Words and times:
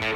We 0.00 0.06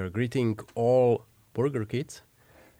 are 0.00 0.10
greeting 0.10 0.58
all 0.74 1.26
burger 1.52 1.84
kids. 1.84 2.22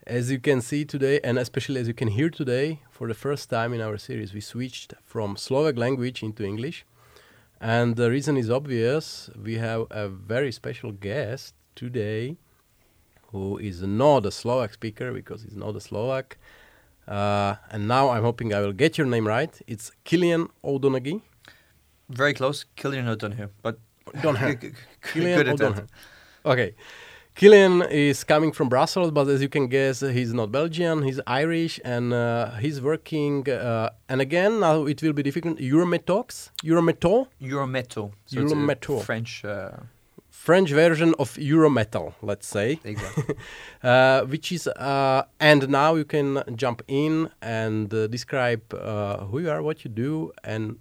As 0.09 0.29
you 0.33 0.41
can 0.41 0.61
see 0.61 0.85
today, 0.85 1.21
and 1.23 1.39
especially 1.39 1.81
as 1.81 1.87
you 1.87 1.95
can 1.95 2.09
hear 2.09 2.29
today, 2.29 2.81
for 2.91 3.07
the 3.07 3.15
first 3.15 3.49
time 3.49 3.73
in 3.73 3.81
our 3.81 3.97
series, 3.97 4.35
we 4.35 4.41
switched 4.41 4.95
from 5.05 5.37
Slovak 5.37 5.77
language 5.77 6.25
into 6.25 6.43
English. 6.43 6.85
And 7.61 7.95
the 7.95 8.11
reason 8.11 8.37
is 8.37 8.51
obvious. 8.51 9.31
We 9.41 9.59
have 9.59 9.87
a 9.93 10.09
very 10.09 10.51
special 10.51 10.91
guest 10.91 11.55
today 11.77 12.39
who 13.33 13.59
is 13.59 13.83
not 13.83 14.27
a 14.27 14.31
Slovak 14.31 14.73
speaker 14.73 15.13
because 15.13 15.43
he's 15.43 15.57
not 15.57 15.77
a 15.77 15.81
Slovak. 15.81 16.39
Uh, 17.07 17.57
and 17.71 17.89
now 17.89 18.11
I'm 18.11 18.23
hoping 18.23 18.55
I 18.55 18.61
will 18.61 18.73
get 18.73 18.99
your 18.99 19.07
name 19.07 19.27
right. 19.27 19.59
It's 19.67 19.91
Killian 20.05 20.49
O'Donoghue. 20.63 21.21
Very 22.09 22.35
close, 22.35 22.65
Killian 22.77 23.09
O'Donoghue, 23.09 23.49
but 23.63 23.79
O'Donoghue. 24.17 24.73
Killian. 25.13 25.49
O'Donoghue. 25.49 25.87
Okay. 26.45 26.75
Killian 27.35 27.83
is 27.83 28.23
coming 28.25 28.53
from 28.53 28.69
Brussels, 28.69 29.11
but 29.13 29.27
as 29.29 29.41
you 29.41 29.49
can 29.49 29.69
guess, 29.69 30.01
he's 30.01 30.35
not 30.35 30.53
Belgian. 30.53 31.03
He's 31.03 31.21
Irish, 31.27 31.81
and 31.85 32.13
uh, 32.13 32.51
he's 32.57 32.81
working. 32.81 33.49
Uh, 33.49 33.91
and 34.09 34.21
again, 34.21 34.61
now 34.61 34.85
it 34.85 35.01
will 35.03 35.13
be 35.13 35.23
difficult. 35.23 35.59
Eurometox, 35.59 36.51
Eurometal, 36.63 37.29
Eurometal. 37.41 38.13
So 38.27 38.37
Eurometal. 38.37 39.03
French. 39.03 39.45
French 40.51 40.73
version 40.73 41.15
of 41.21 41.35
Eurometal, 41.35 42.13
let's 42.23 42.49
say, 42.49 42.81
exactly. 42.83 43.37
uh, 43.85 44.23
which 44.23 44.51
is. 44.51 44.67
Uh, 44.67 45.23
and 45.39 45.69
now 45.69 45.95
you 45.95 46.05
can 46.05 46.43
jump 46.57 46.83
in 46.89 47.31
and 47.41 47.95
uh, 47.95 48.09
describe 48.09 48.63
uh, 48.75 49.19
who 49.27 49.39
you 49.39 49.49
are, 49.49 49.63
what 49.63 49.85
you 49.85 49.91
do, 50.07 50.33
and 50.43 50.77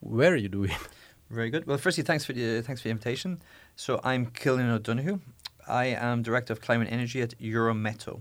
where 0.00 0.36
you 0.36 0.50
do 0.50 0.64
it. 0.64 0.76
Very 1.30 1.48
good. 1.48 1.66
Well, 1.66 1.78
firstly, 1.78 2.04
thanks 2.04 2.26
for 2.26 2.34
the 2.34 2.60
thanks 2.60 2.82
for 2.82 2.88
the 2.88 2.90
invitation. 2.90 3.40
So 3.76 3.98
I'm 4.04 4.26
Killian 4.26 4.68
O'Donoghue. 4.68 5.20
I 5.66 5.86
am 5.86 6.22
director 6.22 6.52
of 6.52 6.60
climate 6.60 6.88
energy 6.90 7.22
at 7.22 7.32
Eurometaux. 7.40 8.20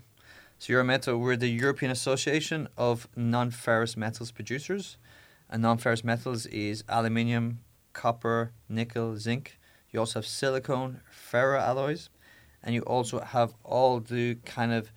So 0.57 0.73
Eurometaux, 0.73 1.19
we're 1.19 1.35
the 1.35 1.49
European 1.49 1.91
Association 1.91 2.69
of 2.77 3.09
Non-ferrous 3.17 3.97
metals 3.97 4.31
producers, 4.31 4.95
and 5.49 5.61
non-ferrous 5.63 6.05
metals 6.05 6.45
is 6.45 6.85
aluminium, 6.87 7.59
copper, 7.91 8.53
nickel, 8.69 9.17
zinc. 9.17 9.59
You 9.93 9.99
also 9.99 10.19
have 10.19 10.27
silicone, 10.27 11.01
ferroalloys, 11.31 12.09
and 12.63 12.73
you 12.73 12.81
also 12.81 13.19
have 13.19 13.53
all 13.63 13.99
the 13.99 14.35
kind 14.43 14.73
of 14.73 14.91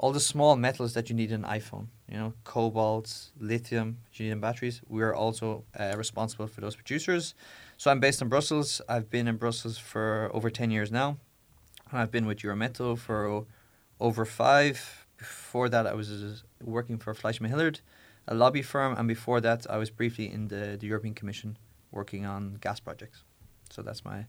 all 0.00 0.12
the 0.12 0.20
small 0.20 0.56
metals 0.56 0.94
that 0.94 1.10
you 1.10 1.14
need 1.14 1.30
in 1.30 1.44
an 1.44 1.60
iPhone. 1.60 1.88
You 2.08 2.16
know, 2.16 2.32
cobalt, 2.42 3.30
lithium, 3.38 3.98
you 4.14 4.34
batteries. 4.34 4.80
We're 4.88 5.14
also 5.14 5.64
uh, 5.78 5.94
responsible 5.98 6.46
for 6.46 6.62
those 6.62 6.74
producers. 6.74 7.34
So 7.76 7.90
I'm 7.90 8.00
based 8.00 8.22
in 8.22 8.28
Brussels. 8.28 8.80
I've 8.88 9.10
been 9.10 9.28
in 9.28 9.36
Brussels 9.36 9.76
for 9.76 10.30
over 10.32 10.48
10 10.48 10.70
years 10.70 10.90
now. 10.90 11.18
And 11.90 12.00
I've 12.00 12.10
been 12.10 12.24
with 12.24 12.38
Eurometaux 12.38 12.98
for 12.98 13.44
over 14.00 14.24
five. 14.24 15.06
Before 15.18 15.68
that, 15.68 15.86
I 15.86 15.92
was 15.92 16.10
uh, 16.10 16.34
working 16.64 16.96
for 16.96 17.12
FleishmanHillard, 17.12 17.80
a 18.26 18.34
lobby 18.34 18.62
firm. 18.62 18.96
And 18.96 19.06
before 19.06 19.42
that, 19.42 19.66
I 19.68 19.76
was 19.76 19.90
briefly 19.90 20.32
in 20.32 20.48
the, 20.48 20.78
the 20.80 20.86
European 20.86 21.12
Commission 21.12 21.58
working 21.92 22.24
on 22.24 22.56
gas 22.62 22.80
projects. 22.80 23.22
So 23.70 23.82
that's 23.82 24.04
my, 24.04 24.26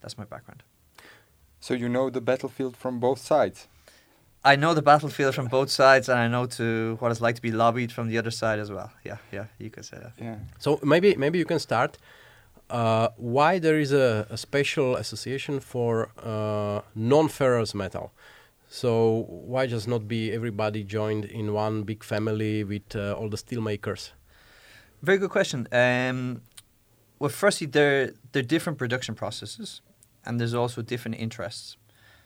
that's 0.00 0.16
my 0.16 0.24
background. 0.24 0.62
So 1.60 1.74
you 1.74 1.88
know 1.88 2.10
the 2.10 2.20
battlefield 2.20 2.76
from 2.76 2.98
both 2.98 3.18
sides. 3.18 3.68
I 4.44 4.56
know 4.56 4.74
the 4.74 4.82
battlefield 4.82 5.34
from 5.36 5.46
both 5.46 5.70
sides, 5.70 6.08
and 6.08 6.18
I 6.18 6.26
know 6.26 6.46
to 6.46 6.96
what 6.98 7.12
it's 7.12 7.20
like 7.20 7.36
to 7.36 7.42
be 7.42 7.52
lobbied 7.52 7.92
from 7.92 8.08
the 8.08 8.18
other 8.18 8.32
side 8.32 8.58
as 8.58 8.72
well. 8.72 8.90
Yeah, 9.04 9.18
yeah, 9.30 9.46
you 9.58 9.70
could 9.70 9.84
say 9.84 9.98
that. 9.98 10.12
Yeah. 10.20 10.36
So 10.58 10.80
maybe 10.82 11.14
maybe 11.14 11.38
you 11.38 11.44
can 11.44 11.60
start. 11.60 11.98
Uh, 12.68 13.08
why 13.16 13.58
there 13.58 13.78
is 13.78 13.92
a, 13.92 14.26
a 14.30 14.36
special 14.36 14.96
association 14.96 15.60
for 15.60 16.08
uh, 16.24 16.80
non-ferrous 16.94 17.74
metal? 17.74 18.12
So 18.68 19.26
why 19.28 19.66
just 19.66 19.86
not 19.86 20.08
be 20.08 20.32
everybody 20.32 20.82
joined 20.82 21.26
in 21.26 21.52
one 21.52 21.82
big 21.82 22.02
family 22.02 22.64
with 22.64 22.96
uh, 22.96 23.12
all 23.12 23.28
the 23.28 23.36
steel 23.36 23.60
makers? 23.60 24.12
Very 25.02 25.18
good 25.18 25.30
question. 25.30 25.68
Um, 25.70 26.40
well, 27.22 27.28
firstly, 27.28 27.68
there 27.68 28.14
are 28.34 28.42
different 28.42 28.80
production 28.80 29.14
processes, 29.14 29.80
and 30.24 30.40
there's 30.40 30.54
also 30.54 30.82
different 30.82 31.18
interests. 31.18 31.76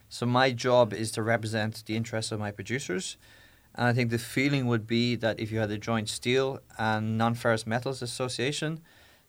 So 0.09 0.25
my 0.25 0.53
job 0.53 0.95
is 0.95 1.11
to 1.13 1.23
represent 1.23 1.85
the 1.85 1.97
interests 1.97 2.33
of 2.33 2.41
my 2.41 2.51
producers, 2.51 3.19
and 3.75 3.87
I 3.87 3.93
think 3.93 4.09
the 4.09 4.17
feeling 4.17 4.67
would 4.69 4.87
be 4.87 5.15
that 5.17 5.39
if 5.39 5.53
you 5.53 5.59
had 5.59 5.71
a 5.71 5.77
joint 5.77 6.09
steel 6.09 6.61
and 6.79 7.19
non-ferrous 7.19 7.67
metals 7.67 8.01
association, 8.01 8.81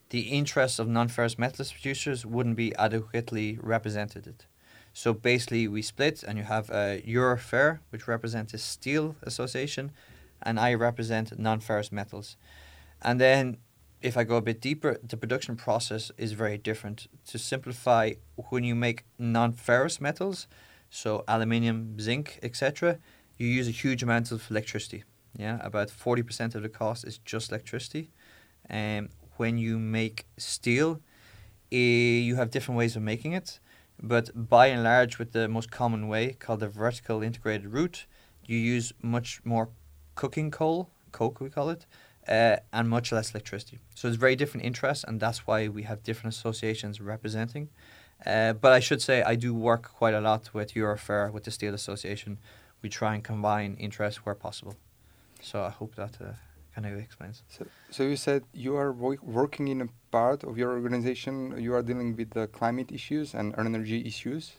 the 0.09 0.21
interests 0.39 0.79
of 0.79 0.87
non-ferrous 0.87 1.37
metals 1.37 1.73
producers 1.73 2.25
wouldn't 2.25 2.55
be 2.55 2.73
adequately 2.77 3.59
represented. 3.61 4.45
So 4.93 5.11
basically, 5.13 5.67
we 5.67 5.81
split, 5.81 6.23
and 6.23 6.37
you 6.37 6.45
have 6.45 6.69
a 6.69 7.03
Eurofer, 7.05 7.79
which 7.89 8.07
represents 8.07 8.53
a 8.53 8.57
steel 8.57 9.17
association, 9.21 9.91
and 10.41 10.61
I 10.61 10.75
represent 10.75 11.37
non-ferrous 11.37 11.91
metals. 11.91 12.37
And 13.01 13.19
then, 13.19 13.57
if 14.01 14.15
I 14.17 14.23
go 14.23 14.35
a 14.37 14.41
bit 14.41 14.61
deeper, 14.61 14.99
the 15.03 15.17
production 15.17 15.55
process 15.55 16.11
is 16.17 16.33
very 16.33 16.57
different. 16.57 17.07
To 17.27 17.37
simplify, 17.37 18.13
when 18.35 18.63
you 18.63 18.75
make 18.75 19.05
non-ferrous 19.17 19.99
metals, 19.99 20.47
so 20.89 21.23
aluminium, 21.27 21.99
zinc, 21.99 22.39
etc., 22.43 22.99
you 23.37 23.47
use 23.47 23.67
a 23.67 23.71
huge 23.71 24.03
amount 24.03 24.31
of 24.31 24.49
electricity. 24.49 25.03
Yeah, 25.35 25.59
about 25.61 25.89
forty 25.89 26.23
percent 26.23 26.55
of 26.55 26.63
the 26.63 26.69
cost 26.69 27.05
is 27.05 27.19
just 27.19 27.51
electricity. 27.51 28.09
Um, 28.69 29.09
when 29.35 29.57
you 29.57 29.77
make 29.77 30.25
steel, 30.37 31.01
eh, 31.71 31.77
you 32.27 32.35
have 32.35 32.49
different 32.49 32.77
ways 32.77 32.95
of 32.95 33.03
making 33.03 33.33
it, 33.33 33.59
but 34.01 34.29
by 34.33 34.67
and 34.67 34.83
large, 34.83 35.19
with 35.19 35.31
the 35.33 35.47
most 35.47 35.69
common 35.69 36.07
way 36.07 36.33
called 36.33 36.61
the 36.61 36.67
vertical 36.67 37.21
integrated 37.21 37.67
route, 37.67 38.05
you 38.45 38.57
use 38.57 38.93
much 39.01 39.41
more 39.43 39.69
coking 40.15 40.49
coal, 40.49 40.89
coke 41.11 41.39
we 41.39 41.49
call 41.49 41.69
it, 41.69 41.85
uh, 42.27 42.57
and 42.73 42.89
much 42.89 43.11
less 43.11 43.31
electricity. 43.31 43.79
So 43.95 44.07
it's 44.07 44.17
very 44.17 44.35
different 44.35 44.65
interests, 44.65 45.03
and 45.03 45.19
that's 45.19 45.47
why 45.47 45.67
we 45.67 45.83
have 45.83 46.03
different 46.03 46.35
associations 46.35 46.99
representing. 46.99 47.69
Uh, 48.25 48.53
but 48.53 48.73
I 48.73 48.79
should 48.79 49.01
say 49.01 49.21
I 49.21 49.35
do 49.35 49.53
work 49.53 49.91
quite 49.93 50.13
a 50.13 50.21
lot 50.21 50.49
with 50.53 50.73
Eurofer, 50.73 51.31
with 51.31 51.43
the 51.43 51.51
Steel 51.51 51.73
Association. 51.73 52.37
We 52.81 52.89
try 52.89 53.15
and 53.15 53.23
combine 53.23 53.75
interests 53.79 54.25
where 54.25 54.35
possible. 54.35 54.75
So 55.41 55.61
I 55.61 55.69
hope 55.69 55.95
that 55.95 56.17
uh, 56.19 56.33
kind 56.73 56.87
of 56.87 56.99
explains. 56.99 57.43
So, 57.49 57.65
so 57.91 58.03
you 58.03 58.15
said 58.15 58.43
you 58.53 58.75
are 58.75 58.91
wo- 58.91 59.17
working 59.21 59.67
in 59.67 59.81
a 59.81 59.87
part 60.11 60.43
of 60.43 60.57
your 60.57 60.71
organization. 60.71 61.55
You 61.59 61.73
are 61.75 61.83
dealing 61.83 62.15
with 62.15 62.31
the 62.31 62.47
climate 62.47 62.91
issues 62.91 63.33
and 63.33 63.53
energy 63.57 64.05
issues. 64.05 64.53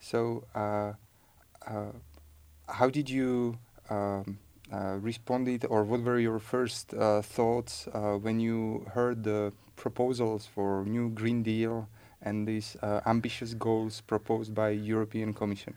So, 0.00 0.44
uh, 0.54 0.92
uh, 1.66 1.92
how 2.68 2.88
did 2.88 3.10
you 3.10 3.58
um, 3.90 4.38
uh, 4.72 4.96
respond 5.00 5.66
or 5.68 5.84
what 5.84 6.02
were 6.02 6.18
your 6.18 6.38
first 6.38 6.94
uh, 6.94 7.20
thoughts 7.20 7.88
uh, 7.92 8.14
when 8.14 8.40
you 8.40 8.86
heard 8.94 9.22
the 9.22 9.52
proposals 9.76 10.46
for 10.46 10.84
new 10.84 11.10
Green 11.10 11.42
Deal 11.42 11.88
and 12.22 12.46
these 12.46 12.76
ambitious 13.04 13.52
goals 13.54 14.00
proposed 14.00 14.54
by 14.54 14.70
European 14.70 15.34
Commission? 15.34 15.74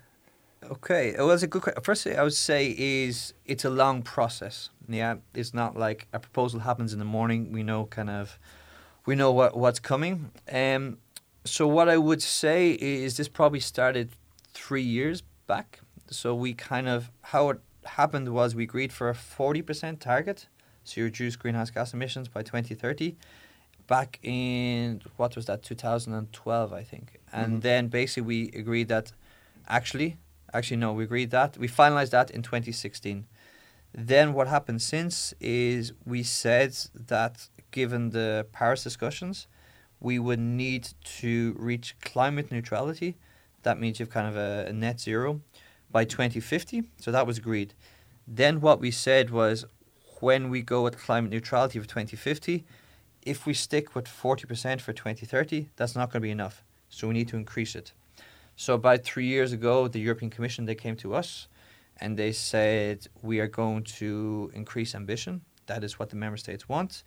Okay, 0.72 1.14
well, 1.18 1.28
that's 1.28 1.44
a 1.44 1.48
good 1.48 1.62
question. 1.62 1.84
First, 1.84 2.04
thing 2.06 2.18
I 2.18 2.24
would 2.24 2.34
say 2.34 2.74
is 2.78 3.34
it's 3.46 3.66
a 3.66 3.70
long 3.70 4.02
process. 4.02 4.70
Yeah, 4.88 5.16
it's 5.34 5.54
not 5.54 5.78
like 5.78 6.08
a 6.14 6.20
proposal 6.20 6.62
happens 6.62 6.92
in 6.94 7.00
the 7.00 7.06
morning. 7.06 7.52
We 7.52 7.64
know 7.64 7.86
kind 7.86 8.10
of, 8.10 8.40
we 9.06 9.16
know 9.16 9.32
what 9.32 9.56
what's 9.56 9.80
coming. 9.80 10.32
Um, 10.52 10.98
so 11.44 11.68
what 11.68 11.88
I 11.88 11.98
would 11.98 12.22
say 12.22 12.72
is 12.72 13.18
this 13.18 13.28
probably 13.28 13.60
started 13.60 14.10
three 14.54 14.82
years 14.82 15.22
back. 15.46 15.82
So 16.10 16.34
we 16.34 16.54
kind 16.54 16.88
of 16.88 17.12
how 17.22 17.50
it 17.50 17.60
happened 17.86 18.30
was 18.34 18.56
we 18.56 18.64
agreed 18.64 18.92
for 18.94 19.10
a 19.10 19.16
forty 19.16 19.62
percent 19.62 20.00
target, 20.02 20.48
to 20.88 21.04
reduce 21.04 21.36
greenhouse 21.36 21.72
gas 21.72 21.94
emissions 21.94 22.28
by 22.28 22.42
twenty 22.44 22.76
thirty. 22.76 23.16
Back 23.88 24.20
in 24.24 25.02
what 25.18 25.36
was 25.36 25.46
that, 25.46 25.62
two 25.64 25.76
thousand 25.76 26.14
and 26.14 26.32
twelve, 26.34 26.74
I 26.74 26.84
think, 26.84 27.20
and 27.32 27.58
Mhm. 27.58 27.62
then 27.62 27.88
basically 27.88 28.24
we 28.24 28.60
agreed 28.60 28.88
that 28.90 29.12
actually 29.68 30.18
Actually, 30.54 30.78
no, 30.78 30.94
we 30.94 31.04
agreed 31.04 31.32
that. 31.32 31.58
We 31.58 31.68
finalized 31.68 32.12
that 32.12 32.32
in 32.32 32.42
2016. 32.42 33.26
Then 33.94 34.32
what 34.32 34.48
happened 34.48 34.82
since 34.82 35.34
is 35.42 35.92
we 36.06 36.24
said 36.24 36.74
that 37.08 37.50
given 37.72 38.12
the 38.12 38.46
Paris 38.54 38.82
discussions, 38.82 39.48
we 40.00 40.18
would 40.18 40.40
need 40.40 40.94
to 41.20 41.56
reach 41.60 41.96
climate 42.00 42.52
neutrality. 42.52 43.18
That 43.64 43.78
means 43.82 44.00
you 44.00 44.06
have 44.06 44.14
kind 44.14 44.28
of 44.30 44.38
a, 44.38 44.68
a 44.70 44.74
net 44.74 45.02
zero 45.02 45.42
by 45.96 46.04
2050. 46.04 46.84
So 46.98 47.10
that 47.14 47.26
was 47.26 47.38
agreed. 47.38 47.74
Then 48.28 48.60
what 48.60 48.82
we 48.82 48.92
said 48.92 49.30
was 49.30 49.64
when 50.20 50.50
we 50.50 50.62
go 50.62 50.84
with 50.84 50.98
climate 50.98 51.32
neutrality 51.32 51.80
for 51.80 51.86
2050, 51.86 52.66
if 53.22 53.46
we 53.46 53.54
stick 53.54 53.96
with 53.96 54.06
40% 54.06 54.82
for 54.82 54.92
2030, 54.92 55.70
that's 55.78 55.96
not 55.96 56.12
going 56.12 56.20
to 56.22 56.28
be 56.28 56.32
enough. 56.32 56.66
So 56.90 57.08
we 57.08 57.14
need 57.14 57.30
to 57.30 57.38
increase 57.38 57.76
it. 57.76 57.94
So 58.58 58.74
about 58.74 59.06
three 59.06 59.28
years 59.28 59.54
ago, 59.54 59.88
the 59.88 60.02
European 60.02 60.30
Commission 60.30 60.66
they 60.66 60.76
came 60.76 60.98
to 60.98 61.16
us, 61.16 61.48
and 62.02 62.18
they 62.18 62.34
said 62.34 63.08
we 63.22 63.40
are 63.40 63.48
going 63.48 63.84
to 64.00 64.52
increase 64.54 64.96
ambition. 64.96 65.44
That 65.68 65.82
is 65.82 65.98
what 65.98 66.10
the 66.10 66.18
member 66.18 66.36
states 66.36 66.68
want, 66.68 67.04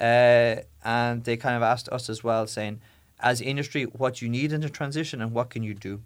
uh, 0.00 0.56
and 0.84 1.22
they 1.22 1.36
kind 1.36 1.54
of 1.54 1.62
asked 1.62 1.88
us 1.90 2.10
as 2.10 2.24
well, 2.24 2.48
saying, 2.48 2.80
as 3.20 3.40
industry, 3.40 3.84
what 3.84 4.20
you 4.20 4.28
need 4.28 4.52
in 4.52 4.62
the 4.62 4.68
transition 4.68 5.22
and 5.22 5.30
what 5.30 5.50
can 5.50 5.62
you 5.62 5.74
do. 5.74 6.02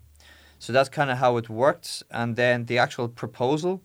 So 0.58 0.72
that's 0.72 0.88
kind 0.88 1.10
of 1.10 1.18
how 1.18 1.36
it 1.36 1.48
worked, 1.48 2.02
and 2.10 2.36
then 2.36 2.64
the 2.66 2.78
actual 2.78 3.08
proposal, 3.08 3.82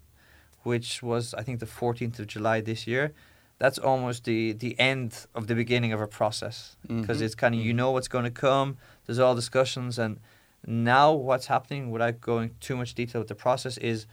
which 0.63 1.03
was 1.03 1.33
I 1.33 1.43
think 1.43 1.59
the 1.59 1.65
14th 1.65 2.19
of 2.19 2.27
July 2.27 2.61
this 2.61 2.87
year, 2.87 3.13
that's 3.59 3.77
almost 3.77 4.23
the 4.23 4.53
the 4.53 4.79
end 4.79 5.25
of 5.35 5.47
the 5.47 5.55
beginning 5.55 5.91
of 5.93 6.01
a 6.01 6.07
process 6.07 6.75
because 6.87 7.19
Mhm. 7.19 7.25
it's 7.25 7.35
kind 7.35 7.53
of 7.55 7.61
you 7.61 7.73
know 7.73 7.91
what's 7.91 8.07
going 8.07 8.25
to 8.25 8.31
come. 8.47 8.77
There's 9.05 9.19
all 9.19 9.35
discussions, 9.35 9.99
and 9.99 10.19
now 10.65 11.11
what's 11.13 11.47
happening, 11.47 11.91
without 11.91 12.21
going 12.21 12.55
too 12.59 12.75
much 12.75 12.93
detail 12.95 13.19
with 13.21 13.27
the 13.27 13.35
process, 13.35 13.77
is 13.77 14.05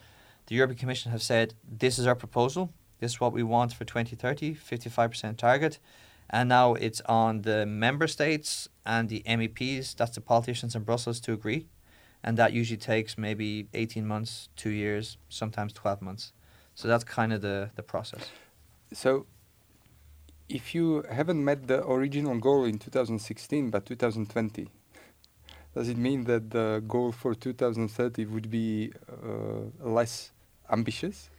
the 0.46 0.54
European 0.56 0.78
Commission 0.78 1.12
have 1.12 1.22
said 1.22 1.54
this 1.80 1.98
is 1.98 2.06
our 2.06 2.14
proposal. 2.16 2.70
This 3.00 3.12
is 3.12 3.20
what 3.20 3.32
we 3.32 3.42
want 3.42 3.72
for 3.72 3.84
2030, 3.84 4.54
55% 4.54 5.38
target. 5.38 5.78
And 6.30 6.48
now 6.48 6.74
it's 6.74 7.00
on 7.06 7.42
the 7.42 7.64
member 7.64 8.06
states 8.06 8.68
and 8.84 9.08
the 9.08 9.22
MEPs, 9.24 9.94
that's 9.96 10.14
the 10.14 10.20
politicians 10.20 10.74
in 10.74 10.82
Brussels, 10.82 11.20
to 11.20 11.32
agree. 11.32 11.66
And 12.24 12.36
that 12.36 12.52
usually 12.52 12.78
takes 12.78 13.16
maybe 13.16 13.68
18 13.74 14.06
months, 14.06 14.48
two 14.56 14.70
years, 14.70 15.18
sometimes 15.28 15.72
12 15.72 16.02
months. 16.02 16.32
So 16.74 16.88
that's 16.88 17.04
kind 17.04 17.32
of 17.32 17.42
the, 17.42 17.70
the 17.76 17.82
process. 17.82 18.30
So, 18.92 19.26
if 20.48 20.74
you 20.74 21.04
haven't 21.10 21.44
met 21.44 21.66
the 21.66 21.86
original 21.86 22.38
goal 22.38 22.64
in 22.64 22.78
2016 22.78 23.70
but 23.70 23.84
2020, 23.84 24.68
does 25.74 25.88
it 25.88 25.96
mean 25.96 26.24
that 26.24 26.50
the 26.50 26.82
goal 26.88 27.12
for 27.12 27.34
2030 27.34 28.24
would 28.26 28.50
be 28.50 28.92
uh, 29.10 29.88
less 29.88 30.32
ambitious? 30.70 31.30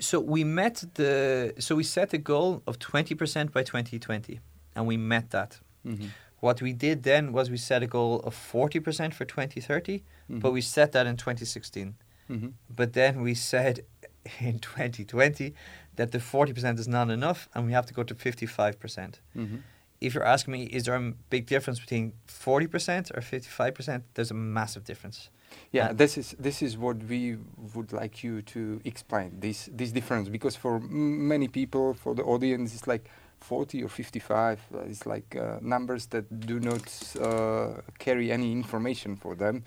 So 0.00 0.18
we 0.18 0.44
met 0.44 0.84
the 0.94 1.54
so 1.58 1.76
we 1.76 1.84
set 1.84 2.14
a 2.14 2.18
goal 2.18 2.62
of 2.66 2.78
20% 2.78 3.52
by 3.52 3.62
2020 3.62 4.40
and 4.74 4.86
we 4.86 4.96
met 4.96 5.30
that. 5.30 5.60
Mm-hmm. 5.86 6.06
What 6.40 6.60
we 6.62 6.72
did 6.72 7.02
then 7.02 7.32
was 7.32 7.50
we 7.50 7.56
set 7.58 7.82
a 7.82 7.86
goal 7.86 8.20
of 8.20 8.34
40% 8.34 9.12
for 9.14 9.24
2030, 9.24 10.02
but 10.28 10.52
we 10.52 10.60
set 10.62 10.92
that 10.92 11.06
in 11.06 11.16
2016. 11.16 11.94
hmm 12.28 12.48
But 12.74 12.92
then 12.92 13.22
we 13.22 13.34
said 13.34 13.80
in 14.40 14.58
2020 14.58 15.54
that 15.96 16.12
the 16.12 16.18
40% 16.18 16.78
is 16.78 16.88
not 16.88 17.10
enough 17.10 17.48
and 17.54 17.66
we 17.66 17.72
have 17.72 17.86
to 17.86 17.94
go 17.94 18.02
to 18.04 18.14
55%. 18.14 19.20
hmm 19.34 19.56
If 20.00 20.14
you're 20.14 20.24
asking 20.34 20.52
me, 20.52 20.62
is 20.76 20.82
there 20.84 20.94
a 20.96 21.12
big 21.30 21.44
difference 21.46 21.78
between 21.80 22.12
40% 22.26 23.10
or 23.16 23.20
55%? 23.20 24.02
There's 24.14 24.30
a 24.30 24.34
massive 24.34 24.84
difference. 24.84 25.28
Yeah, 25.72 25.88
And- 25.90 25.98
this 25.98 26.16
is 26.16 26.34
this 26.46 26.62
is 26.62 26.76
what 26.84 26.96
we 27.12 27.36
would 27.74 27.92
like 27.92 28.14
you 28.26 28.40
to 28.54 28.60
explain 28.84 29.28
this 29.40 29.68
this 29.80 29.90
difference 29.92 30.30
because 30.30 30.56
for 30.58 30.76
m- 30.76 31.28
many 31.28 31.48
people, 31.48 31.94
for 31.94 32.14
the 32.14 32.22
audience, 32.22 32.68
it's 32.76 32.86
like 32.86 33.04
40 33.40 33.82
or 33.82 33.88
55. 33.88 34.60
Uh, 34.72 34.78
it's 34.80 35.06
like 35.06 35.36
uh, 35.36 35.58
numbers 35.60 36.06
that 36.06 36.46
do 36.46 36.60
not 36.60 37.16
uh, 37.20 37.80
carry 37.98 38.30
any 38.30 38.52
information 38.52 39.16
for 39.16 39.34
them. 39.34 39.64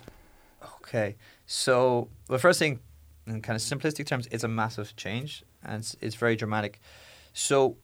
Okay. 0.80 1.16
So 1.46 2.08
the 2.28 2.38
first 2.38 2.58
thing, 2.58 2.80
in 3.26 3.40
kind 3.42 3.56
of 3.56 3.62
simplistic 3.62 4.06
terms, 4.06 4.28
it's 4.30 4.44
a 4.44 4.48
massive 4.48 4.96
change 4.96 5.44
and 5.64 5.80
it's, 5.80 5.96
it's 6.00 6.14
very 6.14 6.36
dramatic. 6.36 6.80
So 7.32 7.76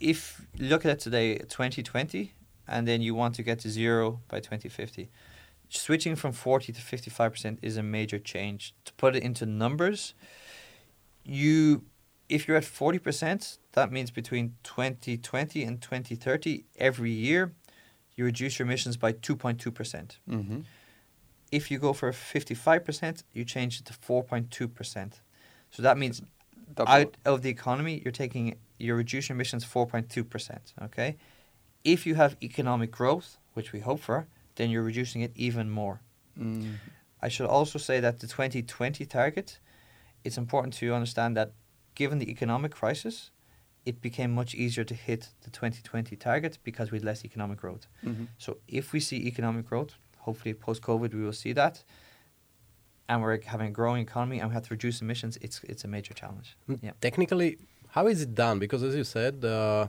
if 0.00 0.46
you 0.54 0.68
look 0.68 0.84
at 0.84 0.92
it 0.92 1.00
today, 1.00 1.38
2020, 1.38 2.32
and 2.68 2.86
then 2.86 3.00
you 3.00 3.14
want 3.14 3.34
to 3.36 3.42
get 3.42 3.60
to 3.60 3.70
zero 3.70 4.20
by 4.28 4.38
2050, 4.38 5.08
switching 5.68 6.16
from 6.16 6.32
40 6.32 6.72
to 6.72 6.80
55% 6.80 7.58
is 7.62 7.76
a 7.76 7.82
major 7.82 8.18
change. 8.18 8.74
To 8.84 8.92
put 8.94 9.16
it 9.16 9.22
into 9.22 9.46
numbers, 9.46 10.14
you 11.24 11.84
if 12.28 12.48
you're 12.48 12.56
at 12.56 12.64
40%, 12.64 13.58
that 13.76 13.92
means 13.92 14.10
between 14.10 14.54
2020 14.64 15.62
and 15.62 15.80
2030, 15.82 16.64
every 16.78 17.10
year, 17.10 17.52
you 18.16 18.24
reduce 18.24 18.58
your 18.58 18.66
emissions 18.66 18.96
by 18.96 19.12
2.2%. 19.12 20.16
Mm-hmm. 20.28 20.60
If 21.52 21.70
you 21.70 21.78
go 21.78 21.92
for 21.92 22.10
55%, 22.10 23.22
you 23.34 23.44
change 23.44 23.80
it 23.80 23.84
to 23.84 23.92
4.2%. 23.92 25.12
So 25.70 25.82
that 25.82 25.98
means 25.98 26.22
out 26.86 27.18
of 27.26 27.42
the 27.42 27.50
economy, 27.50 28.00
you're 28.02 28.12
taking 28.12 28.56
you're 28.78 28.96
reducing 28.96 29.36
emissions 29.36 29.64
4.2%. 29.64 30.58
Okay, 30.84 31.16
if 31.84 32.06
you 32.06 32.14
have 32.14 32.36
economic 32.42 32.90
growth, 32.90 33.38
which 33.52 33.72
we 33.72 33.80
hope 33.80 34.00
for, 34.00 34.26
then 34.56 34.70
you're 34.70 34.82
reducing 34.82 35.20
it 35.20 35.32
even 35.34 35.70
more. 35.70 36.00
Mm. 36.38 36.76
I 37.22 37.28
should 37.28 37.46
also 37.46 37.78
say 37.78 38.00
that 38.00 38.20
the 38.20 38.26
2020 38.26 39.04
target, 39.06 39.58
it's 40.24 40.38
important 40.38 40.74
to 40.74 40.94
understand 40.94 41.36
that 41.36 41.52
given 41.94 42.18
the 42.18 42.30
economic 42.30 42.72
crisis, 42.72 43.30
it 43.86 44.02
became 44.02 44.28
much 44.34 44.54
easier 44.54 44.84
to 44.84 44.94
hit 44.94 45.28
the 45.44 45.50
2020 45.50 46.16
target 46.16 46.58
because 46.64 46.90
we 46.90 46.96
had 46.98 47.04
less 47.04 47.24
economic 47.24 47.58
growth. 47.58 47.86
Mhm. 48.04 48.26
So 48.38 48.58
if 48.68 48.92
we 48.92 49.00
see 49.00 49.16
economic 49.26 49.64
growth, 49.68 49.92
hopefully 50.18 50.54
post 50.54 50.82
COVID 50.82 51.14
we 51.14 51.22
will 51.22 51.32
see 51.44 51.52
that, 51.54 51.84
and 53.08 53.22
we're 53.22 53.40
having 53.54 53.68
a 53.68 53.70
growing 53.70 54.02
economy 54.02 54.40
and 54.40 54.48
we 54.50 54.54
have 54.54 54.64
to 54.68 54.74
reduce 54.74 55.00
emissions, 55.04 55.36
it's 55.40 55.58
it's 55.72 55.84
a 55.84 55.88
major 55.88 56.14
challenge. 56.14 56.48
Mm, 56.68 56.78
Yeah. 56.82 56.92
Technically, 57.00 57.58
how 57.96 58.08
is 58.08 58.20
it 58.22 58.34
done? 58.34 58.58
Because 58.58 58.82
as 58.88 58.94
you 58.94 59.04
said, 59.04 59.34
uh, 59.44 59.88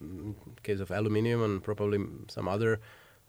in 0.00 0.34
case 0.62 0.80
of 0.80 0.90
aluminium 0.90 1.42
and 1.42 1.62
probably 1.62 1.98
some 2.28 2.46
other 2.54 2.72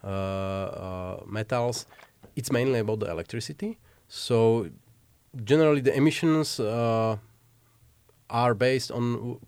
uh, 0.04 0.08
uh, 0.08 1.24
metals, 1.26 1.88
it's 2.36 2.52
mainly 2.52 2.80
about 2.80 3.00
the 3.00 3.10
electricity. 3.10 3.78
So 4.08 4.70
generally, 5.52 5.82
the 5.82 5.96
emissions 5.96 6.60
uh, 6.60 7.16
are 8.30 8.54
based 8.54 8.92
on 8.92 9.40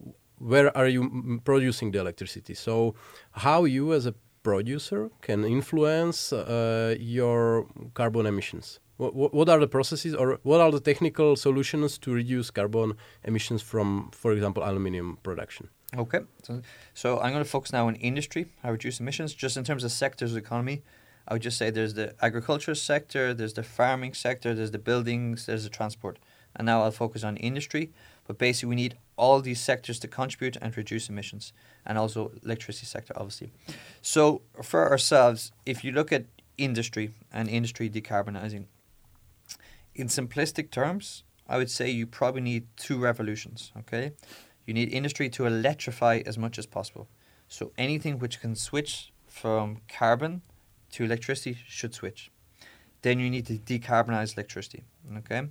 where 0.46 0.76
are 0.78 0.88
you 0.88 1.42
producing 1.44 1.92
the 1.92 2.00
electricity. 2.00 2.54
So 2.54 2.96
how 3.32 3.66
you 3.66 3.94
as 3.94 4.06
a 4.06 4.14
producer 4.44 5.10
can 5.22 5.44
influence 5.44 6.32
uh, 6.32 6.96
your 7.00 7.68
carbon 7.96 8.26
emissions. 8.28 8.80
What, 8.98 9.34
what 9.34 9.50
are 9.50 9.60
the 9.60 9.68
processes 9.68 10.14
or 10.14 10.40
what 10.44 10.62
are 10.62 10.72
the 10.72 10.80
technical 10.80 11.36
solutions 11.36 11.98
to 11.98 12.14
reduce 12.14 12.52
carbon 12.52 12.94
emissions 13.24 13.62
from, 13.62 14.12
for 14.14 14.32
example, 14.32 14.64
aluminium 14.64 15.18
production? 15.24 15.70
Okay, 15.98 16.20
so, 16.44 16.62
so 16.94 17.20
I'm 17.20 17.32
going 17.32 17.44
to 17.44 17.50
focus 17.50 17.74
now 17.74 17.88
on 17.88 17.96
industry, 17.96 18.46
how 18.62 18.72
reduce 18.72 19.00
emissions. 19.00 19.34
Just 19.34 19.58
in 19.58 19.64
terms 19.64 19.84
of 19.84 19.92
sectors 19.92 20.32
of 20.32 20.36
the 20.36 20.42
economy, 20.42 20.84
I 21.28 21.34
would 21.34 21.42
just 21.42 21.58
say 21.58 21.72
there's 21.72 21.96
the 21.96 22.14
agriculture 22.22 22.76
sector, 22.76 23.34
there's 23.34 23.54
the 23.54 23.64
farming 23.64 24.14
sector, 24.14 24.54
there's 24.54 24.72
the 24.72 24.80
buildings, 24.80 25.48
there's 25.48 25.64
the 25.64 25.70
transport. 25.70 26.20
And 26.56 26.66
now 26.68 26.84
I'll 26.84 26.92
focus 26.92 27.24
on 27.24 27.36
industry. 27.38 27.92
But 28.28 28.38
basically, 28.38 28.70
we 28.70 28.76
need 28.76 28.98
all 29.18 29.42
these 29.42 29.62
sectors 29.62 30.00
to 30.00 30.08
contribute 30.08 30.58
and 30.62 30.76
reduce 30.76 31.10
emissions, 31.10 31.54
and 31.86 31.98
also 31.98 32.32
electricity 32.44 32.86
sector, 32.86 33.14
obviously. 33.16 33.52
So 34.02 34.42
for 34.62 34.90
ourselves, 34.90 35.52
if 35.66 35.84
you 35.84 35.92
look 35.92 36.12
at 36.12 36.26
industry 36.58 37.12
and 37.32 37.50
industry 37.50 37.90
decarbonizing, 37.90 38.66
in 39.94 40.08
simplistic 40.08 40.72
terms, 40.72 41.24
I 41.48 41.58
would 41.58 41.70
say 41.70 41.90
you 41.90 42.06
probably 42.06 42.42
need 42.42 42.68
two 42.76 42.98
revolutions. 42.98 43.72
Okay, 43.78 44.12
you 44.66 44.74
need 44.74 44.92
industry 44.92 45.30
to 45.30 45.46
electrify 45.46 46.22
as 46.26 46.38
much 46.38 46.58
as 46.58 46.66
possible. 46.66 47.08
So 47.48 47.72
anything 47.78 48.20
which 48.20 48.42
can 48.42 48.56
switch 48.56 49.12
from 49.28 49.82
carbon 49.88 50.42
to 50.92 51.04
electricity 51.04 51.58
should 51.68 51.94
switch. 51.94 52.32
Then 53.02 53.20
you 53.20 53.30
need 53.30 53.46
to 53.46 53.58
decarbonize 53.58 54.34
electricity. 54.34 54.84
Okay. 55.18 55.44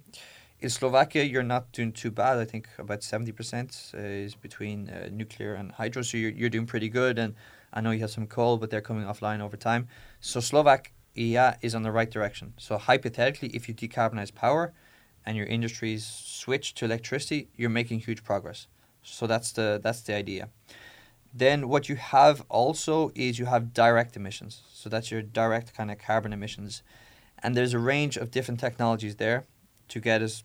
In 0.65 0.71
Slovakia, 0.71 1.25
you're 1.25 1.43
not 1.43 1.73
doing 1.73 1.93
too 1.93 2.11
bad. 2.11 2.39
I 2.39 2.47
think 2.47 2.71
about 2.79 3.01
70% 3.01 3.95
is 3.95 4.35
between 4.35 4.89
uh, 4.89 5.11
nuclear 5.13 5.53
and 5.53 5.71
hydro. 5.73 6.01
So 6.01 6.17
you're, 6.17 6.31
you're 6.31 6.49
doing 6.49 6.65
pretty 6.65 6.89
good. 6.89 7.19
And 7.19 7.35
I 7.75 7.83
know 7.83 7.91
you 7.91 8.01
have 8.01 8.11
some 8.11 8.27
coal, 8.27 8.57
but 8.57 8.71
they're 8.71 8.81
coming 8.81 9.05
offline 9.05 9.43
over 9.43 9.59
time. 9.59 9.89
So 10.21 10.41
Slovakia 10.41 11.59
is 11.61 11.75
on 11.75 11.83
the 11.83 11.93
right 11.93 12.11
direction. 12.11 12.55
So 12.57 12.79
hypothetically, 12.79 13.51
if 13.51 13.69
you 13.69 13.75
decarbonize 13.75 14.35
power 14.35 14.73
and 15.27 15.37
your 15.37 15.45
industries 15.45 16.07
switch 16.07 16.73
to 16.77 16.87
electricity, 16.87 17.51
you're 17.55 17.69
making 17.69 18.01
huge 18.01 18.25
progress. 18.25 18.67
So 19.03 19.27
that's 19.27 19.53
the 19.53 19.79
that's 19.83 20.01
the 20.01 20.15
idea. 20.15 20.49
Then 21.35 21.69
what 21.69 21.91
you 21.91 21.97
have 21.97 22.43
also 22.49 23.13
is 23.15 23.39
you 23.39 23.45
have 23.45 23.75
direct 23.75 24.17
emissions. 24.17 24.63
So 24.73 24.89
that's 24.89 25.11
your 25.11 25.21
direct 25.21 25.75
kind 25.75 25.91
of 25.91 25.99
carbon 25.99 26.33
emissions. 26.33 26.83
And 27.43 27.55
there's 27.55 27.75
a 27.75 27.79
range 27.79 28.17
of 28.17 28.31
different 28.31 28.61
technologies 28.61 29.17
there 29.17 29.45
to 29.89 30.01
get 30.01 30.23
us 30.23 30.43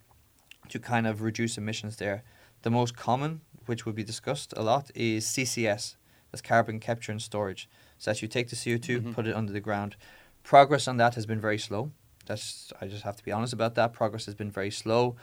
to 0.70 0.80
kind 0.80 1.06
of 1.08 1.22
reduce 1.22 1.58
emissions 1.58 1.98
there. 1.98 2.24
The 2.62 2.70
most 2.70 2.96
common, 2.96 3.42
which 3.66 3.86
will 3.86 3.94
be 3.94 4.04
discussed 4.04 4.54
a 4.58 4.64
lot, 4.64 4.92
is 4.96 5.26
CCS. 5.26 5.96
That's 6.32 6.42
carbon 6.42 6.80
capture 6.80 7.12
and 7.12 7.22
storage. 7.22 7.70
So 7.98 8.12
that 8.12 8.22
you 8.22 8.28
take 8.28 8.50
the 8.50 8.56
CO2, 8.56 9.02
Mhm. 9.02 9.14
put 9.14 9.28
it 9.28 9.36
under 9.36 9.52
the 9.52 9.60
ground. 9.60 9.96
Progress 10.44 10.88
on 10.88 10.98
that 10.98 11.16
has 11.16 11.26
been 11.26 11.42
very 11.42 11.58
slow. 11.58 11.92
That's 12.26 12.72
I 12.80 12.88
just 12.88 13.04
have 13.04 13.16
to 13.18 13.24
be 13.24 13.32
honest 13.32 13.54
about 13.54 13.76
that. 13.76 13.94
Progress 13.94 14.26
has 14.26 14.36
been 14.36 14.52
very 14.52 14.72
slow. 14.72 15.16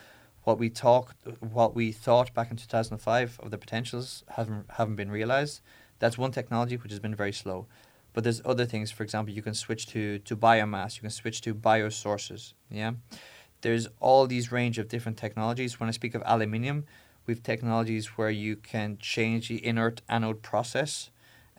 What 0.44 0.58
we 0.58 0.70
talked, 0.70 1.16
what 1.40 1.74
we 1.74 1.92
thought 1.92 2.32
back 2.34 2.50
in 2.50 2.56
2005 2.56 3.38
of 3.40 3.50
the 3.50 3.58
potentials 3.58 4.24
haven't 4.30 4.66
haven't 4.72 4.96
been 4.96 5.10
realized. 5.10 5.60
That's 5.98 6.18
one 6.18 6.32
technology 6.32 6.76
which 6.76 6.92
has 6.92 7.00
been 7.00 7.14
very 7.14 7.32
slow. 7.32 7.66
But 8.12 8.24
there's 8.24 8.42
other 8.44 8.66
things. 8.66 8.90
For 8.90 9.02
example, 9.02 9.32
you 9.34 9.42
can 9.42 9.54
switch 9.54 9.86
to 9.88 10.18
to 10.20 10.36
biomass. 10.36 10.96
You 10.96 11.02
can 11.02 11.10
switch 11.10 11.40
to 11.42 11.54
biosources. 11.54 12.54
Yeah. 12.70 12.92
There's 13.66 13.88
all 13.99 14.28
these 14.28 14.52
range 14.52 14.78
of 14.78 14.87
different 14.87 15.18
technologies. 15.18 15.80
When 15.80 15.88
I 15.88 15.92
speak 15.92 16.14
of 16.14 16.23
aluminium, 16.25 16.85
we've 17.26 17.42
technologies 17.42 18.06
where 18.16 18.30
you 18.30 18.54
can 18.54 18.96
change 19.00 19.49
the 19.49 19.58
inert 19.66 20.02
anode 20.08 20.40
process. 20.40 21.11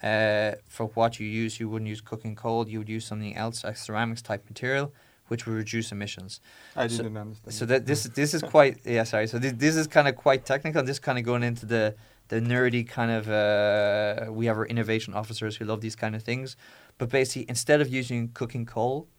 Uh, 0.02 0.52
for 0.70 0.86
what 0.98 1.20
you 1.20 1.28
use, 1.28 1.60
you 1.60 1.68
wouldn't 1.68 1.90
use 1.90 2.00
coking 2.00 2.34
coal. 2.34 2.66
You 2.70 2.78
would 2.80 2.88
use 2.88 3.06
something 3.06 3.36
else, 3.36 3.66
a 3.66 3.76
ceramics 3.76 4.22
type 4.22 4.46
material, 4.48 4.94
which 5.28 5.46
would 5.46 5.56
reduce 5.58 5.92
emissions. 5.92 6.40
I 6.78 6.88
So- 6.88 7.04
didn't 7.04 7.18
understand. 7.18 7.54
So 7.54 7.66
that 7.66 7.86
this 7.86 8.04
this 8.22 8.34
is 8.34 8.42
quite 8.42 8.76
yeah 8.98 9.04
sorry. 9.04 9.28
So 9.28 9.38
this, 9.38 9.54
this 9.66 9.76
is 9.76 9.86
kind 9.88 10.08
of 10.08 10.16
quite 10.16 10.46
technical. 10.46 10.84
This 10.84 11.00
kind 11.00 11.18
of 11.20 11.26
going 11.26 11.44
into 11.44 11.66
the 11.66 11.96
the 12.30 12.40
nerdy 12.40 12.88
kind 12.88 13.12
of 13.12 13.24
uh, 13.28 14.32
we 14.32 14.46
have 14.46 14.58
our 14.62 14.66
innovation 14.74 15.14
officers 15.14 15.58
who 15.58 15.66
love 15.66 15.82
these 15.82 15.98
kind 16.04 16.16
of 16.16 16.24
things, 16.24 16.56
but 17.00 17.10
basically 17.10 17.46
instead 17.50 17.82
of 17.82 17.88
using 17.90 18.30
coking 18.30 18.66
coal, 18.66 19.10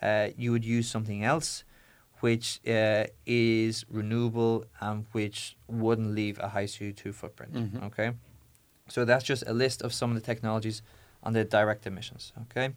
uh, 0.00 0.28
you 0.42 0.52
would 0.52 0.64
use 0.64 0.88
something 0.88 1.22
else, 1.22 1.64
which 2.20 2.60
uh, 2.66 3.04
is 3.26 3.84
renewable 3.90 4.64
and 4.80 5.06
which 5.12 5.56
wouldn't 5.66 6.14
leave 6.14 6.38
a 6.38 6.48
high 6.48 6.66
CO 6.66 6.92
two 6.92 7.12
footprint. 7.12 7.52
Mhm. 7.54 7.82
Okay, 7.84 8.12
so 8.88 9.04
that's 9.04 9.24
just 9.24 9.42
a 9.46 9.52
list 9.52 9.82
of 9.82 9.92
some 9.92 10.10
of 10.10 10.16
the 10.20 10.24
technologies 10.32 10.82
on 11.22 11.32
the 11.32 11.44
direct 11.44 11.86
emissions. 11.86 12.32
Okay, 12.42 12.74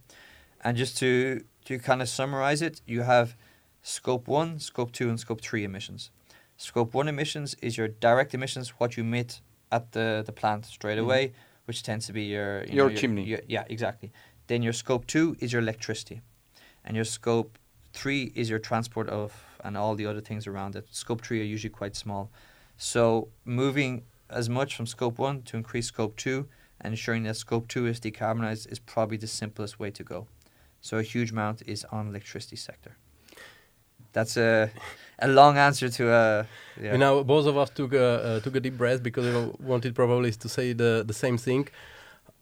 and 0.63 0.77
just 0.77 0.97
to 0.97 1.41
to 1.65 1.79
kind 1.79 2.01
of 2.01 2.09
summarize 2.09 2.61
it, 2.61 2.81
you 2.85 3.03
have 3.03 3.35
scope 3.81 4.27
one, 4.27 4.59
scope 4.59 4.91
two, 4.91 5.09
and 5.09 5.19
scope 5.19 5.41
three 5.41 5.63
emissions. 5.63 6.11
Scope 6.57 6.93
one 6.97 7.07
emissions 7.09 7.55
is 7.61 7.77
your 7.77 7.87
direct 7.87 8.33
emissions, 8.33 8.69
what 8.79 8.95
you 8.97 9.03
emit 9.03 9.41
at 9.71 9.91
the, 9.91 10.23
the 10.25 10.31
plant 10.31 10.65
straight 10.65 10.97
Mhm. 10.99 11.03
away, 11.03 11.33
which 11.65 11.81
tends 11.83 12.05
to 12.07 12.13
be 12.13 12.23
your 12.23 12.63
you 12.65 12.73
Your 12.75 12.89
know, 12.89 12.95
chimney. 12.95 13.23
your- 13.25 13.41
yeah, 13.47 13.65
exactly. 13.69 14.11
Then 14.47 14.61
your 14.63 14.73
scope 14.73 15.05
two 15.07 15.35
is 15.39 15.51
your 15.53 15.61
electricity, 15.61 16.21
and 16.85 16.95
your 16.95 17.05
scope 17.05 17.57
three 17.93 18.31
is 18.35 18.49
your 18.49 18.59
transport 18.59 19.07
of 19.09 19.33
and 19.63 19.77
all 19.77 19.95
the 19.95 20.05
other 20.05 20.21
things 20.21 20.47
around 20.47 20.75
it. 20.75 20.87
Scope 20.91 21.21
three 21.21 21.39
are 21.41 21.45
usually 21.45 21.69
quite 21.69 21.95
small, 21.95 22.31
so 22.77 23.29
moving 23.45 24.03
as 24.29 24.49
much 24.49 24.75
from 24.75 24.85
scope 24.85 25.17
one 25.19 25.41
to 25.43 25.57
increase 25.57 25.87
scope 25.87 26.15
two 26.17 26.47
and 26.81 26.93
ensuring 26.93 27.23
that 27.23 27.35
scope 27.35 27.67
two 27.67 27.85
is 27.85 27.99
decarbonized 27.99 28.71
is 28.71 28.79
probably 28.79 29.17
the 29.17 29.27
simplest 29.27 29.79
way 29.79 29.91
to 29.91 30.03
go. 30.03 30.27
So 30.81 30.97
a 30.97 31.03
huge 31.03 31.31
amount 31.31 31.61
is 31.65 31.85
on 31.91 32.09
electricity 32.09 32.57
sector. 32.57 32.97
That's 34.11 34.37
a 34.37 34.69
a 35.19 35.27
long 35.27 35.57
answer 35.57 35.89
to 35.89 36.03
a 36.11 36.47
yeah. 36.81 36.91
You 36.93 36.97
know, 36.97 37.23
both 37.23 37.45
of 37.47 37.57
us 37.57 37.69
took 37.69 37.93
a 37.93 38.07
uh, 38.27 38.39
took 38.41 38.55
a 38.55 38.59
deep 38.59 38.77
breath 38.77 39.01
because 39.01 39.25
we 39.25 39.65
wanted 39.65 39.95
probably 39.95 40.31
to 40.31 40.49
say 40.49 40.73
the 40.73 41.03
the 41.05 41.13
same 41.13 41.37
thing. 41.37 41.67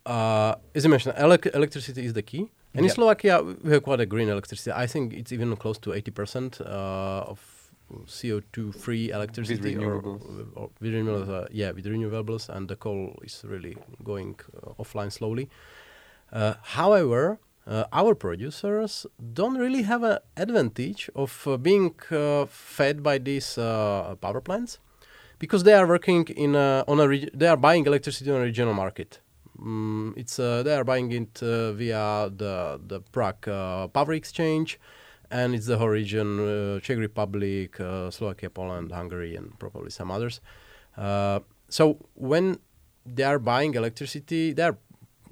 Uh, 0.05 0.55
as 0.75 0.83
you 0.83 0.89
mentioned, 0.89 1.15
elec- 1.15 1.53
electricity 1.55 2.03
is 2.05 2.13
the 2.13 2.23
key. 2.23 2.49
And 2.73 2.85
in 2.85 2.91
Slovakia, 2.91 3.43
we 3.43 3.71
have 3.71 3.83
quite 3.83 3.99
a 3.99 4.05
green 4.05 4.29
electricity. 4.29 4.71
I 4.71 4.87
think 4.87 5.13
it's 5.13 5.31
even 5.31 5.55
close 5.57 5.77
to 5.79 5.89
80% 5.89 6.61
uh, 6.61 6.63
of 7.27 7.39
CO2 8.05 8.73
free 8.73 9.11
electricity 9.11 9.75
or, 9.75 10.01
renewables. 10.01 10.47
or 10.55 10.69
with 10.79 10.93
renewables. 10.93 11.29
Uh, 11.29 11.47
yeah, 11.51 11.71
with 11.71 11.85
renewables, 11.85 12.49
and 12.49 12.67
the 12.69 12.75
coal 12.75 13.19
is 13.23 13.43
really 13.45 13.75
going 14.03 14.39
uh, 14.55 14.71
offline 14.81 15.11
slowly. 15.11 15.49
Uh, 16.31 16.53
however, 16.63 17.39
uh, 17.67 17.85
our 17.93 18.15
producers 18.15 19.05
don't 19.33 19.57
really 19.57 19.83
have 19.83 20.03
an 20.03 20.17
advantage 20.37 21.09
of 21.15 21.47
uh, 21.47 21.57
being 21.57 21.93
uh, 22.11 22.45
fed 22.45 23.03
by 23.03 23.17
these 23.17 23.57
uh, 23.57 24.15
power 24.19 24.41
plants 24.41 24.79
because 25.39 25.63
they 25.63 25.73
are 25.73 25.87
working 25.87 26.25
in 26.29 26.55
a, 26.55 26.83
on 26.87 26.99
a 26.99 27.29
they 27.33 27.47
are 27.47 27.57
buying 27.57 27.85
electricity 27.85 28.31
on 28.31 28.41
a 28.41 28.43
regional 28.43 28.73
market. 28.73 29.20
Mm, 29.61 30.17
it's 30.17 30.39
uh, 30.39 30.63
they 30.63 30.73
are 30.73 30.83
buying 30.83 31.11
it 31.11 31.43
uh, 31.43 31.73
via 31.73 32.29
the 32.35 32.79
the 32.87 33.01
Prague 33.11 33.47
uh, 33.47 33.87
Power 33.87 34.13
Exchange, 34.13 34.79
and 35.29 35.53
it's 35.53 35.67
the 35.67 35.77
uh, 35.77 36.79
Czech 36.79 36.97
Republic, 36.97 37.75
Slovakia, 38.09 38.49
Poland, 38.49 38.91
Hungary, 38.91 39.35
and 39.35 39.57
probably 39.59 39.91
some 39.91 40.11
others. 40.11 40.41
So 41.69 41.97
when 42.15 42.59
they 43.05 43.23
are 43.23 43.39
buying 43.39 43.75
electricity, 43.75 44.53
they 44.53 44.63
are 44.63 44.77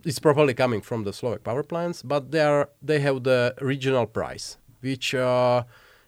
it's 0.06 0.20
probably 0.20 0.54
coming 0.54 0.82
from 0.82 1.04
the 1.04 1.14
Slovak 1.14 1.44
power 1.44 1.64
plants, 1.64 2.02
but 2.02 2.32
they 2.32 2.42
are 2.42 2.70
they 2.82 3.00
have 3.00 3.24
the 3.24 3.54
regional 3.60 4.06
price, 4.06 4.58
which 4.82 5.14
uh, 5.14 5.64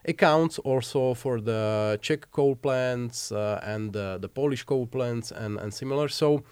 accounts 0.08 0.60
also 0.60 1.14
for 1.14 1.42
the 1.42 2.00
Czech 2.02 2.32
coal 2.32 2.56
plants 2.56 3.32
uh, 3.32 3.60
and 3.64 3.96
uh, 3.96 4.18
the 4.18 4.30
Polish 4.30 4.64
coal 4.64 4.88
plants 4.88 5.32
and, 5.32 5.60
and 5.60 5.74
similar. 5.74 6.08
So 6.08 6.44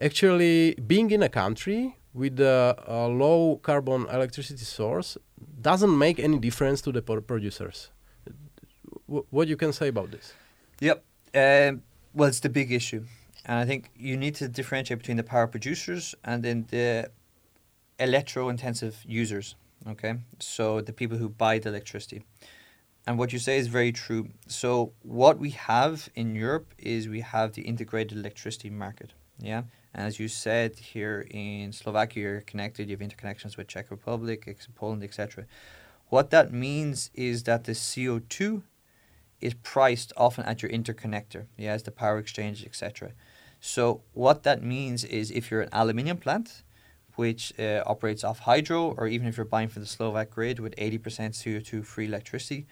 actually, 0.00 0.74
being 0.74 1.10
in 1.10 1.22
a 1.22 1.28
country 1.28 1.96
with 2.12 2.40
a, 2.40 2.76
a 2.86 3.08
low 3.08 3.56
carbon 3.62 4.06
electricity 4.10 4.64
source 4.64 5.18
doesn't 5.60 5.96
make 5.98 6.18
any 6.18 6.38
difference 6.38 6.80
to 6.82 6.92
the 6.92 7.02
producers. 7.02 7.90
What 9.06 9.48
you 9.48 9.56
can 9.56 9.72
say 9.72 9.88
about 9.88 10.10
this? 10.10 10.32
Yep. 10.80 11.04
Um, 11.34 11.82
well, 12.14 12.28
it's 12.28 12.40
the 12.40 12.48
big 12.48 12.72
issue, 12.72 13.04
and 13.44 13.58
I 13.58 13.64
think 13.66 13.90
you 13.94 14.16
need 14.16 14.34
to 14.36 14.48
differentiate 14.48 14.98
between 14.98 15.18
the 15.18 15.22
power 15.22 15.46
producers 15.46 16.14
and 16.24 16.42
then 16.42 16.66
the 16.70 17.10
electro-intensive 17.98 19.04
users. 19.06 19.54
Okay, 19.86 20.14
so 20.38 20.80
the 20.80 20.92
people 20.92 21.18
who 21.18 21.28
buy 21.28 21.58
the 21.58 21.68
electricity, 21.68 22.24
and 23.06 23.18
what 23.18 23.32
you 23.32 23.38
say 23.38 23.58
is 23.58 23.68
very 23.68 23.92
true. 23.92 24.30
So 24.48 24.92
what 25.02 25.38
we 25.38 25.50
have 25.50 26.08
in 26.14 26.34
Europe 26.34 26.74
is 26.78 27.08
we 27.08 27.20
have 27.20 27.52
the 27.52 27.62
integrated 27.62 28.18
electricity 28.18 28.70
market. 28.70 29.12
Yeah, 29.38 29.64
as 29.96 30.20
you 30.20 30.28
said 30.28 30.76
here 30.76 31.26
in 31.30 31.72
Slovakia, 31.72 32.22
you're 32.22 32.40
connected. 32.42 32.88
You 32.88 32.96
have 32.96 33.08
interconnections 33.08 33.56
with 33.56 33.66
Czech 33.66 33.90
Republic, 33.90 34.46
Poland, 34.74 35.02
etc. 35.02 35.46
What 36.08 36.30
that 36.30 36.52
means 36.52 37.10
is 37.14 37.44
that 37.44 37.64
the 37.64 37.74
CO 37.74 38.20
two 38.28 38.62
is 39.40 39.54
priced 39.54 40.12
often 40.16 40.44
at 40.44 40.62
your 40.62 40.70
interconnector, 40.70 41.46
yeah, 41.56 41.72
as 41.72 41.82
the 41.82 41.90
power 41.90 42.18
exchange, 42.18 42.64
etc. 42.64 43.12
So 43.60 44.02
what 44.12 44.42
that 44.44 44.62
means 44.62 45.02
is 45.04 45.30
if 45.30 45.50
you're 45.50 45.62
an 45.62 45.70
aluminium 45.72 46.18
plant, 46.18 46.62
which 47.16 47.58
uh, 47.58 47.82
operates 47.86 48.22
off 48.22 48.40
hydro, 48.40 48.94
or 48.98 49.06
even 49.06 49.26
if 49.26 49.36
you're 49.36 49.46
buying 49.46 49.68
from 49.68 49.82
the 49.82 49.88
Slovak 49.88 50.30
grid 50.30 50.60
with 50.60 50.76
80% 50.76 51.00
CO2 51.00 51.84
free 51.84 52.06
electricity, 52.06 52.66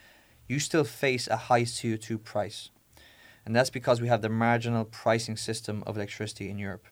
you 0.46 0.58
still 0.58 0.84
face 0.84 1.26
a 1.26 1.36
high 1.36 1.62
CO2 1.62 2.22
price. 2.22 2.70
And 3.46 3.56
that's 3.56 3.70
because 3.70 4.00
we 4.00 4.08
have 4.08 4.22
the 4.22 4.28
marginal 4.28 4.84
pricing 4.84 5.36
system 5.36 5.82
of 5.86 5.96
electricity 5.96 6.50
in 6.50 6.58
Europe. 6.58 6.86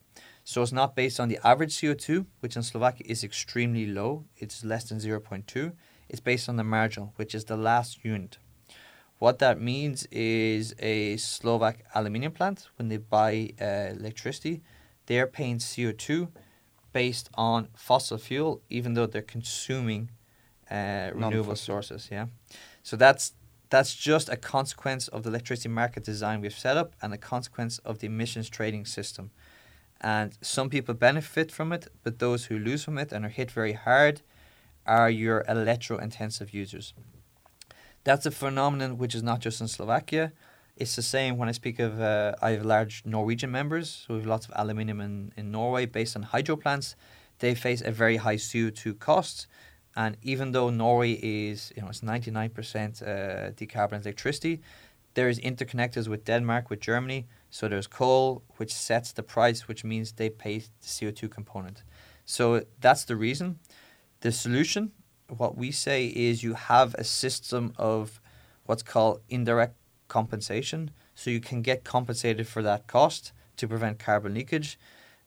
So 0.44 0.62
it's 0.62 0.72
not 0.72 0.96
based 0.96 1.20
on 1.20 1.28
the 1.28 1.38
average 1.44 1.76
CO2, 1.76 2.26
which 2.40 2.56
in 2.56 2.62
Slovakia 2.62 3.06
is 3.08 3.22
extremely 3.22 3.86
low, 3.86 4.24
it's 4.36 4.64
less 4.64 4.84
than 4.84 4.98
0.2. 4.98 5.72
It's 6.08 6.20
based 6.20 6.48
on 6.48 6.56
the 6.56 6.64
marginal, 6.64 7.12
which 7.16 7.34
is 7.34 7.44
the 7.44 7.56
last 7.56 8.04
unit. 8.04 8.38
What 9.18 9.38
that 9.38 9.60
means 9.60 10.06
is 10.10 10.74
a 10.80 11.16
Slovak 11.16 11.84
aluminium 11.94 12.32
plant, 12.32 12.68
when 12.76 12.88
they 12.88 12.96
buy 12.96 13.50
uh, 13.60 13.94
electricity, 13.96 14.62
they're 15.06 15.28
paying 15.28 15.58
CO2 15.58 16.28
based 16.92 17.30
on 17.34 17.68
fossil 17.76 18.18
fuel, 18.18 18.62
even 18.68 18.94
though 18.94 19.06
they're 19.06 19.22
consuming 19.22 20.10
uh, 20.70 21.10
renewable 21.14 21.56
sources. 21.56 22.08
Yeah, 22.10 22.26
so 22.82 22.96
that's 22.96 23.34
that's 23.70 23.94
just 23.94 24.28
a 24.28 24.36
consequence 24.36 25.08
of 25.08 25.22
the 25.22 25.30
electricity 25.30 25.68
market 25.68 26.04
design 26.04 26.40
we've 26.40 26.52
set 26.52 26.76
up 26.76 26.94
and 27.00 27.14
a 27.14 27.18
consequence 27.18 27.78
of 27.78 28.00
the 28.00 28.06
emissions 28.06 28.50
trading 28.50 28.84
system. 28.84 29.30
And 30.02 30.36
some 30.42 30.68
people 30.68 30.94
benefit 30.94 31.52
from 31.52 31.72
it, 31.72 31.86
but 32.02 32.18
those 32.18 32.46
who 32.46 32.58
lose 32.58 32.84
from 32.84 32.98
it 32.98 33.12
and 33.12 33.24
are 33.24 33.28
hit 33.28 33.50
very 33.50 33.74
hard 33.74 34.22
are 34.84 35.08
your 35.08 35.44
electro-intensive 35.48 36.52
users. 36.52 36.92
That's 38.02 38.26
a 38.26 38.32
phenomenon 38.32 38.98
which 38.98 39.14
is 39.14 39.22
not 39.22 39.38
just 39.38 39.60
in 39.60 39.68
Slovakia. 39.68 40.32
It's 40.76 40.96
the 40.96 41.02
same 41.02 41.36
when 41.36 41.48
I 41.48 41.52
speak 41.52 41.78
of, 41.78 42.00
uh, 42.00 42.32
I 42.42 42.50
have 42.52 42.64
large 42.64 43.02
Norwegian 43.04 43.52
members, 43.52 44.04
so 44.06 44.14
we 44.14 44.20
have 44.20 44.26
lots 44.26 44.46
of 44.46 44.52
aluminium 44.56 45.00
in, 45.00 45.32
in 45.36 45.52
Norway 45.52 45.86
based 45.86 46.16
on 46.16 46.22
hydro 46.22 46.56
plants. 46.56 46.96
They 47.38 47.54
face 47.54 47.80
a 47.80 47.92
very 47.92 48.16
high 48.16 48.36
CO2 48.36 48.98
cost. 48.98 49.46
And 49.94 50.16
even 50.22 50.52
though 50.52 50.70
Norway 50.70 51.12
is, 51.12 51.72
you 51.76 51.82
know, 51.82 51.88
it's 51.88 52.00
99% 52.00 53.02
uh, 53.02 53.50
decarbonized 53.52 54.06
electricity, 54.06 54.62
there 55.14 55.28
is 55.28 55.38
interconnectors 55.40 56.08
with 56.08 56.24
Denmark, 56.24 56.70
with 56.70 56.80
Germany. 56.80 57.26
So 57.52 57.68
there's 57.68 57.86
coal, 57.86 58.42
which 58.56 58.72
sets 58.72 59.12
the 59.12 59.22
price, 59.22 59.68
which 59.68 59.84
means 59.84 60.12
they 60.12 60.30
pay 60.30 60.60
the 60.60 60.86
CO2 60.86 61.30
component. 61.30 61.82
So 62.24 62.62
that's 62.80 63.04
the 63.04 63.14
reason. 63.14 63.58
The 64.20 64.32
solution, 64.32 64.92
what 65.28 65.54
we 65.58 65.70
say 65.70 66.06
is 66.06 66.42
you 66.42 66.54
have 66.54 66.94
a 66.94 67.04
system 67.04 67.74
of 67.76 68.22
what's 68.64 68.82
called 68.82 69.20
indirect 69.28 69.76
compensation. 70.08 70.92
So 71.14 71.30
you 71.30 71.40
can 71.40 71.60
get 71.60 71.84
compensated 71.84 72.48
for 72.48 72.62
that 72.62 72.86
cost 72.86 73.32
to 73.58 73.68
prevent 73.68 73.98
carbon 73.98 74.32
leakage. 74.32 74.78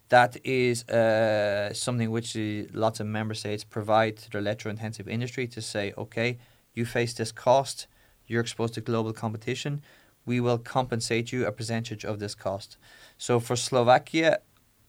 That 0.10 0.36
is 0.44 0.84
uh, 0.90 1.74
something 1.74 2.10
which 2.10 2.36
lots 2.74 3.00
of 3.00 3.06
member 3.06 3.36
states 3.36 3.64
provide 3.64 4.18
to 4.18 4.32
their 4.32 4.42
electro-intensive 4.42 5.08
industry 5.08 5.46
to 5.50 5.62
say, 5.62 5.94
okay, 5.96 6.40
you 6.74 6.86
face 6.86 7.14
this 7.14 7.32
cost, 7.32 7.86
you're 8.26 8.42
exposed 8.42 8.74
to 8.74 8.82
global 8.82 9.14
competition, 9.14 9.84
we 10.26 10.40
will 10.40 10.58
compensate 10.58 11.32
you 11.32 11.46
a 11.46 11.52
percentage 11.52 12.04
of 12.04 12.20
this 12.20 12.36
cost. 12.36 12.78
So 13.18 13.40
for 13.40 13.56
Slovakia, 13.56 14.40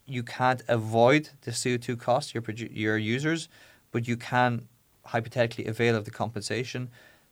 you 0.05 0.23
can't 0.23 0.61
avoid 0.67 1.29
the 1.41 1.51
CO2 1.51 1.99
cost 1.99 2.33
your 2.33 2.41
produ- 2.41 2.69
your 2.71 2.97
users, 2.97 3.49
but 3.91 4.07
you 4.07 4.17
can 4.17 4.67
hypothetically 5.05 5.65
avail 5.65 5.95
of 5.95 6.05
the 6.05 6.11
compensation. 6.11 6.89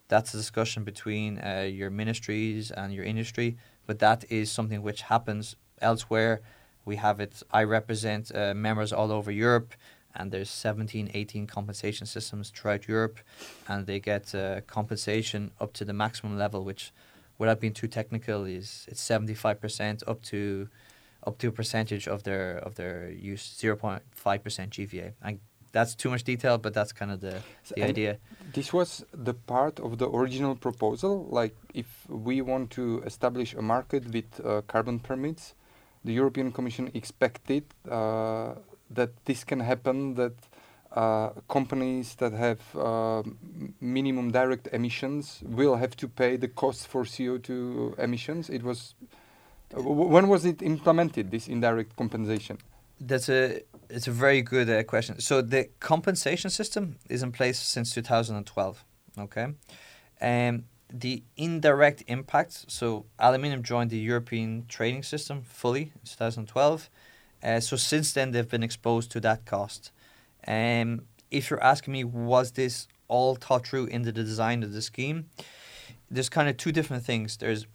That's 0.08 0.34
a 0.34 0.38
discussion 0.38 0.84
between 0.84 1.40
uh, 1.40 1.68
your 1.70 1.90
ministries 1.90 2.72
and 2.72 2.94
your 2.94 3.04
industry, 3.04 3.58
but 3.88 4.00
that 4.00 4.24
is 4.30 4.52
something 4.52 4.82
which 4.82 5.02
happens 5.04 5.56
elsewhere. 5.82 6.42
We 6.86 6.98
have 6.98 7.20
it. 7.20 7.42
I 7.52 7.64
represent 7.64 8.32
uh, 8.34 8.54
members 8.54 8.94
all 8.94 9.12
over 9.12 9.32
Europe, 9.32 9.74
and 10.16 10.32
there's 10.32 10.50
17, 10.50 11.12
18 11.14 11.48
compensation 11.48 12.06
systems 12.06 12.52
throughout 12.52 12.88
Europe, 12.88 13.20
and 13.68 13.88
they 13.88 14.00
get 14.00 14.34
uh, 14.36 14.62
compensation 14.62 15.52
up 15.60 15.74
to 15.74 15.86
the 15.86 15.94
maximum 15.94 16.38
level, 16.38 16.64
which, 16.64 16.94
without 17.38 17.60
being 17.60 17.74
too 17.74 17.88
technical, 17.88 18.46
is 18.46 18.86
it's 18.88 19.04
75% 19.04 20.04
up 20.08 20.22
to 20.24 20.70
up 21.28 21.38
to 21.40 21.48
a 21.48 21.52
percentage 21.52 22.08
of 22.08 22.24
their 22.24 22.58
of 22.60 22.76
their 22.76 23.10
use 23.10 23.58
0.5% 23.60 24.02
GVA. 24.70 25.14
And 25.22 25.40
that's 25.76 25.94
too 25.94 26.10
much 26.10 26.24
detail, 26.24 26.58
but 26.58 26.74
that's 26.74 26.94
kind 26.94 27.12
of 27.12 27.20
the, 27.20 27.36
the 27.68 27.82
And 27.82 27.90
idea. 27.90 28.18
This 28.54 28.72
was 28.72 29.06
the 29.12 29.34
part 29.34 29.80
of 29.82 29.98
the 29.98 30.08
original 30.10 30.56
proposal. 30.56 31.28
Like, 31.30 31.54
if 31.74 31.88
we 32.08 32.42
want 32.42 32.72
to 32.72 33.04
establish 33.06 33.54
a 33.54 33.62
market 33.62 34.04
with 34.14 34.30
uh, 34.40 34.62
carbon 34.68 35.00
permits, 35.00 35.54
the 36.06 36.14
European 36.14 36.54
Commission 36.54 36.90
expected 36.94 37.66
uh, 37.92 38.54
that 38.90 39.12
this 39.26 39.44
can 39.44 39.60
happen. 39.60 40.16
That 40.16 40.34
uh, 40.96 41.30
companies 41.50 42.16
that 42.16 42.32
have 42.32 42.60
uh, 42.76 43.22
minimum 43.82 44.32
direct 44.32 44.70
emissions 44.72 45.44
will 45.46 45.76
have 45.76 45.96
to 45.98 46.08
pay 46.08 46.38
the 46.38 46.48
cost 46.48 46.88
for 46.88 47.04
CO2 47.04 48.00
emissions. 48.00 48.50
It 48.50 48.64
was. 48.64 48.96
uh, 49.76 49.82
when 49.82 50.30
was 50.30 50.46
it 50.46 50.62
implemented? 50.62 51.32
This 51.32 51.48
indirect 51.48 51.96
compensation. 51.98 52.58
That's 53.02 53.28
a 53.28 53.62
it's 53.90 54.08
a 54.08 54.12
very 54.12 54.42
good 54.42 54.70
uh, 54.70 54.84
question. 54.84 55.20
So 55.20 55.42
the 55.42 55.70
compensation 55.82 56.50
system 56.50 56.96
is 57.10 57.24
in 57.24 57.32
place 57.34 57.60
since 57.60 57.94
2012. 57.94 58.84
Okay, 59.18 59.48
um, 60.22 60.64
the 60.90 61.24
indirect 61.36 62.04
impacts. 62.08 62.66
So 62.70 63.06
aluminium 63.20 63.64
joined 63.64 63.90
the 63.90 63.98
European 63.98 64.66
trading 64.70 65.04
system 65.04 65.42
fully 65.42 65.92
in 65.94 66.02
2012. 66.06 66.90
Uh, 67.44 67.60
so 67.60 67.76
since 67.76 68.14
then 68.14 68.32
they've 68.32 68.50
been 68.50 68.64
exposed 68.64 69.12
to 69.12 69.20
that 69.20 69.46
cost. 69.46 69.92
Um, 70.48 71.02
if 71.32 71.50
you're 71.50 71.64
asking 71.64 71.94
me, 71.94 72.04
was 72.04 72.52
this 72.52 72.88
all 73.08 73.36
thought 73.36 73.68
through 73.68 73.86
in 73.86 74.04
the 74.04 74.12
design 74.12 74.64
of 74.64 74.74
the 74.74 74.82
scheme? 74.82 75.30
There's 76.10 76.30
kind 76.30 76.48
of 76.50 76.58
two 76.58 76.72
different 76.72 77.04
things. 77.04 77.38
There's 77.38 77.66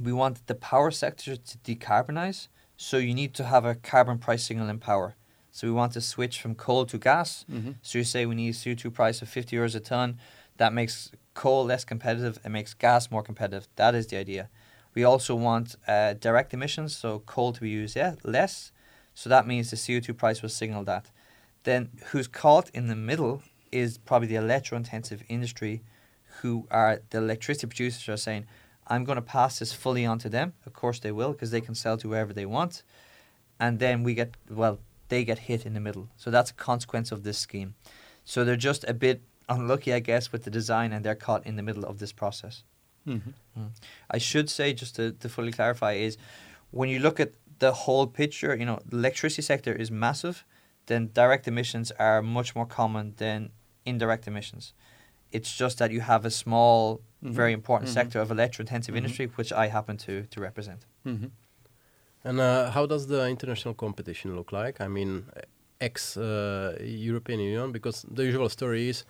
we 0.00 0.12
want 0.12 0.46
the 0.48 0.56
power 0.56 0.90
sector 0.90 1.36
to 1.36 1.58
decarbonize, 1.58 2.48
so 2.76 2.96
you 2.96 3.14
need 3.14 3.32
to 3.34 3.44
have 3.44 3.64
a 3.64 3.76
carbon 3.76 4.18
price 4.18 4.44
signal 4.44 4.68
in 4.68 4.78
power. 4.78 5.14
So 5.52 5.68
we 5.68 5.72
want 5.72 5.92
to 5.92 6.00
switch 6.00 6.40
from 6.40 6.56
coal 6.56 6.84
to 6.86 6.98
gas. 6.98 7.44
Mm-hmm. 7.50 7.72
So 7.80 7.98
you 7.98 8.04
say 8.04 8.26
we 8.26 8.34
need 8.34 8.48
a 8.48 8.52
CO2 8.52 8.92
price 8.92 9.22
of 9.22 9.28
50 9.28 9.56
euros 9.56 9.76
a 9.76 9.80
ton. 9.80 10.18
That 10.56 10.72
makes 10.72 11.12
coal 11.34 11.64
less 11.64 11.84
competitive. 11.84 12.40
It 12.44 12.48
makes 12.48 12.74
gas 12.74 13.08
more 13.08 13.22
competitive. 13.22 13.68
That 13.76 13.94
is 13.94 14.08
the 14.08 14.16
idea. 14.16 14.48
We 14.94 15.04
also 15.04 15.34
want 15.36 15.76
uh, 15.86 16.14
direct 16.14 16.54
emissions, 16.54 16.96
so 16.96 17.20
coal 17.20 17.52
to 17.52 17.60
be 17.60 17.68
used 17.70 17.94
yeah, 17.94 18.14
less. 18.24 18.72
So 19.14 19.30
that 19.30 19.46
means 19.46 19.70
the 19.70 19.76
CO2 19.76 20.16
price 20.16 20.42
will 20.42 20.48
signal 20.48 20.82
that. 20.84 21.10
Then 21.64 21.90
who's 22.06 22.28
caught 22.28 22.70
in 22.70 22.86
the 22.86 22.96
middle 22.96 23.42
is 23.72 23.98
probably 23.98 24.28
the 24.28 24.36
electro-intensive 24.36 25.22
industry, 25.28 25.82
who 26.40 26.66
are 26.70 27.00
the 27.10 27.18
electricity 27.18 27.66
producers 27.66 28.08
are 28.08 28.16
saying, 28.16 28.46
I'm 28.86 29.04
going 29.04 29.16
to 29.16 29.22
pass 29.22 29.58
this 29.58 29.72
fully 29.72 30.04
onto 30.04 30.28
them. 30.28 30.52
Of 30.66 30.74
course 30.74 31.00
they 31.00 31.10
will, 31.10 31.32
because 31.32 31.50
they 31.50 31.60
can 31.60 31.74
sell 31.74 31.96
to 31.98 32.08
whoever 32.08 32.32
they 32.32 32.46
want. 32.46 32.82
And 33.58 33.78
then 33.78 34.02
we 34.02 34.14
get, 34.14 34.36
well, 34.50 34.78
they 35.08 35.24
get 35.24 35.38
hit 35.40 35.64
in 35.64 35.74
the 35.74 35.80
middle. 35.80 36.08
So 36.16 36.30
that's 36.30 36.50
a 36.50 36.54
consequence 36.54 37.12
of 37.12 37.22
this 37.22 37.38
scheme. 37.38 37.74
So 38.24 38.44
they're 38.44 38.56
just 38.56 38.84
a 38.84 38.94
bit 38.94 39.22
unlucky, 39.48 39.92
I 39.92 40.00
guess, 40.00 40.32
with 40.32 40.44
the 40.44 40.50
design, 40.50 40.92
and 40.92 41.04
they're 41.04 41.14
caught 41.14 41.46
in 41.46 41.56
the 41.56 41.62
middle 41.62 41.84
of 41.84 41.98
this 41.98 42.12
process. 42.12 42.62
Mm-hmm. 43.06 43.66
I 44.10 44.18
should 44.18 44.50
say, 44.50 44.72
just 44.72 44.96
to, 44.96 45.12
to 45.12 45.28
fully 45.28 45.52
clarify, 45.52 45.92
is 45.92 46.16
when 46.70 46.88
you 46.88 46.98
look 46.98 47.20
at 47.20 47.32
the 47.58 47.72
whole 47.72 48.06
picture, 48.06 48.54
you 48.56 48.66
know, 48.66 48.80
the 48.86 48.96
electricity 48.96 49.42
sector 49.42 49.72
is 49.72 49.90
massive, 49.90 50.44
then 50.86 51.10
direct 51.12 51.48
emissions 51.48 51.90
are 51.98 52.22
much 52.22 52.54
more 52.54 52.66
common 52.66 53.14
than 53.16 53.50
indirect 53.84 54.26
emissions. 54.26 54.72
It's 55.32 55.52
just 55.56 55.78
that 55.78 55.90
you 55.90 56.00
have 56.00 56.24
a 56.24 56.30
small, 56.30 57.00
Mhm. 57.22 57.32
very 57.32 57.52
important 57.52 57.88
Mhm. 57.90 57.94
sector 57.94 58.20
of 58.20 58.30
electro-intensive 58.30 58.94
Mhm. 58.94 58.98
industry, 58.98 59.26
which 59.26 59.52
I 59.52 59.66
happen 59.68 59.96
to, 59.98 60.22
to 60.26 60.40
represent. 60.40 60.86
Mm-hmm. 61.06 61.28
And 62.24 62.40
uh, 62.40 62.70
how 62.70 62.86
does 62.86 63.06
the 63.06 63.28
international 63.28 63.74
competition 63.74 64.34
look 64.36 64.52
like? 64.52 64.80
I 64.80 64.88
mean, 64.88 65.24
ex 65.80 66.16
uh, 66.16 66.76
European 66.80 67.40
Union, 67.40 67.72
because 67.72 68.06
the 68.10 68.24
usual 68.24 68.48
story 68.48 68.88
is 68.88 69.04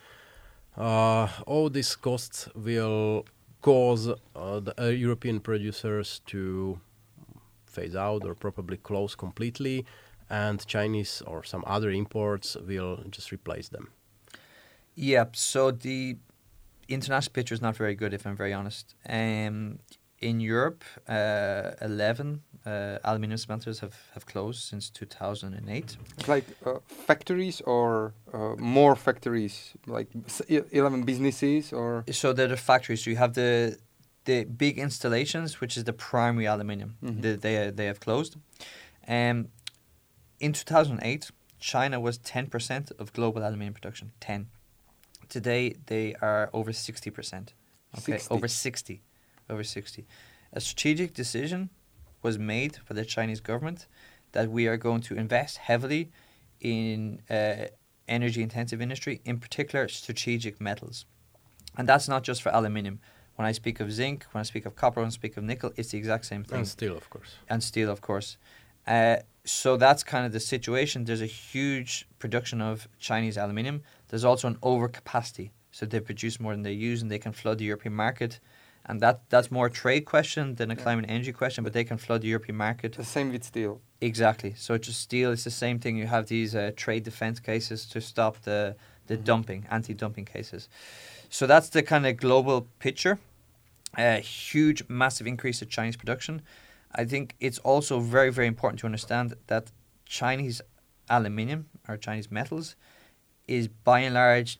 uh, 0.76 1.28
all 1.46 1.70
these 1.70 1.94
costs 1.96 2.48
will 2.54 3.24
cause 3.60 4.08
uh, 4.08 4.60
the 4.60 4.74
uh, 4.78 4.86
European 4.88 5.40
producers 5.40 6.20
to 6.26 6.80
phase 7.66 7.94
out 7.94 8.24
or 8.24 8.34
probably 8.34 8.76
close 8.76 9.14
completely, 9.16 9.84
and 10.30 10.64
Chinese 10.66 11.22
or 11.26 11.44
some 11.44 11.62
other 11.66 11.90
imports 11.90 12.56
will 12.56 12.98
just 13.10 13.32
replace 13.32 13.68
them. 13.68 13.88
Yep. 14.96 15.36
So 15.36 15.70
the 15.70 16.16
international 16.88 17.32
picture 17.32 17.54
is 17.54 17.60
not 17.62 17.76
very 17.76 17.94
good, 17.94 18.12
if 18.14 18.26
I'm 18.26 18.36
very 18.36 18.52
honest. 18.52 18.94
Um, 19.08 19.78
in 20.20 20.40
Europe, 20.40 20.84
uh, 21.08 21.72
11 21.82 22.40
uh, 22.64 22.98
aluminium 23.04 23.36
smelters 23.38 23.80
have, 23.80 23.94
have 24.14 24.24
closed 24.26 24.62
since 24.62 24.88
2008. 24.90 25.96
Like 26.28 26.44
uh, 26.64 26.78
factories 26.86 27.60
or 27.62 28.14
uh, 28.32 28.54
more 28.58 28.96
factories, 28.96 29.74
like 29.86 30.08
s- 30.26 30.42
e- 30.48 30.62
11 30.70 31.02
businesses 31.04 31.72
or. 31.72 32.04
So 32.10 32.32
they're 32.32 32.48
the 32.48 32.56
factories. 32.56 33.04
So 33.04 33.10
you 33.10 33.16
have 33.16 33.34
the 33.34 33.76
the 34.24 34.44
big 34.44 34.78
installations, 34.78 35.60
which 35.60 35.76
is 35.76 35.84
the 35.84 35.92
primary 35.92 36.46
aluminium. 36.46 36.96
Mhm. 37.02 37.20
They, 37.20 37.36
they 37.36 37.70
they 37.70 37.86
have 37.86 38.00
closed. 38.00 38.36
Um, 39.06 39.48
in 40.44 40.52
2008, 40.52 41.30
China 41.58 41.98
was 41.98 42.18
10% 42.18 42.92
of 43.00 43.14
global 43.14 43.42
aluminium 43.42 43.72
production. 43.72 44.12
10. 44.20 44.48
Today 45.30 45.76
they 45.86 46.14
are 46.20 46.50
over 46.52 46.70
60%. 46.70 47.48
Okay, 47.98 48.18
60. 48.18 48.34
over 48.34 48.46
60, 48.46 49.02
over 49.48 49.64
60. 49.64 50.06
A 50.52 50.60
strategic 50.60 51.14
decision 51.14 51.70
was 52.22 52.38
made 52.38 52.76
by 52.86 52.94
the 52.94 53.06
Chinese 53.06 53.40
government 53.40 53.86
that 54.32 54.50
we 54.50 54.66
are 54.66 54.76
going 54.76 55.00
to 55.02 55.14
invest 55.16 55.56
heavily 55.56 56.10
in 56.60 57.22
uh, 57.30 57.68
energy 58.06 58.42
intensive 58.42 58.82
industry, 58.82 59.22
in 59.24 59.38
particular 59.38 59.88
strategic 59.88 60.60
metals. 60.60 61.06
And 61.78 61.88
that's 61.88 62.06
not 62.06 62.22
just 62.22 62.42
for 62.42 62.50
aluminium. 62.50 63.00
When 63.36 63.46
I 63.46 63.52
speak 63.52 63.80
of 63.80 63.90
zinc, 63.90 64.26
when 64.32 64.40
I 64.40 64.44
speak 64.44 64.66
of 64.66 64.76
copper, 64.76 65.00
when 65.00 65.06
I 65.06 65.10
speak 65.10 65.38
of 65.38 65.44
nickel, 65.44 65.72
it's 65.76 65.92
the 65.92 65.98
exact 65.98 66.26
same 66.26 66.44
thing 66.44 66.58
And 66.58 66.68
steel, 66.68 66.96
of 66.98 67.08
course. 67.08 67.30
and 67.48 67.62
steel, 67.62 67.90
of 67.90 68.00
course. 68.02 68.36
Uh, 68.86 69.16
so 69.44 69.76
that's 69.76 70.02
kind 70.02 70.24
of 70.26 70.32
the 70.32 70.40
situation. 70.40 71.04
There's 71.04 71.20
a 71.20 71.26
huge 71.26 72.06
production 72.18 72.60
of 72.60 72.88
Chinese 72.98 73.36
aluminium. 73.36 73.82
There's 74.08 74.24
also 74.24 74.48
an 74.48 74.56
overcapacity, 74.56 75.50
so 75.70 75.86
they 75.86 76.00
produce 76.00 76.40
more 76.40 76.52
than 76.52 76.62
they 76.62 76.72
use, 76.72 77.02
and 77.02 77.10
they 77.10 77.18
can 77.18 77.32
flood 77.32 77.58
the 77.58 77.64
European 77.64 77.94
market. 77.94 78.40
And 78.86 79.00
that 79.00 79.20
that's 79.30 79.50
more 79.50 79.66
a 79.66 79.70
trade 79.70 80.04
question 80.04 80.56
than 80.56 80.70
a 80.70 80.74
Yeah. 80.74 80.82
climate 80.82 81.06
energy 81.08 81.32
question, 81.32 81.64
but 81.64 81.72
they 81.72 81.84
can 81.84 81.98
flood 81.98 82.20
the 82.20 82.28
European 82.28 82.56
market. 82.56 82.92
The 82.92 83.04
same 83.04 83.32
with 83.32 83.44
steel. 83.44 83.80
Exactly. 84.00 84.54
So 84.56 84.76
just 84.76 85.00
steel 85.00 85.30
is 85.32 85.44
the 85.44 85.50
same 85.50 85.78
thing. 85.78 85.96
You 85.96 86.06
have 86.06 86.26
these 86.26 86.54
uh, 86.54 86.72
trade 86.76 87.02
defense 87.04 87.40
cases 87.40 87.86
to 87.86 88.00
stop 88.00 88.42
the 88.42 88.76
the 89.06 89.16
Mhm. 89.18 89.24
dumping, 89.24 89.66
anti-dumping 89.70 90.24
cases. 90.24 90.68
So 91.28 91.46
that's 91.46 91.68
the 91.68 91.82
kind 91.82 92.06
of 92.06 92.16
global 92.16 92.66
picture. 92.78 93.18
A 93.98 94.18
huge, 94.20 94.82
massive 94.88 95.26
increase 95.26 95.60
of 95.62 95.68
Chinese 95.68 95.96
production. 95.96 96.40
I 96.94 97.04
think 97.04 97.34
it's 97.40 97.58
also 97.58 98.00
very, 98.00 98.30
very 98.30 98.46
important 98.46 98.80
to 98.80 98.86
understand 98.86 99.34
that 99.48 99.72
Chinese 100.06 100.60
aluminium 101.08 101.66
or 101.88 101.96
Chinese 101.96 102.30
metals 102.30 102.76
is 103.46 103.68
by 103.68 104.00
and 104.00 104.14
large 104.14 104.58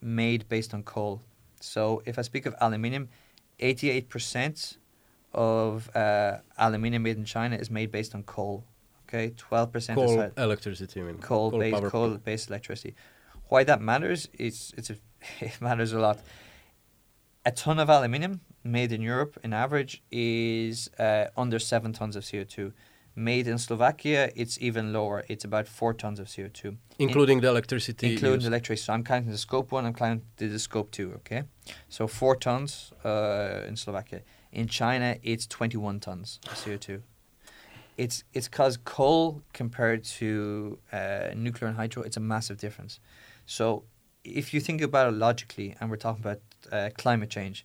made 0.00 0.48
based 0.48 0.74
on 0.74 0.82
coal. 0.82 1.22
So 1.60 2.02
if 2.04 2.18
I 2.18 2.22
speak 2.22 2.46
of 2.46 2.54
aluminium, 2.60 3.08
88% 3.60 4.76
of 5.32 5.94
uh, 5.94 6.38
aluminium 6.58 7.02
made 7.02 7.16
in 7.16 7.24
China 7.24 7.56
is 7.56 7.70
made 7.70 7.90
based 7.90 8.14
on 8.14 8.22
coal. 8.24 8.64
Okay, 9.08 9.30
12% 9.30 9.76
is 9.76 9.94
Coal 9.94 10.20
uh, 10.20 10.30
electricity, 10.36 11.00
I 11.00 11.04
mean. 11.04 11.18
coal, 11.18 11.52
based 11.52 11.76
power 11.76 11.90
coal 11.90 12.10
based 12.16 12.48
electricity. 12.48 12.96
Why 13.48 13.62
that 13.62 13.80
matters? 13.80 14.28
It's 14.32 14.74
it's 14.76 14.90
a, 14.90 14.96
it 15.40 15.60
matters 15.60 15.92
a 15.92 16.00
lot. 16.00 16.18
A 17.44 17.52
ton 17.52 17.78
of 17.78 17.88
aluminium 17.88 18.40
made 18.66 18.92
in 18.92 19.02
Europe, 19.02 19.38
in 19.42 19.52
average, 19.52 20.02
is 20.10 20.90
uh, 20.98 21.26
under 21.36 21.58
seven 21.58 21.92
tons 21.92 22.16
of 22.16 22.28
CO 22.30 22.44
two. 22.44 22.72
Made 23.18 23.48
in 23.48 23.56
Slovakia, 23.56 24.30
it's 24.36 24.58
even 24.60 24.92
lower. 24.92 25.24
It's 25.26 25.42
about 25.44 25.66
four 25.66 25.94
tons 25.94 26.18
of 26.20 26.28
CO 26.34 26.48
two, 26.52 26.76
Including 26.98 27.40
the 27.40 27.48
electricity. 27.48 28.12
including 28.12 28.40
the 28.40 28.48
electricity. 28.48 28.84
So 28.84 28.92
I'm 28.92 29.04
counting 29.04 29.30
the 29.30 29.38
scope 29.38 29.72
one. 29.72 29.86
I'm 29.86 29.94
counting 29.94 30.22
the 30.36 30.58
scope 30.58 30.90
two. 30.90 31.12
Okay, 31.16 31.44
so 31.88 32.06
four 32.06 32.36
tons 32.36 32.92
uh, 33.04 33.62
in 33.66 33.76
Slovakia. 33.76 34.20
In 34.52 34.66
China, 34.68 35.16
it's 35.22 35.46
twenty 35.46 35.78
one 35.78 35.98
tons 35.98 36.40
of 36.50 36.62
CO 36.62 36.76
two. 36.76 37.02
It's 37.96 38.24
it's 38.34 38.48
because 38.48 38.76
coal 38.84 39.40
compared 39.54 40.04
to 40.20 40.78
uh, 40.92 41.30
nuclear 41.34 41.68
and 41.68 41.76
hydro, 41.78 42.02
it's 42.02 42.18
a 42.18 42.20
massive 42.20 42.58
difference. 42.58 43.00
So 43.46 43.84
if 44.24 44.52
you 44.52 44.60
think 44.60 44.82
about 44.82 45.08
it 45.08 45.16
logically, 45.16 45.74
and 45.80 45.88
we're 45.88 45.96
talking 45.96 46.22
about 46.22 46.40
uh, 46.70 46.90
climate 46.98 47.30
change. 47.30 47.64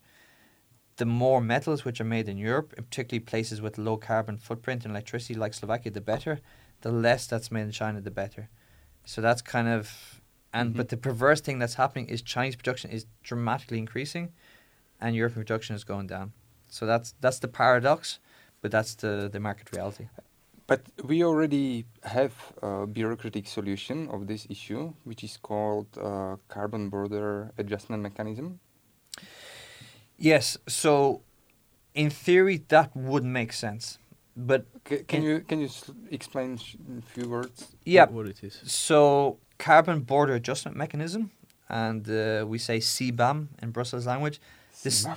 The 1.02 1.06
more 1.26 1.42
metals 1.42 1.84
which 1.84 2.00
are 2.00 2.10
made 2.18 2.28
in 2.30 2.38
Europe, 2.38 2.70
and 2.78 2.88
particularly 2.88 3.26
places 3.34 3.58
with 3.60 3.80
low 3.88 3.98
carbon 3.98 4.38
footprint 4.38 4.86
in 4.86 4.92
electricity 4.92 5.34
like 5.44 5.54
Slovakia, 5.56 5.92
the 5.92 6.06
better. 6.14 6.34
The 6.82 6.92
less 6.92 7.26
that's 7.32 7.50
made 7.56 7.66
in 7.70 7.72
China, 7.72 7.98
the 8.02 8.12
better. 8.24 8.44
So 9.12 9.18
that's 9.26 9.42
kind 9.56 9.68
of, 9.78 9.84
and 10.54 10.66
Mhm. 10.68 10.78
but 10.78 10.88
the 10.90 10.98
perverse 10.98 11.42
thing 11.42 11.58
that's 11.62 11.78
happening 11.84 12.08
is 12.14 12.22
Chinese 12.22 12.56
production 12.56 12.92
is 12.92 13.04
dramatically 13.30 13.80
increasing, 13.86 14.26
and 15.02 15.16
European 15.16 15.42
production 15.44 15.74
is 15.76 15.84
going 15.84 16.08
down. 16.16 16.28
So 16.76 16.86
that's 16.86 17.10
that's 17.24 17.40
the 17.40 17.52
paradox, 17.62 18.20
but 18.62 18.70
that's 18.76 18.94
the 19.04 19.28
the 19.34 19.40
market 19.40 19.68
reality. 19.76 20.06
But 20.68 20.82
we 21.12 21.18
already 21.30 21.86
have 22.04 22.34
a 22.62 22.86
bureaucratic 22.86 23.48
solution 23.48 23.98
of 24.14 24.20
this 24.28 24.46
issue, 24.56 24.94
which 25.10 25.24
is 25.24 25.34
called 25.50 25.88
uh, 25.98 26.38
carbon 26.48 26.90
border 26.90 27.52
adjustment 27.58 28.04
mechanism. 28.04 28.60
Yes. 30.24 30.58
So, 30.68 31.22
in 31.94 32.10
theory, 32.10 32.58
that 32.68 32.90
would 32.96 33.24
make 33.24 33.54
sense, 33.54 34.00
but 34.36 34.66
C- 34.88 35.04
can 35.08 35.20
In- 35.20 35.30
you 35.30 35.40
can 35.48 35.60
you 35.60 35.68
s- 35.68 35.92
explain 36.12 36.58
sh- 36.58 36.76
in 36.88 36.98
a 36.98 37.02
few 37.14 37.30
words? 37.30 37.76
yeah. 37.86 38.10
What 38.12 38.28
it 38.28 38.44
is. 38.44 38.62
So, 38.66 39.38
carbon 39.58 40.00
border 40.06 40.34
adjustment 40.36 40.78
mechanism, 40.78 41.30
and 41.70 42.08
uh, 42.10 42.46
we 42.52 42.58
say 42.60 42.80
CBAM 42.80 43.48
in 43.64 43.72
Brussels 43.72 44.06
language. 44.06 44.40
This 44.84 45.08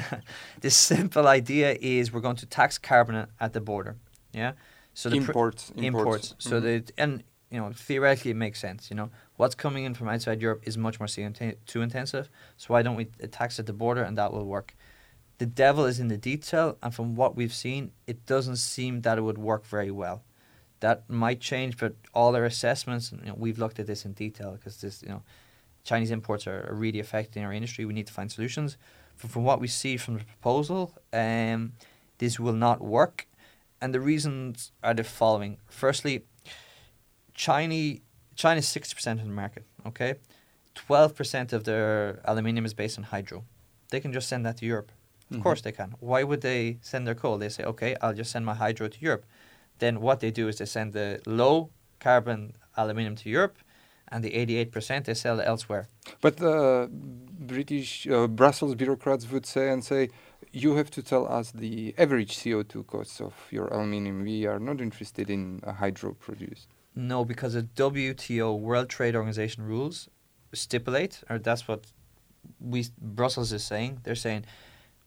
this 0.60 0.74
simple 0.76 1.26
idea 1.36 1.76
is 1.80 2.12
we're 2.12 2.22
going 2.22 2.36
to 2.40 2.46
tax 2.46 2.78
carbon 2.78 3.26
at 3.40 3.52
the 3.52 3.60
border. 3.60 3.94
Yeah. 4.32 4.52
So 4.94 5.08
the 5.10 5.16
pr- 5.20 5.30
imports, 5.30 5.72
imports. 5.76 6.34
So 6.38 6.50
Mhm. 6.60 6.62
that 6.62 6.92
and 6.98 7.22
you 7.54 7.60
know 7.60 7.70
theoretically 7.72 8.32
it 8.32 8.36
makes 8.36 8.60
sense. 8.60 8.90
You 8.90 8.96
know 8.96 9.10
what's 9.36 9.54
coming 9.54 9.84
in 9.84 9.94
from 9.94 10.08
outside 10.08 10.42
Europe 10.42 10.62
is 10.64 10.76
much 10.76 10.98
more 10.98 11.06
CO2 11.06 11.82
intensive. 11.82 12.28
So 12.56 12.66
why 12.74 12.82
don't 12.82 12.96
we 12.96 13.04
tax 13.30 13.58
at 13.60 13.66
the 13.66 13.72
border 13.72 14.02
and 14.02 14.18
that 14.18 14.32
will 14.32 14.44
work? 14.44 14.74
The 15.38 15.46
devil 15.46 15.84
is 15.84 16.00
in 16.00 16.08
the 16.08 16.16
detail, 16.16 16.78
and 16.82 16.94
from 16.94 17.14
what 17.14 17.36
we've 17.36 17.54
seen, 17.54 17.92
it 18.06 18.24
doesn't 18.26 18.56
seem 18.56 19.02
that 19.02 19.18
it 19.18 19.22
would 19.22 19.38
work 19.38 19.64
very 19.66 19.90
well. 19.90 20.22
That 20.80 21.08
might 21.08 21.40
change, 21.40 21.76
but 21.76 21.94
all 22.12 22.36
our 22.36 22.44
assessments, 22.44 23.12
you 23.12 23.28
know, 23.28 23.34
we've 23.36 23.58
looked 23.58 23.78
at 23.78 23.86
this 23.86 24.04
in 24.04 24.12
detail 24.12 24.52
because 24.52 24.80
this, 24.80 25.02
you 25.02 25.08
know, 25.08 25.22
Chinese 25.82 26.10
imports 26.10 26.46
are, 26.46 26.68
are 26.68 26.74
really 26.74 27.00
affecting 27.00 27.44
our 27.44 27.52
industry. 27.52 27.84
We 27.84 27.94
need 27.94 28.06
to 28.06 28.12
find 28.12 28.30
solutions. 28.30 28.76
From, 29.16 29.30
from 29.30 29.44
what 29.44 29.60
we 29.60 29.68
see 29.68 29.96
from 29.96 30.18
the 30.18 30.24
proposal, 30.24 30.94
um, 31.12 31.72
this 32.18 32.38
will 32.38 32.52
not 32.52 32.80
work, 32.80 33.26
and 33.80 33.92
the 33.92 34.00
reasons 34.00 34.72
are 34.82 34.94
the 34.94 35.04
following. 35.04 35.58
Firstly, 35.68 36.24
China 37.34 37.96
China 38.36 38.58
is 38.58 38.68
sixty 38.68 38.94
percent 38.94 39.20
of 39.20 39.26
the 39.26 39.32
market. 39.32 39.64
Okay, 39.86 40.14
twelve 40.74 41.14
percent 41.14 41.52
of 41.52 41.64
their 41.64 42.20
aluminium 42.24 42.64
is 42.64 42.74
based 42.74 42.98
on 42.98 43.04
hydro. 43.04 43.44
They 43.90 44.00
can 44.00 44.12
just 44.12 44.28
send 44.28 44.44
that 44.46 44.56
to 44.58 44.66
Europe. 44.66 44.90
Of 45.30 45.38
Mhm. 45.38 45.42
course 45.42 45.60
they 45.62 45.72
can. 45.72 45.94
Why 46.00 46.22
would 46.22 46.40
they 46.40 46.78
send 46.82 47.06
their 47.06 47.14
coal? 47.14 47.38
They 47.38 47.48
say, 47.48 47.64
okay, 47.64 47.96
I'll 48.02 48.14
just 48.14 48.30
send 48.30 48.44
my 48.44 48.54
hydro 48.54 48.88
to 48.88 48.98
Europe. 49.00 49.24
Then 49.78 50.00
what 50.00 50.20
they 50.20 50.30
do 50.30 50.48
is 50.48 50.56
they 50.58 50.66
send 50.66 50.92
the 50.92 51.20
low 51.26 51.70
carbon 51.98 52.54
aluminium 52.76 53.16
to 53.16 53.28
Europe, 53.30 53.56
and 54.08 54.22
the 54.24 54.34
eighty-eight 54.34 54.70
percent 54.72 55.04
they 55.06 55.14
sell 55.14 55.40
elsewhere. 55.40 55.86
But 56.20 56.40
uh, 56.42 56.86
British 57.54 58.06
uh, 58.06 58.26
Brussels 58.28 58.74
bureaucrats 58.74 59.30
would 59.30 59.46
say 59.46 59.70
and 59.72 59.82
say, 59.84 60.10
you 60.52 60.76
have 60.76 60.90
to 60.90 61.02
tell 61.02 61.26
us 61.38 61.50
the 61.52 61.94
average 61.98 62.36
CO2 62.38 62.86
costs 62.86 63.20
of 63.20 63.34
your 63.50 63.66
aluminium. 63.68 64.22
We 64.22 64.46
are 64.46 64.60
not 64.60 64.80
interested 64.80 65.28
in 65.30 65.60
a 65.64 65.72
hydro 65.72 66.14
produced. 66.14 66.68
No, 66.94 67.24
because 67.24 67.54
the 67.54 67.62
WTO 67.62 68.58
World 68.58 68.88
Trade 68.88 69.16
Organization 69.16 69.64
rules 69.64 70.08
stipulate, 70.52 71.22
or 71.28 71.38
that's 71.38 71.66
what 71.66 71.86
we 72.60 72.86
Brussels 73.00 73.52
is 73.52 73.64
saying. 73.64 74.00
They're 74.04 74.14
saying 74.14 74.44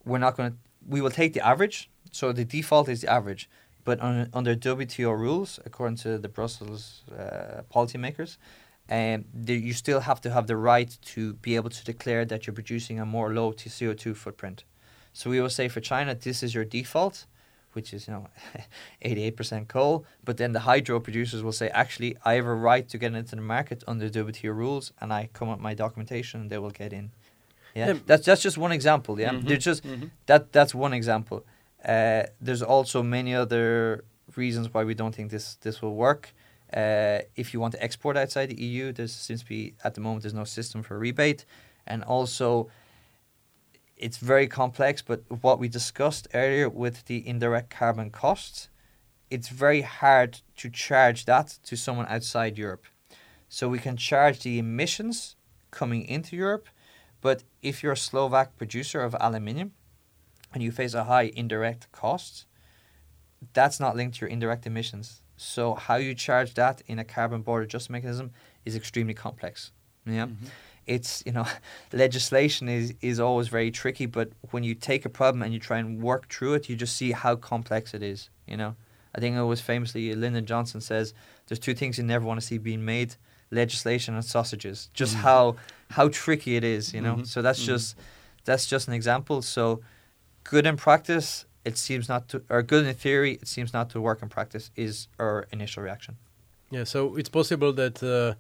we're 0.06 0.18
not 0.18 0.36
going 0.36 0.52
to. 0.52 0.58
We 0.88 1.02
will 1.02 1.12
take 1.12 1.34
the 1.34 1.46
average. 1.46 1.90
So 2.12 2.32
the 2.32 2.46
default 2.46 2.90
is 2.90 3.02
the 3.02 3.12
average, 3.12 3.50
but 3.84 4.02
un, 4.02 4.30
under 4.34 4.56
WTO 4.56 5.18
rules, 5.18 5.60
according 5.66 5.98
to 5.98 6.18
the 6.18 6.30
Brussels 6.30 7.04
uh, 7.12 7.62
policymakers, 7.74 8.38
um, 8.90 9.26
the, 9.34 9.56
you 9.56 9.74
still 9.74 10.02
have 10.02 10.22
to 10.22 10.32
have 10.32 10.48
the 10.48 10.56
right 10.56 10.98
to 11.14 11.34
be 11.36 11.56
able 11.56 11.70
to 11.70 11.84
declare 11.84 12.26
that 12.26 12.48
you're 12.48 12.54
producing 12.54 13.00
a 13.00 13.06
more 13.06 13.34
low 13.34 13.52
t- 13.52 13.70
CO2 13.70 14.16
footprint. 14.16 14.64
So 15.14 15.30
we 15.30 15.42
will 15.42 15.50
say 15.50 15.68
for 15.68 15.82
China, 15.82 16.16
this 16.16 16.42
is 16.44 16.56
your 16.56 16.64
default, 16.64 17.26
which 17.78 17.90
is 17.96 18.02
you 18.08 18.14
know 18.16 18.26
88% 19.06 19.68
coal. 19.68 19.94
But 20.28 20.36
then 20.38 20.52
the 20.58 20.64
hydro 20.72 21.00
producers 21.08 21.42
will 21.46 21.58
say, 21.62 21.68
actually, 21.84 22.12
I 22.30 22.32
have 22.40 22.46
a 22.56 22.58
right 22.72 22.86
to 22.90 22.98
get 23.04 23.14
into 23.14 23.36
the 23.36 23.42
market 23.56 23.80
under 23.92 24.10
WTO 24.10 24.52
rules, 24.64 24.86
and 25.00 25.08
I 25.20 25.22
come 25.38 25.50
up 25.54 25.60
my 25.70 25.74
documentation, 25.84 26.42
and 26.42 26.50
they 26.52 26.58
will 26.64 26.76
get 26.84 26.92
in. 27.00 27.06
Yeah, 27.76 27.88
Yeah. 27.88 28.00
that's 28.10 28.26
that's 28.30 28.42
just 28.48 28.58
one 28.58 28.74
example. 28.80 29.14
Yeah, 29.24 29.34
Mhm, 29.34 29.48
they're 29.48 29.66
just 29.72 29.84
mhm. 29.84 30.10
that 30.30 30.42
that's 30.56 30.74
one 30.86 30.94
example. 31.02 31.38
Uh, 31.94 32.24
there's 32.46 32.64
also 32.76 32.98
many 33.04 33.32
other 33.44 34.04
reasons 34.44 34.66
why 34.74 34.84
we 34.90 34.94
don't 35.02 35.16
think 35.18 35.30
this 35.32 35.48
this 35.66 35.82
will 35.82 35.96
work. 36.08 36.24
Uh, 36.82 37.20
if 37.42 37.48
you 37.54 37.62
want 37.64 37.74
to 37.76 37.82
export 37.88 38.16
outside 38.18 38.48
the 38.54 38.60
EU, 38.70 38.86
there 38.98 39.08
seems 39.08 39.42
to 39.44 39.50
be 39.56 39.62
at 39.88 39.94
the 39.96 40.02
moment 40.02 40.20
there's 40.24 40.40
no 40.44 40.48
system 40.60 40.80
for 40.88 40.96
rebate, 41.08 41.42
and 41.92 42.00
also 42.16 42.48
it's 43.98 44.18
very 44.18 44.48
complex. 44.48 45.02
But 45.02 45.24
what 45.42 45.60
we 45.60 45.68
discussed 45.68 46.28
earlier 46.34 46.70
with 46.70 47.06
the 47.06 47.28
indirect 47.28 47.70
carbon 47.70 48.10
costs, 48.10 48.70
it's 49.30 49.50
very 49.50 49.82
hard 49.82 50.42
to 50.58 50.70
charge 50.70 51.26
that 51.26 51.60
to 51.66 51.76
someone 51.76 52.06
outside 52.08 52.58
Europe. 52.58 52.86
So 53.50 53.68
we 53.70 53.80
can 53.80 53.98
charge 53.98 54.40
the 54.40 54.60
emissions 54.60 55.36
coming 55.72 56.06
into 56.06 56.36
Europe, 56.36 56.68
but 57.22 57.44
if 57.62 57.82
you're 57.84 57.94
a 57.94 57.98
Slovak 57.98 58.58
producer 58.58 59.02
of 59.02 59.16
aluminium 59.20 59.74
and 60.54 60.64
you 60.64 60.72
face 60.72 60.94
a 60.94 61.06
high 61.06 61.32
indirect 61.36 61.92
cost, 61.92 62.46
that's 63.54 63.80
not 63.80 63.96
linked 63.96 64.18
to 64.18 64.22
your 64.22 64.30
indirect 64.30 64.66
emissions. 64.66 65.22
So 65.38 65.76
how 65.76 65.96
you 65.96 66.16
charge 66.16 66.54
that 66.56 66.82
in 66.88 67.00
a 67.00 67.04
carbon 67.04 67.42
border 67.42 67.64
adjustment 67.64 68.04
mechanism 68.04 68.32
is 68.66 68.76
extremely 68.76 69.14
complex. 69.14 69.72
Yeah. 70.06 70.28
Mhm. 70.28 70.50
It's 70.88 71.22
you 71.26 71.32
know, 71.34 71.46
legislation 71.94 72.68
is 72.70 72.94
is 73.02 73.20
always 73.20 73.48
very 73.50 73.72
tricky, 73.72 74.06
but 74.06 74.30
when 74.52 74.64
you 74.64 74.74
take 74.76 75.06
a 75.06 75.10
problem 75.10 75.44
and 75.44 75.54
you 75.54 75.60
try 75.60 75.78
and 75.80 76.02
work 76.02 76.30
through 76.30 76.54
it, 76.56 76.70
you 76.70 76.76
just 76.76 76.96
see 76.96 77.12
how 77.12 77.36
complex 77.36 77.94
it 77.94 78.02
is. 78.02 78.30
You 78.48 78.58
know, 78.58 78.76
I 79.16 79.20
think 79.20 79.36
it 79.36 79.44
was 79.44 79.62
famously 79.62 80.16
Lyndon 80.16 80.46
Johnson 80.46 80.82
says 80.82 81.14
there's 81.48 81.60
two 81.60 81.74
things 81.74 81.98
you 81.98 82.04
never 82.04 82.26
want 82.26 82.40
to 82.40 82.46
see 82.46 82.58
being 82.58 82.84
made: 82.86 83.16
legislation 83.52 84.16
and 84.16 84.24
sausages. 84.26 84.90
Just 84.94 85.16
Mhm. 85.16 85.20
how 85.22 85.56
how 85.92 86.08
tricky 86.10 86.56
it 86.56 86.64
is. 86.64 86.94
You 86.94 87.02
know, 87.02 87.16
Mhm. 87.18 87.28
so 87.28 87.42
that's 87.42 87.62
Mhm. 87.62 87.66
just 87.74 87.96
that's 88.46 88.66
just 88.66 88.88
an 88.88 88.94
example. 88.94 89.42
So 89.42 89.82
good 90.44 90.66
in 90.66 90.78
practice, 90.78 91.46
it 91.66 91.78
seems 91.78 92.08
not 92.08 92.30
to, 92.30 92.42
or 92.50 92.64
good 92.64 92.86
in 92.86 92.96
theory, 92.96 93.34
it 93.42 93.48
seems 93.48 93.74
not 93.74 93.90
to 93.90 94.00
work 94.00 94.22
in 94.24 94.30
practice. 94.30 94.72
Is 94.76 95.08
our 95.20 95.48
initial 95.52 95.84
reaction. 95.84 96.16
Yeah, 96.72 96.86
so 96.86 97.18
it's 97.18 97.30
possible 97.30 97.74
that 97.74 98.02
uh, 98.04 98.36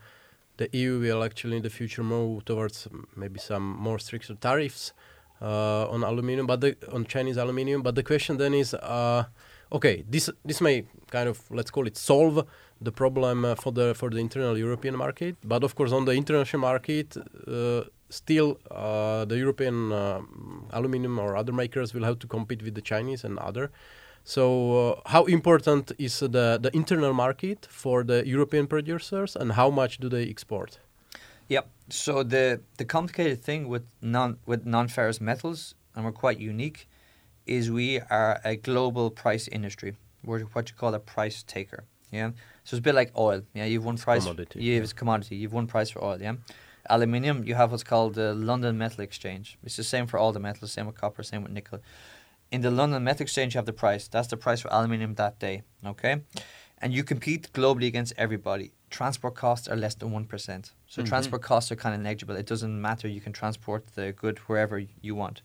the 0.58 0.70
EU 0.74 1.00
will 1.00 1.24
actually 1.24 1.58
in 1.58 1.63
the 1.63 1.70
future 1.70 2.04
move 2.04 2.46
towards 2.46 2.88
um, 2.88 3.08
maybe 3.15 3.39
some 3.39 3.63
more 3.63 4.00
stricter 4.00 4.36
tariffs 4.36 4.93
uh, 5.41 5.88
on 5.89 6.04
aluminium, 6.04 6.48
but 6.48 6.62
the, 6.62 6.76
on 6.91 7.06
Chinese 7.06 7.38
aluminium. 7.38 7.82
But 7.82 7.96
the 7.96 8.04
question 8.04 8.38
then 8.38 8.54
is, 8.54 8.74
uh, 8.74 9.26
okay, 9.72 10.04
this 10.10 10.30
this 10.43 10.62
may 10.62 10.86
kind 11.12 11.30
of 11.30 11.39
let's 11.52 11.72
call 11.72 11.88
it 11.88 11.98
solve 11.98 12.46
the 12.82 12.91
problem 12.91 13.46
uh, 13.46 13.56
for 13.56 13.72
the 13.72 13.93
for 13.93 14.10
the 14.10 14.17
internal 14.17 14.58
European 14.58 14.98
market, 14.98 15.36
but 15.43 15.63
of 15.63 15.76
course 15.76 15.91
on 15.91 16.06
the 16.06 16.13
international 16.13 16.62
market, 16.62 17.17
uh, 17.17 17.84
still 18.10 18.60
uh, 18.72 19.26
the 19.26 19.38
European 19.38 19.91
um, 19.91 20.67
aluminium 20.72 21.20
or 21.20 21.36
other 21.36 21.54
makers 21.54 21.93
will 21.93 22.04
have 22.04 22.20
to 22.20 22.28
compete 22.28 22.63
with 22.63 22.76
the 22.76 22.82
Chinese 22.82 23.24
and 23.24 23.38
other. 23.39 23.72
So, 24.27 24.43
uh, 24.89 25.01
how 25.05 25.23
important 25.23 25.93
is 25.97 26.19
the, 26.19 26.59
the 26.61 26.69
internal 26.73 27.13
market 27.13 27.65
for 27.69 28.03
the 28.03 28.27
European 28.27 28.67
producers, 28.67 29.37
and 29.37 29.53
how 29.53 29.69
much 29.69 29.99
do 29.99 30.09
they 30.09 30.23
export? 30.23 30.79
Yep. 31.47 31.69
So 31.89 32.23
the 32.23 32.59
the 32.77 32.83
complicated 32.83 33.41
thing 33.41 33.69
with 33.69 33.83
non 34.01 34.37
with 34.45 34.65
non 34.65 34.89
ferrous 34.89 35.21
metals, 35.21 35.75
and 35.95 36.03
we're 36.03 36.11
quite 36.11 36.39
unique, 36.39 36.89
is 37.45 37.71
we 37.71 38.01
are 38.09 38.41
a 38.43 38.57
global 38.57 39.09
price 39.11 39.47
industry. 39.47 39.95
We're 40.25 40.41
what 40.53 40.69
you 40.69 40.75
call 40.75 40.93
a 40.93 40.99
price 40.99 41.41
taker. 41.43 41.85
Yeah. 42.11 42.31
So 42.65 42.75
it's 42.75 42.79
a 42.79 42.81
bit 42.81 42.95
like 42.95 43.11
oil. 43.17 43.43
Yeah. 43.53 43.63
You've 43.63 43.85
one 43.85 43.97
price. 43.97 44.23
commodity, 44.25 44.59
You 44.61 44.73
have 44.73 44.81
yeah. 44.81 44.83
it's 44.83 44.93
commodity. 44.93 45.37
You've 45.37 45.53
one 45.53 45.67
price 45.67 45.89
for 45.89 46.03
oil. 46.03 46.21
Yeah. 46.21 46.33
Aluminium. 46.89 47.45
You 47.45 47.55
have 47.55 47.71
what's 47.71 47.83
called 47.83 48.15
the 48.15 48.33
London 48.33 48.77
Metal 48.77 49.01
Exchange. 49.05 49.57
It's 49.63 49.77
the 49.77 49.85
same 49.85 50.05
for 50.05 50.17
all 50.17 50.33
the 50.33 50.41
metals. 50.41 50.73
Same 50.73 50.87
with 50.87 50.99
copper. 50.99 51.23
Same 51.23 51.43
with 51.43 51.53
nickel. 51.53 51.79
In 52.51 52.62
the 52.62 52.71
London 52.71 53.03
Metal 53.03 53.23
Exchange, 53.23 53.53
you 53.53 53.57
have 53.57 53.65
the 53.65 53.73
price. 53.73 54.07
That's 54.07 54.27
the 54.29 54.38
price 54.38 54.62
for 54.62 54.69
aluminium 54.71 55.15
that 55.15 55.38
day. 55.39 55.63
Okay. 55.86 56.21
And 56.79 56.93
you 56.93 57.03
compete 57.03 57.51
globally 57.53 57.88
against 57.88 58.13
everybody. 58.17 58.71
Transport 58.89 59.36
costs 59.36 59.67
are 59.67 59.75
less 59.75 59.95
than 59.95 60.12
1%. 60.12 60.71
So 60.88 61.01
Mhm. 61.01 61.07
transport 61.07 61.41
costs 61.41 61.71
are 61.71 61.75
kind 61.75 61.93
of 61.95 62.01
negligible. 62.01 62.36
It 62.36 62.45
doesn't 62.45 62.79
matter. 62.81 63.07
You 63.07 63.19
can 63.19 63.33
transport 63.33 63.88
the 63.95 64.13
good 64.13 64.38
wherever 64.47 64.79
you 65.01 65.15
want. 65.15 65.41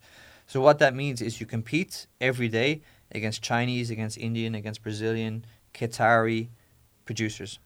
So 0.47 0.61
what 0.61 0.79
that 0.79 0.93
means 0.95 1.21
is 1.21 1.41
you 1.41 1.45
compete 1.45 2.07
every 2.21 2.47
day 2.47 2.81
against 3.11 3.41
Chinese, 3.41 3.89
against 3.89 4.17
Indian, 4.17 4.55
against 4.55 4.81
Brazilian, 4.81 5.45
Qatari 5.73 6.49
producers. 7.05 7.59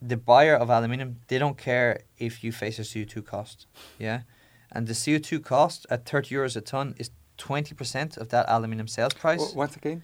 The 0.00 0.16
buyer 0.16 0.54
of 0.54 0.70
aluminium, 0.70 1.20
they 1.26 1.38
don't 1.38 1.58
care 1.58 2.02
if 2.18 2.42
you 2.44 2.52
face 2.52 2.78
a 2.78 2.84
CO2 2.84 3.22
cost. 3.22 3.66
Yeah. 3.98 4.22
and 4.70 4.86
the 4.86 4.92
CO2 4.92 5.40
cost 5.42 5.86
at 5.88 6.04
30 6.04 6.34
euros 6.34 6.54
a 6.54 6.60
ton 6.60 6.94
is 6.98 7.10
20% 7.38 8.16
of 8.18 8.28
that 8.28 8.46
aluminium 8.48 8.88
sales 8.88 9.14
price. 9.14 9.40
O- 9.40 9.54
once 9.56 9.76
again. 9.76 10.02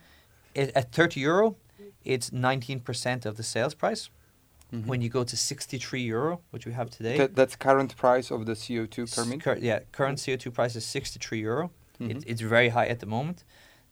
It, 0.54 0.70
at 0.74 0.92
30 0.92 1.20
euro, 1.20 1.56
it's 2.04 2.30
19% 2.30 3.26
of 3.26 3.36
the 3.36 3.42
sales 3.42 3.74
price. 3.74 4.08
Mhm. 4.72 4.86
When 4.86 5.02
you 5.02 5.08
go 5.08 5.24
to 5.24 5.36
63 5.36 6.02
euro, 6.02 6.40
which 6.50 6.66
we 6.66 6.72
have 6.72 6.90
today, 6.90 7.18
That, 7.18 7.34
that's 7.36 7.56
current 7.56 7.96
price 7.96 8.30
of 8.30 8.46
the 8.46 8.54
CO2 8.56 9.02
s- 9.04 9.14
permit. 9.14 9.40
cur- 9.42 9.58
yeah, 9.60 9.80
current 9.92 10.18
CO2 10.18 10.50
price 10.52 10.74
is 10.76 10.84
63 10.86 11.40
euro. 11.40 11.70
Mhm. 12.00 12.10
It, 12.10 12.24
it's 12.26 12.40
very 12.40 12.70
high 12.70 12.86
at 12.88 12.98
the 13.00 13.06
moment. 13.06 13.44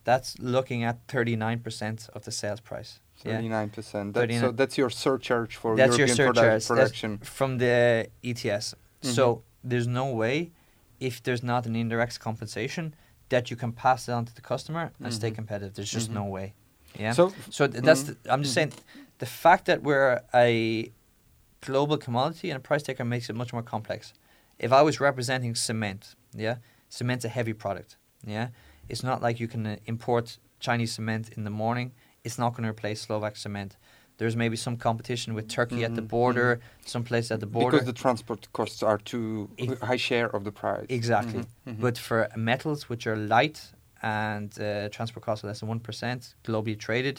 That's 0.05 0.37
looking 0.41 0.83
at 0.83 0.97
39% 1.07 2.09
of 2.15 2.25
the 2.25 2.33
sales 2.33 2.61
price. 2.61 2.99
Thirty-nine 3.23 3.71
percent. 3.71 4.15
That, 4.15 4.29
so 4.41 4.51
that's 4.51 4.77
your 4.77 4.91
surcharge 4.91 5.55
for 5.55 5.77
That's 5.77 5.97
your 5.97 6.09
European 6.09 6.29
produ- 6.29 6.35
surcharge. 6.35 6.53
That's 6.53 6.67
production. 6.67 7.19
from 7.19 7.59
the 7.59 8.09
ETS. 8.25 8.75
Mhm. 9.03 9.15
So 9.15 9.43
there's 9.63 9.87
no 9.87 10.07
way, 10.13 10.51
if 10.99 11.23
there's 11.23 11.45
not 11.45 11.65
an 11.67 11.77
indirect 11.77 12.19
compensation, 12.19 12.95
that 13.33 13.51
you 13.51 13.57
can 13.57 13.73
pass 13.73 14.09
it 14.09 14.13
on 14.13 14.25
to 14.27 14.35
the 14.35 14.43
customer 14.53 14.93
and 15.01 15.13
stay 15.13 15.31
Mhm. 15.31 15.35
competitive. 15.41 15.73
There's 15.75 15.91
just 15.99 16.11
Mhm. 16.11 16.21
no 16.21 16.25
way. 16.37 16.47
Yeah. 17.05 17.13
So 17.19 17.33
So 17.51 17.67
th- 17.67 17.83
that's 17.83 18.03
Mhm. 18.05 18.09
the, 18.23 18.33
I'm 18.33 18.43
just 18.45 18.53
Mhm. 18.53 18.59
saying 18.59 18.73
the 19.25 19.27
fact 19.27 19.65
that 19.69 19.79
we're 19.83 20.21
a 20.35 20.93
global 21.61 21.97
commodity 21.97 22.51
and 22.51 22.57
a 22.57 22.61
price 22.71 22.83
taker 22.83 23.05
makes 23.05 23.27
it 23.31 23.37
much 23.37 23.53
more 23.53 23.63
complex. 23.75 24.13
If 24.59 24.71
I 24.73 24.83
was 24.89 25.01
representing 25.01 25.55
cement, 25.57 26.15
yeah, 26.45 26.57
cement's 26.89 27.25
a 27.25 27.29
heavy 27.39 27.55
product, 27.55 27.97
yeah. 28.37 28.49
It's 28.89 29.03
not 29.03 29.23
like 29.27 29.41
you 29.43 29.49
can 29.49 29.67
uh, 29.67 29.77
import 29.87 30.39
Chinese 30.61 30.93
cement 30.93 31.25
in 31.37 31.45
the 31.45 31.51
morning. 31.65 31.93
It's 32.25 32.39
not 32.39 32.51
going 32.55 32.65
to 32.65 32.71
replace 32.77 33.01
Slovak 33.07 33.37
cement. 33.37 33.77
There's 34.23 34.37
maybe 34.45 34.57
some 34.67 34.77
competition 34.89 35.35
with 35.35 35.47
Turkey 35.59 35.83
at 35.89 35.95
the 35.99 36.03
Mhm, 36.03 36.17
border, 36.19 36.51
some 36.95 37.03
place 37.11 37.29
at 37.35 37.41
the 37.45 37.51
border. 37.59 37.79
because 37.79 37.87
the 37.93 37.99
transport 38.05 38.41
costs 38.59 38.81
are 38.91 38.99
too 39.13 39.51
Ex- 39.59 39.81
high 39.91 40.03
share 40.09 40.29
of 40.37 40.41
the 40.49 40.53
price. 40.63 40.87
Exactly. 41.01 41.41
Mhm, 41.43 41.47
mhm. 41.71 41.81
But 41.87 41.97
for 42.07 42.19
metals 42.53 42.81
which 42.91 43.05
are 43.11 43.19
light 43.37 43.59
and 44.01 44.49
uh, 44.61 44.65
transport 44.97 45.23
costs 45.27 45.43
are 45.45 45.49
less 45.51 45.61
than 45.61 45.69
1%, 45.69 46.21
globally 46.49 46.79
traded, 46.87 47.17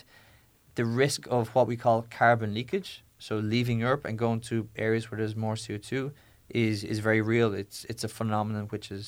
the 0.79 0.85
risk 1.05 1.21
of 1.37 1.43
what 1.55 1.65
we 1.71 1.75
call 1.85 1.97
carbon 2.21 2.49
leakage, 2.59 2.89
so 3.27 3.33
leaving 3.55 3.77
Europe 3.87 4.03
and 4.09 4.15
going 4.25 4.39
to 4.51 4.55
areas 4.87 5.03
where 5.11 5.17
there's 5.21 5.35
more 5.45 5.55
CO2, 5.63 6.11
is, 6.49 6.83
is 6.93 6.99
very 7.09 7.21
real. 7.33 7.49
It's, 7.63 7.77
it's 7.91 8.03
a 8.09 8.11
phenomenon 8.19 8.65
which 8.73 8.87
is 8.97 9.07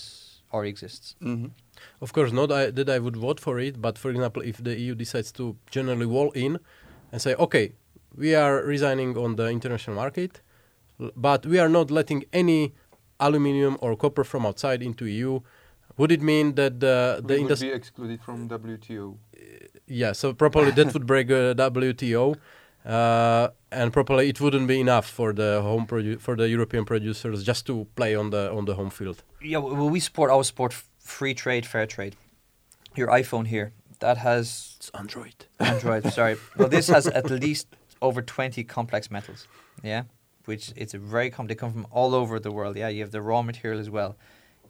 already 0.52 0.72
exists. 0.76 1.16
Mhm. 1.22 1.52
Of 2.06 2.10
course, 2.18 2.32
not 2.42 2.50
I, 2.52 2.72
that 2.78 2.90
I 2.90 3.00
would 3.06 3.18
vote 3.28 3.40
for 3.40 3.56
it, 3.68 3.76
but 3.86 3.98
for 3.98 4.10
example, 4.14 4.42
if 4.52 4.58
the 4.68 4.74
EU 4.84 4.96
decides 4.96 5.32
to 5.40 5.44
generally 5.76 6.08
wall 6.16 6.30
in 6.46 6.60
and 7.12 7.22
say, 7.22 7.34
okay, 7.46 7.66
we 8.18 8.36
are 8.36 8.64
resigning 8.64 9.18
on 9.18 9.36
the 9.36 9.48
international 9.50 9.96
market, 9.96 10.42
but 11.16 11.46
we 11.46 11.60
are 11.60 11.70
not 11.70 11.92
letting 11.92 12.24
any 12.34 12.74
aluminium 13.20 13.78
or 13.82 13.96
copper 13.96 14.24
from 14.24 14.46
outside 14.46 14.82
into 14.82 15.06
EU, 15.06 15.40
would 15.98 16.12
it 16.12 16.22
mean 16.22 16.56
that 16.56 16.80
the, 16.80 17.22
the 17.26 17.34
We 17.34 17.34
would 17.36 17.42
industry? 17.42 17.70
be 17.70 17.74
excluded 17.76 18.22
from 18.22 18.50
WTO. 18.50 19.18
Yeah, 19.88 20.14
so 20.14 20.34
probably 20.34 20.72
that 20.72 20.94
would 20.94 21.06
break 21.06 21.30
uh, 21.30 21.54
WTO, 21.54 22.36
uh, 22.86 23.48
and 23.72 23.94
probably 23.94 24.30
it 24.30 24.42
wouldn't 24.42 24.68
be 24.68 24.80
enough 24.80 25.06
for 25.08 25.32
the 25.32 25.62
home 25.62 25.86
produ- 25.88 26.20
for 26.20 26.36
the 26.36 26.50
European 26.50 26.86
producers 26.86 27.44
just 27.44 27.66
to 27.68 27.86
play 27.96 28.16
on 28.16 28.32
the 28.32 28.52
on 28.52 28.66
the 28.66 28.74
home 28.76 28.90
field. 28.90 29.24
Yeah, 29.42 29.60
well, 29.60 29.90
we 29.90 30.00
support, 30.00 30.32
our 30.32 30.44
support 30.44 30.74
free 31.00 31.34
trade, 31.34 31.66
fair 31.66 31.86
trade. 31.86 32.16
Your 32.96 33.08
iPhone 33.10 33.48
here, 33.48 33.72
that 34.00 34.18
has 34.18 34.76
It's 34.78 34.90
Android. 34.94 35.46
Android, 35.60 36.12
sorry. 36.14 36.38
Well, 36.58 36.70
this 36.70 36.88
has 36.88 37.08
at 37.08 37.30
least 37.30 37.68
over 38.06 38.22
20 38.22 38.64
complex 38.64 39.10
metals. 39.10 39.48
Yeah. 39.84 40.04
Which 40.46 40.72
it's 40.76 40.94
a 40.94 41.00
very 41.00 41.30
com- 41.30 41.48
they 41.48 41.56
come 41.56 41.72
from 41.72 41.88
all 41.92 42.14
over 42.14 42.40
the 42.40 42.52
world. 42.52 42.78
Yeah. 42.78 42.90
You 42.90 43.02
have 43.02 43.12
the 43.12 43.22
raw 43.22 43.42
material 43.42 43.80
as 43.80 43.90
well. 43.90 44.16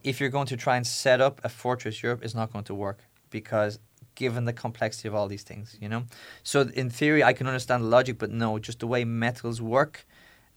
If 0.02 0.20
you're 0.20 0.34
going 0.38 0.46
to 0.46 0.56
try 0.56 0.76
and 0.76 0.86
set 0.86 1.20
up 1.20 1.40
a 1.44 1.48
fortress 1.48 2.02
Europe, 2.02 2.20
it's 2.24 2.34
not 2.34 2.52
going 2.52 2.64
to 2.64 2.74
work 2.74 3.00
because 3.30 3.78
given 4.14 4.46
the 4.46 4.52
complexity 4.52 5.08
of 5.08 5.14
all 5.14 5.28
these 5.28 5.42
things, 5.42 5.76
you 5.80 5.88
know. 5.88 6.04
So 6.42 6.62
in 6.74 6.88
theory, 6.90 7.22
I 7.22 7.32
can 7.32 7.46
understand 7.46 7.84
the 7.84 7.88
logic, 7.88 8.18
but 8.18 8.30
no, 8.30 8.58
just 8.58 8.80
the 8.80 8.86
way 8.86 9.04
metals 9.04 9.60
work, 9.60 10.06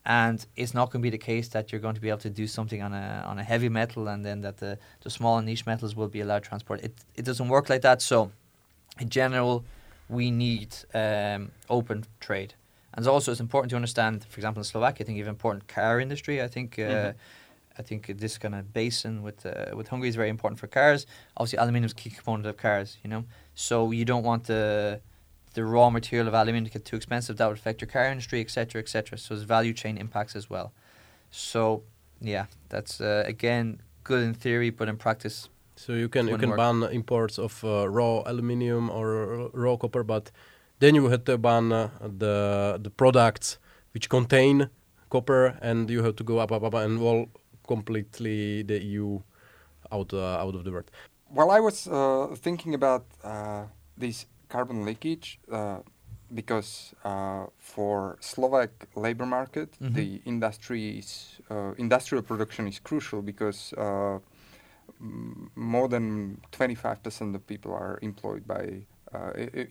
and 0.06 0.46
it's 0.56 0.74
not 0.74 0.86
going 0.92 1.02
to 1.02 1.06
be 1.06 1.10
the 1.10 1.26
case 1.34 1.50
that 1.50 1.72
you're 1.72 1.82
going 1.82 1.96
to 1.96 2.02
be 2.02 2.10
able 2.10 2.20
to 2.30 2.30
do 2.30 2.48
something 2.48 2.82
on 2.82 2.94
a 2.94 3.24
on 3.28 3.38
a 3.38 3.44
heavy 3.44 3.70
metal, 3.70 4.08
and 4.08 4.26
then 4.26 4.42
that 4.42 4.58
the 4.58 4.80
the 5.02 5.10
small 5.10 5.42
niche 5.42 5.66
metals 5.66 5.96
will 5.96 6.08
be 6.08 6.22
allowed 6.22 6.44
transport. 6.44 6.82
It 6.82 6.94
it 7.16 7.26
doesn't 7.26 7.50
work 7.50 7.70
like 7.70 7.82
that. 7.82 8.02
So 8.02 8.32
in 9.00 9.10
general, 9.10 9.66
we 10.08 10.32
need 10.32 10.76
um, 10.94 11.52
open 11.70 12.06
trade. 12.20 12.54
And 13.00 13.08
also, 13.08 13.32
it's 13.32 13.40
important 13.40 13.70
to 13.72 13.76
understand, 13.78 14.26
for 14.28 14.38
example, 14.40 14.60
in 14.60 14.66
Slovakia, 14.66 15.02
I 15.02 15.06
think 15.06 15.18
you 15.18 15.24
have 15.24 15.30
important 15.32 15.68
car 15.68 16.00
industry. 16.02 16.42
I 16.44 16.48
think 16.50 16.78
uh, 16.78 16.84
Mhm. 16.84 17.16
I 17.80 17.82
think 17.82 18.02
this 18.20 18.38
kind 18.38 18.54
of 18.56 18.74
basin 18.74 19.24
with 19.24 19.46
uh, 19.46 19.72
with 19.78 19.88
Hungary 19.88 20.10
is 20.10 20.16
very 20.18 20.30
important 20.30 20.60
for 20.60 20.68
cars. 20.68 21.06
Obviously, 21.38 21.58
aluminium 21.64 21.86
is 21.86 21.94
a 21.94 21.96
key 22.04 22.10
component 22.10 22.46
of 22.46 22.58
cars. 22.58 22.98
You 23.04 23.10
know, 23.10 23.24
so 23.56 23.76
you 23.96 24.04
don't 24.04 24.26
want 24.26 24.44
the 24.52 25.00
the 25.54 25.64
raw 25.64 25.90
material 25.90 26.28
of 26.28 26.34
aluminium 26.34 26.66
to 26.66 26.72
get 26.78 26.84
too 26.84 26.98
expensive. 26.98 27.38
That 27.38 27.48
would 27.48 27.58
affect 27.58 27.80
your 27.82 27.90
car 27.90 28.06
industry, 28.12 28.40
etc., 28.42 28.82
etc. 28.84 29.18
So 29.18 29.28
there's 29.34 29.48
value 29.48 29.74
chain 29.74 29.96
impacts 29.98 30.36
as 30.36 30.50
well. 30.50 30.68
So 31.32 31.84
yeah, 32.20 32.46
that's 32.68 33.00
uh, 33.00 33.24
again 33.26 33.80
good 34.04 34.24
in 34.28 34.34
theory, 34.34 34.72
but 34.72 34.88
in 34.90 34.98
practice, 34.98 35.48
So 35.76 35.94
you 35.94 36.10
can 36.10 36.28
you 36.28 36.38
can 36.38 36.50
work. 36.50 36.58
ban 36.58 36.84
imports 36.92 37.40
of 37.40 37.64
uh, 37.64 37.88
raw 37.88 38.24
aluminium 38.26 38.90
or 38.90 39.08
raw 39.54 39.78
copper, 39.78 40.04
but 40.04 40.32
then 40.80 40.96
you 40.96 41.10
have 41.10 41.24
to 41.26 41.38
ban 41.38 41.72
uh, 41.72 41.90
the 42.18 42.80
the 42.82 42.90
products 42.90 43.58
which 43.94 44.10
contain 44.10 44.70
copper, 45.10 45.58
and 45.62 45.90
you 45.90 46.04
have 46.04 46.16
to 46.16 46.24
go 46.24 46.40
up 46.40 46.52
up 46.52 46.64
up 46.64 46.74
and 46.74 47.00
wall 47.00 47.28
completely 47.68 48.64
the 48.64 48.78
EU 48.84 49.20
out 49.92 50.14
uh, 50.14 50.44
out 50.44 50.56
of 50.56 50.64
the 50.64 50.72
world. 50.72 50.90
Well, 51.32 51.52
I 51.52 51.60
was 51.60 51.88
uh, 51.88 52.36
thinking 52.36 52.74
about 52.74 53.06
uh, 53.24 53.66
this 53.98 54.26
carbon 54.50 54.86
leakage 54.86 55.40
uh, 55.52 55.80
because 56.34 56.94
uh, 57.06 57.46
for 57.58 58.18
Slovak 58.22 58.70
labor 58.96 59.26
market, 59.26 59.70
Mhm. 59.82 59.94
the 59.94 60.22
industry 60.26 60.98
is 61.00 61.40
uh, 61.50 61.74
industrial 61.78 62.24
production 62.24 62.68
is 62.68 62.80
crucial 62.82 63.22
because 63.22 63.74
uh, 63.78 64.18
m- 65.02 65.50
more 65.56 65.88
than 65.88 66.38
25% 66.52 67.36
of 67.36 67.46
people 67.48 67.72
are 67.74 67.98
employed 68.02 68.46
by 68.48 68.62
i- 68.62 68.86
i- 68.98 68.99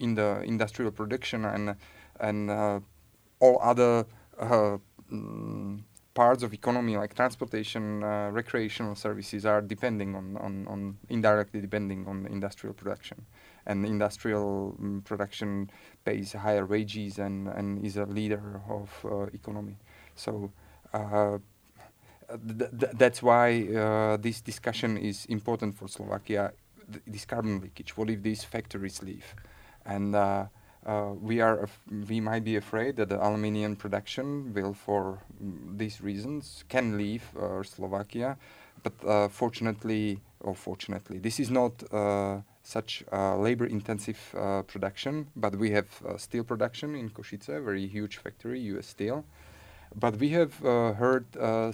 in 0.01 0.15
the 0.15 0.43
industrial 0.45 0.91
production 0.91 1.45
and 1.45 1.77
and 2.21 2.51
uh, 2.51 2.81
all 3.41 3.59
other 3.63 4.05
uh, 4.39 4.79
mm, 5.13 5.81
parts 6.15 6.43
of 6.43 6.53
economy 6.53 6.97
like 6.97 7.15
transportation, 7.15 8.03
uh, 8.03 8.29
recreational 8.33 8.95
services 8.97 9.47
are 9.47 9.61
depending 9.61 10.17
on, 10.17 10.37
on, 10.39 10.67
on 10.67 10.97
indirectly 11.09 11.61
depending 11.61 12.07
on 12.09 12.27
industrial 12.27 12.75
production, 12.75 13.25
and 13.67 13.87
industrial 13.87 14.77
mm, 14.83 15.05
production 15.05 15.71
pays 16.05 16.33
higher 16.33 16.67
wages 16.67 17.19
and, 17.19 17.47
and 17.49 17.85
is 17.85 17.97
a 17.97 18.05
leader 18.05 18.61
of 18.69 18.91
uh, 19.05 19.27
economy. 19.33 19.77
So. 20.17 20.51
Uh, 20.93 21.39
th- 22.29 22.71
th- 22.81 22.93
that's 22.95 23.23
why 23.23 23.69
uh, 23.69 24.17
this 24.17 24.41
discussion 24.41 24.97
is 24.97 25.27
important 25.27 25.77
for 25.77 25.87
Slovakia. 25.89 26.53
Th- 26.91 27.03
this 27.07 27.25
carbon 27.25 27.61
leakage. 27.61 27.97
What 27.97 28.11
if 28.11 28.23
these 28.23 28.45
factories 28.45 29.03
leave? 29.03 29.35
And 29.85 30.15
uh, 30.15 30.47
uh, 30.87 31.13
we 31.21 31.41
are 31.41 31.61
af- 31.65 31.81
we 32.09 32.21
might 32.21 32.45
be 32.45 32.57
afraid 32.57 32.97
that 32.97 33.09
the 33.09 33.23
aluminium 33.23 33.77
production 33.77 34.53
will, 34.55 34.73
for 34.73 35.19
mm, 35.43 35.77
these 35.77 36.01
reasons, 36.01 36.65
can 36.69 36.97
leave 36.97 37.23
uh, 37.37 37.63
Slovakia. 37.63 38.37
But 38.83 38.93
uh, 39.05 39.29
fortunately, 39.29 40.21
or 40.41 40.55
fortunately, 40.55 41.19
this 41.19 41.41
is 41.41 41.51
not 41.51 41.73
uh, 41.93 42.41
such 42.63 43.05
uh, 43.13 43.37
labor-intensive 43.37 44.35
uh, 44.37 44.63
production. 44.63 45.29
But 45.35 45.57
we 45.57 45.71
have 45.71 45.87
uh, 46.07 46.17
steel 46.17 46.45
production 46.45 46.95
in 46.95 47.11
Košice, 47.11 47.49
a 47.49 47.61
very 47.61 47.87
huge 47.87 48.19
factory, 48.19 48.61
U.S. 48.73 48.87
Steel. 48.87 49.25
But 49.95 50.17
we 50.19 50.29
have 50.31 50.55
heard 50.59 51.25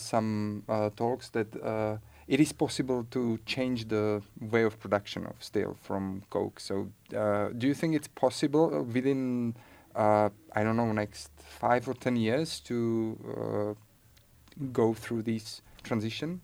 some 0.00 0.62
talks 0.96 1.31
that 1.31 2.00
it 2.27 2.41
is 2.41 2.53
possible 2.53 3.07
to 3.11 3.39
change 3.47 3.89
the 3.89 4.23
way 4.41 4.63
of 4.63 4.79
production 4.81 5.27
of 5.27 5.43
steel 5.43 5.77
from 5.83 6.23
coke. 6.31 6.61
So, 6.61 6.89
uh, 7.17 7.49
do 7.49 7.67
you 7.67 7.75
think 7.75 7.95
it's 7.95 8.09
possible 8.09 8.83
within, 8.83 9.55
uh, 9.95 10.31
I 10.53 10.65
don't 10.65 10.77
know, 10.77 10.93
next 10.93 11.31
five 11.39 11.89
or 11.89 11.95
ten 11.95 12.17
years 12.17 12.61
to 12.61 12.77
uh, 13.37 13.75
go 14.73 14.95
through 14.95 15.23
this 15.23 15.63
transition? 15.83 16.41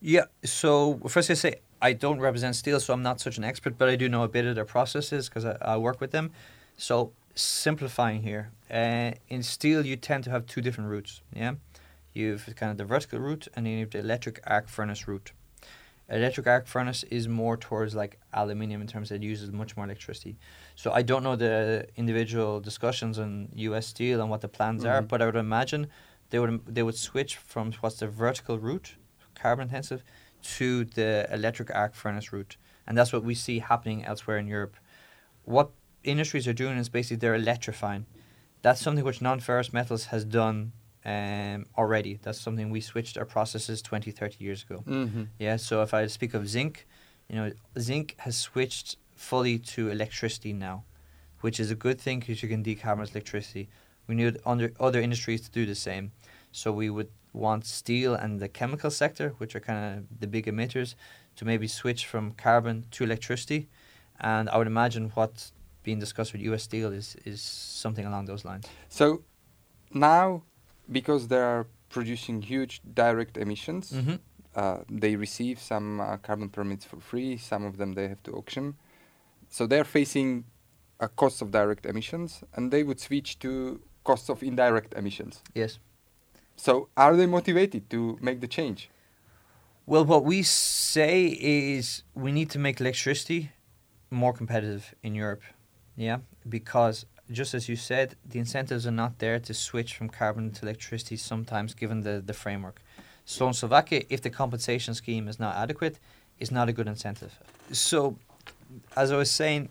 Yeah. 0.00 0.26
So 0.44 1.00
first, 1.08 1.30
I 1.30 1.34
say 1.34 1.56
I 1.80 1.92
don't 1.92 2.20
represent 2.20 2.56
steel, 2.56 2.80
so 2.80 2.92
I'm 2.92 3.02
not 3.02 3.20
such 3.20 3.38
an 3.38 3.44
expert, 3.44 3.78
but 3.78 3.88
I 3.88 3.96
do 3.96 4.08
know 4.08 4.22
a 4.22 4.28
bit 4.28 4.46
of 4.46 4.54
their 4.54 4.64
processes 4.64 5.28
because 5.28 5.44
I, 5.44 5.56
I 5.60 5.76
work 5.76 6.00
with 6.00 6.10
them. 6.10 6.30
So 6.76 7.12
simplifying 7.34 8.22
here, 8.22 8.50
uh, 8.70 9.12
in 9.28 9.42
steel 9.42 9.86
you 9.86 9.96
tend 9.96 10.24
to 10.24 10.30
have 10.30 10.46
two 10.46 10.60
different 10.60 10.90
routes. 10.90 11.22
Yeah, 11.34 11.54
you've 12.14 12.46
kind 12.56 12.70
of 12.72 12.78
the 12.78 12.84
vertical 12.84 13.18
route, 13.20 13.48
and 13.54 13.66
then 13.66 13.72
you 13.74 13.80
have 13.80 13.90
the 13.90 13.98
electric 13.98 14.40
arc 14.46 14.68
furnace 14.68 15.06
route. 15.08 15.32
Electric 16.10 16.46
arc 16.46 16.66
furnace 16.66 17.02
is 17.04 17.28
more 17.28 17.56
towards 17.58 17.94
like 17.94 18.18
aluminium 18.32 18.80
in 18.80 18.86
terms 18.86 19.10
that 19.10 19.16
it 19.16 19.22
uses 19.22 19.52
much 19.52 19.76
more 19.76 19.84
electricity. 19.84 20.38
So 20.74 20.90
I 20.90 21.02
don't 21.02 21.22
know 21.22 21.36
the 21.36 21.86
individual 21.96 22.60
discussions 22.60 23.18
on 23.18 23.50
U.S. 23.56 23.86
Steel 23.88 24.20
and 24.22 24.30
what 24.30 24.40
the 24.40 24.48
plans 24.48 24.86
are, 24.86 25.02
Mhm. 25.02 25.08
but 25.08 25.20
I 25.20 25.26
would 25.26 25.36
imagine 25.36 25.88
they 26.30 26.38
would 26.38 26.64
they 26.66 26.82
would 26.82 26.96
switch 26.96 27.36
from 27.36 27.72
what's 27.80 27.98
the 27.98 28.08
vertical 28.08 28.58
route, 28.58 28.96
carbon 29.34 29.64
intensive, 29.68 30.02
to 30.56 30.84
the 30.86 31.28
electric 31.30 31.74
arc 31.74 31.94
furnace 31.94 32.32
route. 32.32 32.56
And 32.86 32.96
that's 32.96 33.12
what 33.12 33.22
we 33.22 33.34
see 33.34 33.58
happening 33.58 34.02
elsewhere 34.06 34.38
in 34.38 34.46
Europe. 34.46 34.76
What 35.44 35.70
industries 36.04 36.48
are 36.48 36.54
doing 36.54 36.78
is 36.78 36.88
basically 36.88 37.18
they're 37.18 37.34
electrifying. 37.34 38.06
That's 38.62 38.80
something 38.80 39.04
which 39.04 39.20
non 39.20 39.40
ferrous 39.40 39.74
metals 39.74 40.06
has 40.06 40.24
done 40.24 40.72
um, 41.04 41.66
already. 41.76 42.18
That's 42.22 42.40
something 42.40 42.70
we 42.70 42.80
switched 42.80 43.16
our 43.16 43.24
processes 43.24 43.82
20, 43.82 44.10
30 44.10 44.44
years 44.44 44.62
ago. 44.62 44.82
Mm-hmm. 44.86 45.24
Yeah, 45.38 45.56
so 45.56 45.82
if 45.82 45.94
I 45.94 46.06
speak 46.06 46.34
of 46.34 46.48
zinc, 46.48 46.86
you 47.28 47.36
know, 47.36 47.52
zinc 47.78 48.14
has 48.18 48.36
switched 48.36 48.96
fully 49.14 49.58
to 49.58 49.90
electricity 49.90 50.52
now, 50.52 50.84
which 51.40 51.60
is 51.60 51.70
a 51.70 51.74
good 51.74 52.00
thing 52.00 52.20
because 52.20 52.42
you 52.42 52.48
can 52.48 52.64
decarbonize 52.64 53.10
electricity. 53.10 53.68
We 54.06 54.14
need 54.14 54.38
under 54.46 54.72
other 54.80 55.00
industries 55.00 55.42
to 55.42 55.50
do 55.50 55.66
the 55.66 55.74
same. 55.74 56.12
So 56.52 56.72
we 56.72 56.88
would 56.88 57.10
want 57.32 57.66
steel 57.66 58.14
and 58.14 58.40
the 58.40 58.48
chemical 58.48 58.90
sector, 58.90 59.34
which 59.38 59.54
are 59.54 59.60
kind 59.60 59.98
of 59.98 60.20
the 60.20 60.26
big 60.26 60.46
emitters, 60.46 60.94
to 61.36 61.44
maybe 61.44 61.68
switch 61.68 62.06
from 62.06 62.32
carbon 62.32 62.86
to 62.92 63.04
electricity. 63.04 63.68
And 64.20 64.48
I 64.48 64.56
would 64.58 64.66
imagine 64.66 65.10
what's 65.14 65.52
being 65.82 65.98
discussed 65.98 66.32
with 66.32 66.42
US 66.42 66.64
Steel 66.64 66.92
is, 66.92 67.16
is 67.24 67.40
something 67.40 68.04
along 68.04 68.24
those 68.26 68.44
lines. 68.44 68.66
So 68.88 69.22
now, 69.92 70.42
because 70.90 71.28
they 71.28 71.38
are 71.40 71.66
producing 71.88 72.42
huge 72.42 72.80
direct 72.94 73.36
emissions, 73.36 73.92
Mm-hmm. 73.92 74.16
uh, 74.54 74.78
they 74.90 75.16
receive 75.16 75.58
some 75.60 76.00
uh, 76.00 76.16
carbon 76.18 76.48
permits 76.48 76.84
for 76.84 76.98
free. 77.00 77.36
Some 77.36 77.64
of 77.64 77.76
them 77.76 77.94
they 77.94 78.08
have 78.08 78.22
to 78.24 78.32
auction. 78.32 78.74
So 79.48 79.66
they're 79.66 79.84
facing 79.84 80.44
a 81.00 81.08
cost 81.08 81.42
of 81.42 81.50
direct 81.50 81.86
emissions, 81.86 82.42
and 82.54 82.70
they 82.70 82.82
would 82.82 83.00
switch 83.00 83.38
to 83.38 83.80
costs 84.04 84.28
of 84.28 84.42
indirect 84.42 84.94
emissions. 84.94 85.42
Yes. 85.54 85.78
So 86.56 86.88
are 86.96 87.16
they 87.16 87.26
motivated 87.26 87.88
to 87.90 88.18
make 88.20 88.40
the 88.40 88.48
change? 88.48 88.90
Well, 89.86 90.04
what 90.04 90.24
we 90.24 90.42
say 90.42 91.26
is 91.26 92.02
we 92.14 92.30
need 92.32 92.50
to 92.50 92.58
make 92.58 92.80
electricity 92.80 93.52
more 94.10 94.32
competitive 94.32 94.94
in 95.02 95.14
Europe. 95.14 95.42
Yeah, 95.96 96.18
because 96.48 97.06
just 97.30 97.54
as 97.54 97.68
you 97.68 97.76
said, 97.76 98.16
the 98.24 98.38
incentives 98.38 98.86
are 98.86 98.92
not 98.92 99.18
there 99.18 99.38
to 99.38 99.54
switch 99.54 99.96
from 99.96 100.08
carbon 100.08 100.50
to 100.52 100.62
electricity 100.64 101.16
sometimes 101.16 101.74
given 101.74 102.02
the, 102.02 102.22
the 102.24 102.32
framework. 102.32 102.80
So 103.24 103.46
in 103.46 103.52
Slovakia, 103.52 104.04
if 104.08 104.22
the 104.22 104.30
compensation 104.30 104.94
scheme 104.94 105.28
is 105.28 105.38
not 105.38 105.56
adequate, 105.56 105.98
it's 106.38 106.50
not 106.50 106.68
a 106.68 106.72
good 106.72 106.86
incentive. 106.86 107.38
So, 107.72 108.16
as 108.96 109.12
I 109.12 109.16
was 109.16 109.30
saying, 109.30 109.68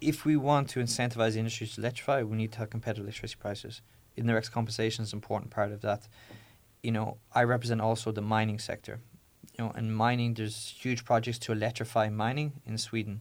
if 0.00 0.24
we 0.24 0.36
want 0.36 0.68
to 0.70 0.80
incentivize 0.80 1.32
the 1.32 1.38
industry 1.38 1.66
to 1.66 1.80
electrify, 1.80 2.22
we 2.22 2.36
need 2.36 2.52
to 2.52 2.58
have 2.58 2.70
competitive 2.70 3.04
electricity 3.04 3.38
prices. 3.40 3.80
Indirect 4.16 4.50
compensation 4.50 5.04
is 5.04 5.12
an 5.12 5.18
important 5.18 5.50
part 5.50 5.72
of 5.72 5.80
that 5.82 6.08
you 6.82 6.90
know, 6.90 7.18
I 7.34 7.44
represent 7.44 7.80
also 7.80 8.12
the 8.12 8.22
mining 8.22 8.58
sector. 8.58 9.00
You 9.58 9.64
know, 9.64 9.70
in 9.72 9.92
mining, 9.92 10.34
there's 10.34 10.74
huge 10.78 11.04
projects 11.04 11.38
to 11.40 11.52
electrify 11.52 12.08
mining 12.08 12.52
in 12.66 12.78
Sweden, 12.78 13.20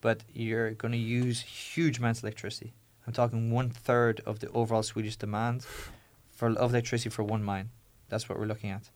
but 0.00 0.22
you're 0.32 0.70
going 0.72 0.92
to 0.92 0.98
use 0.98 1.40
huge 1.40 1.98
amounts 1.98 2.20
of 2.20 2.24
electricity. 2.24 2.72
I'm 3.06 3.12
talking 3.12 3.50
one 3.50 3.70
third 3.70 4.20
of 4.26 4.40
the 4.40 4.50
overall 4.50 4.82
Swedish 4.82 5.16
demand 5.16 5.66
for 6.30 6.50
of 6.50 6.70
electricity 6.70 7.10
for 7.10 7.22
one 7.22 7.42
mine. 7.42 7.70
That's 8.08 8.28
what 8.28 8.38
we're 8.38 8.46
looking 8.46 8.70
at. 8.70 8.90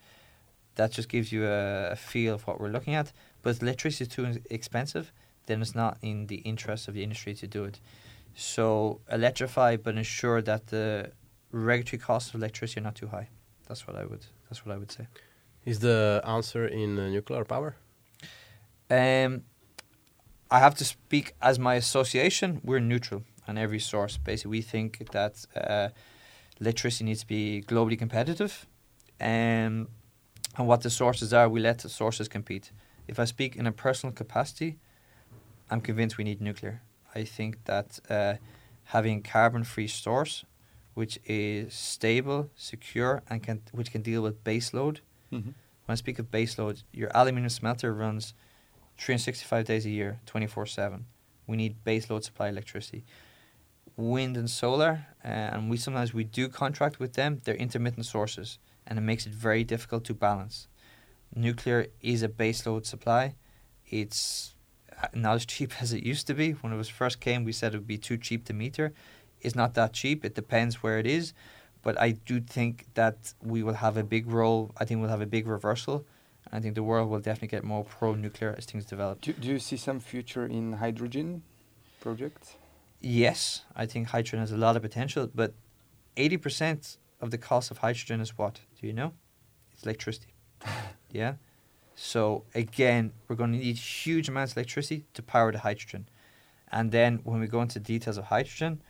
That 0.76 0.90
just 0.92 1.08
gives 1.08 1.32
you 1.32 1.46
a, 1.46 1.90
a 1.92 1.96
feel 1.96 2.34
of 2.34 2.46
what 2.46 2.60
we're 2.60 2.68
looking 2.68 2.94
at. 2.94 3.12
But 3.42 3.50
if 3.50 3.62
electricity 3.62 4.04
is 4.04 4.08
too 4.08 4.40
expensive, 4.50 5.12
then 5.46 5.60
it's 5.60 5.74
not 5.74 5.98
in 6.02 6.26
the 6.26 6.36
interest 6.36 6.88
of 6.88 6.94
the 6.94 7.02
industry 7.02 7.34
to 7.34 7.46
do 7.46 7.64
it. 7.64 7.80
So 8.34 9.00
electrify, 9.10 9.76
but 9.76 9.96
ensure 9.96 10.40
that 10.42 10.68
the 10.68 11.12
regulatory 11.50 12.00
costs 12.00 12.30
of 12.30 12.36
electricity 12.36 12.80
are 12.80 12.84
not 12.84 12.94
too 12.94 13.08
high. 13.08 13.28
That's 13.68 13.86
what 13.86 13.96
I 13.96 14.04
would. 14.04 14.24
That's 14.48 14.64
what 14.64 14.74
I 14.74 14.78
would 14.78 14.90
say. 14.90 15.06
Is 15.64 15.80
the 15.80 16.22
answer 16.24 16.66
in 16.66 16.98
uh, 16.98 17.08
nuclear 17.08 17.44
power? 17.44 17.76
Um, 18.90 19.44
I 20.52 20.58
have 20.58 20.74
to 20.74 20.84
speak 20.84 21.34
as 21.40 21.58
my 21.58 21.76
association. 21.76 22.60
We're 22.62 22.78
neutral 22.78 23.22
on 23.48 23.56
every 23.56 23.80
source. 23.80 24.18
Basically, 24.18 24.50
we 24.50 24.60
think 24.60 25.10
that 25.12 25.46
uh, 25.56 25.88
electricity 26.60 27.04
needs 27.04 27.20
to 27.20 27.26
be 27.26 27.64
globally 27.66 27.98
competitive, 27.98 28.66
um, 29.18 29.88
and 30.58 30.68
what 30.68 30.82
the 30.82 30.90
sources 30.90 31.32
are, 31.32 31.48
we 31.48 31.60
let 31.60 31.78
the 31.78 31.88
sources 31.88 32.28
compete. 32.28 32.70
If 33.08 33.18
I 33.18 33.24
speak 33.24 33.56
in 33.56 33.66
a 33.66 33.72
personal 33.72 34.12
capacity, 34.12 34.76
I'm 35.70 35.80
convinced 35.80 36.18
we 36.18 36.24
need 36.24 36.42
nuclear. 36.42 36.82
I 37.14 37.24
think 37.24 37.64
that 37.64 37.98
uh, 38.10 38.34
having 38.84 39.22
carbon-free 39.22 39.88
source, 39.88 40.44
which 40.92 41.18
is 41.24 41.72
stable, 41.72 42.50
secure, 42.56 43.22
and 43.30 43.42
can 43.42 43.62
which 43.72 43.90
can 43.90 44.02
deal 44.02 44.20
with 44.20 44.44
base 44.44 44.74
load. 44.74 45.00
Mm-hmm. 45.32 45.52
When 45.86 45.92
I 45.92 45.94
speak 45.94 46.18
of 46.18 46.30
base 46.30 46.58
load, 46.58 46.82
your 46.92 47.10
aluminium 47.14 47.48
smelter 47.48 47.94
runs 47.94 48.34
365 48.98 49.64
days 49.64 49.87
a 49.87 49.90
year, 49.90 50.20
24 50.26 50.66
7. 50.66 51.07
We 51.46 51.57
need 51.57 51.85
base 51.85 52.09
load 52.09 52.24
supply 52.24 52.48
electricity. 52.48 53.05
Wind 53.96 54.37
and 54.37 54.48
solar, 54.48 55.07
uh, 55.24 55.28
and 55.28 55.68
we 55.68 55.76
sometimes 55.76 56.14
we 56.14 56.24
do 56.24 56.48
contract 56.48 56.98
with 56.98 57.14
them. 57.14 57.40
They're 57.44 57.55
intermittent 57.55 58.07
sources, 58.07 58.59
and 58.87 58.98
it 58.98 59.02
makes 59.02 59.26
it 59.26 59.33
very 59.33 59.64
difficult 59.64 60.05
to 60.05 60.14
balance. 60.14 60.68
Nuclear 61.35 61.87
is 62.00 62.22
a 62.22 62.28
base 62.28 62.66
load 62.66 62.87
supply. 62.87 63.35
It's 63.87 64.55
uh, 65.02 65.09
not 65.14 65.37
as 65.37 65.46
cheap 65.52 65.72
as 65.81 65.92
it 65.92 66.05
used 66.05 66.26
to 66.28 66.35
be. 66.35 66.52
When 66.52 66.72
it 66.72 66.76
was 66.76 66.88
first 66.88 67.20
came, 67.20 67.44
we 67.44 67.52
said 67.52 67.74
it 67.74 67.78
would 67.78 67.87
be 67.87 67.98
too 67.98 68.16
cheap 68.16 68.44
to 68.46 68.52
meter. 68.52 68.92
It's 69.40 69.55
not 69.55 69.74
that 69.74 69.92
cheap. 69.92 70.24
It 70.24 70.35
depends 70.35 70.83
where 70.83 70.98
it 70.98 71.07
is, 71.07 71.35
but 71.83 72.00
I 72.00 72.12
do 72.12 72.40
think 72.40 72.87
that 72.94 73.35
we 73.42 73.62
will 73.62 73.74
have 73.74 73.96
a 73.96 74.05
big 74.05 74.31
role. 74.31 74.70
I 74.78 74.85
think 74.85 75.00
we'll 75.00 75.11
have 75.11 75.20
a 75.20 75.26
big 75.26 75.46
reversal. 75.46 76.07
I 76.52 76.60
think 76.60 76.74
the 76.74 76.82
world 76.82 77.08
will 77.08 77.20
definitely 77.20 77.48
get 77.48 77.64
more 77.64 77.82
pro-nuclear 77.84 78.54
as 78.58 78.66
things 78.66 78.84
develop. 78.84 79.22
Do, 79.22 79.32
do 79.32 79.48
you 79.48 79.58
see 79.58 79.78
some 79.78 80.00
future 80.00 80.44
in 80.44 80.74
hydrogen 80.74 81.42
projects? 82.00 82.56
Yes, 83.00 83.62
I 83.74 83.86
think 83.86 84.08
hydrogen 84.08 84.40
has 84.40 84.52
a 84.52 84.56
lot 84.56 84.76
of 84.76 84.82
potential, 84.82 85.30
but 85.34 85.54
80% 86.16 86.98
of 87.20 87.30
the 87.30 87.38
cost 87.38 87.70
of 87.70 87.78
hydrogen 87.78 88.20
is 88.20 88.36
what? 88.36 88.60
Do 88.80 88.86
you 88.86 88.92
know? 88.92 89.12
It's 89.72 89.82
electricity. 89.82 90.34
yeah? 91.10 91.34
So 91.94 92.44
again, 92.54 93.12
we're 93.28 93.36
going 93.36 93.52
to 93.52 93.58
need 93.58 93.76
huge 93.76 94.28
amounts 94.28 94.52
of 94.52 94.58
electricity 94.58 95.06
to 95.14 95.22
power 95.22 95.52
the 95.52 95.60
hydrogen. 95.60 96.08
And 96.70 96.92
then 96.92 97.20
when 97.24 97.40
we 97.40 97.46
go 97.46 97.62
into 97.62 97.80
details 97.80 98.18
of 98.18 98.24
hydrogen, 98.24 98.82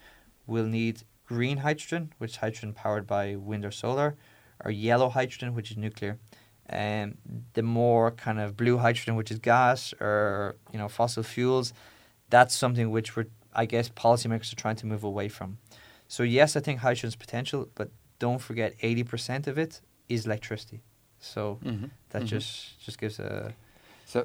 we'll 0.46 0.66
need 0.66 1.02
green 1.26 1.58
hydrogen, 1.58 2.12
which 2.18 2.32
is 2.32 2.36
hydrogen 2.38 2.72
powered 2.72 3.06
by 3.06 3.36
wind 3.36 3.64
or 3.64 3.70
solar, 3.70 4.16
or 4.64 4.70
yellow 4.70 5.08
hydrogen, 5.08 5.54
which 5.54 5.70
is 5.70 5.76
nuclear. 5.76 6.18
And 6.66 7.16
the 7.54 7.62
more 7.62 8.10
kind 8.12 8.38
of 8.40 8.56
blue 8.56 8.78
hydrogen, 8.78 9.16
which 9.16 9.30
is 9.30 9.38
gas 9.38 9.92
or 10.00 10.56
you 10.72 10.78
know 10.78 10.88
fossil 10.88 11.22
fuels, 11.22 11.72
that's 12.30 12.54
something 12.54 12.90
which 12.90 13.16
we're 13.16 13.26
I 13.54 13.66
guess 13.66 13.88
policymakers 13.90 14.52
are 14.52 14.56
trying 14.56 14.76
to 14.76 14.86
move 14.86 15.04
away 15.04 15.28
from. 15.28 15.58
So 16.08 16.22
yes, 16.22 16.56
I 16.56 16.60
think 16.60 16.80
hydrogen's 16.80 17.16
potential, 17.16 17.68
but 17.74 17.88
don't 18.18 18.38
forget 18.40 18.74
eighty 18.82 19.04
percent 19.04 19.46
of 19.46 19.58
it 19.58 19.80
is 20.08 20.24
electricity. 20.26 20.80
So 21.18 21.58
Mm-hmm. 21.64 21.86
that 22.10 22.24
just 22.24 22.80
just 22.84 22.98
gives 22.98 23.18
a 23.18 23.52
so. 24.04 24.24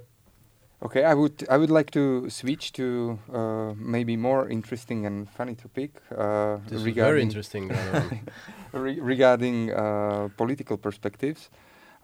Okay, 0.80 1.04
I 1.04 1.14
would 1.16 1.44
I 1.50 1.58
would 1.58 1.72
like 1.72 1.90
to 1.92 2.30
switch 2.30 2.72
to 2.74 3.18
uh, 3.34 3.74
maybe 3.76 4.16
more 4.16 4.48
interesting 4.48 5.06
and 5.08 5.28
funny 5.28 5.56
topic 5.56 5.92
uh, 6.16 6.58
This 6.70 6.86
is 6.86 6.94
very 6.94 7.22
interesting. 7.24 7.72
Re- 8.74 9.00
regarding 9.00 9.72
uh, 9.74 10.30
political 10.38 10.78
perspectives. 10.78 11.50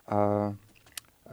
Uh, 0.07 0.51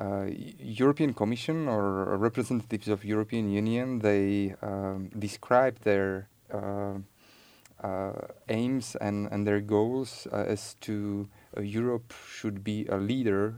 uh, 0.01 0.27
European 0.59 1.13
Commission 1.13 1.69
or 1.69 2.17
representatives 2.17 2.89
of 2.89 3.05
European 3.05 3.51
Union 3.51 3.99
they 3.99 4.55
um, 4.63 5.11
describe 5.19 5.79
their 5.81 6.29
uh, 6.53 8.13
aims 8.49 8.97
and, 8.97 9.29
and 9.31 9.47
their 9.47 9.61
goals 9.61 10.27
as 10.33 10.75
to 10.81 11.29
Europe 11.61 12.15
should 12.31 12.63
be 12.63 12.87
a 12.87 12.97
leader 12.97 13.55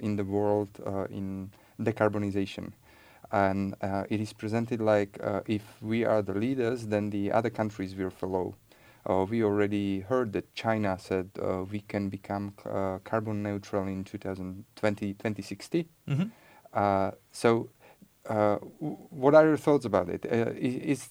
in 0.00 0.16
the 0.16 0.24
world 0.24 0.68
in 1.10 1.50
decarbonization. 1.80 2.72
And 3.32 3.74
uh, 3.80 4.04
it 4.08 4.20
is 4.20 4.32
presented 4.32 4.80
like 4.80 5.18
uh, 5.22 5.40
if 5.46 5.62
we 5.82 6.04
are 6.04 6.22
the 6.22 6.34
leaders, 6.34 6.86
then 6.86 7.10
the 7.10 7.32
other 7.32 7.50
countries 7.50 7.94
will 7.96 8.10
follow. 8.10 8.54
Uh, 9.06 9.26
we 9.28 9.42
already 9.42 10.00
heard 10.00 10.32
that 10.32 10.54
China 10.54 10.96
said 10.98 11.30
uh, 11.42 11.62
we 11.70 11.80
can 11.80 12.08
become 12.08 12.54
c- 12.62 12.70
uh, 12.70 12.98
carbon 13.04 13.42
neutral 13.42 13.86
in 13.86 14.04
2020, 14.04 15.14
2060. 15.14 15.88
mm-hmm. 16.08 16.22
Uh, 16.72 17.10
so, 17.30 17.68
uh, 18.28 18.56
w- 18.80 18.96
what 19.10 19.34
are 19.34 19.46
your 19.46 19.56
thoughts 19.58 19.84
about 19.84 20.08
it? 20.08 20.24
Uh, 20.24 20.50
is 20.56 21.10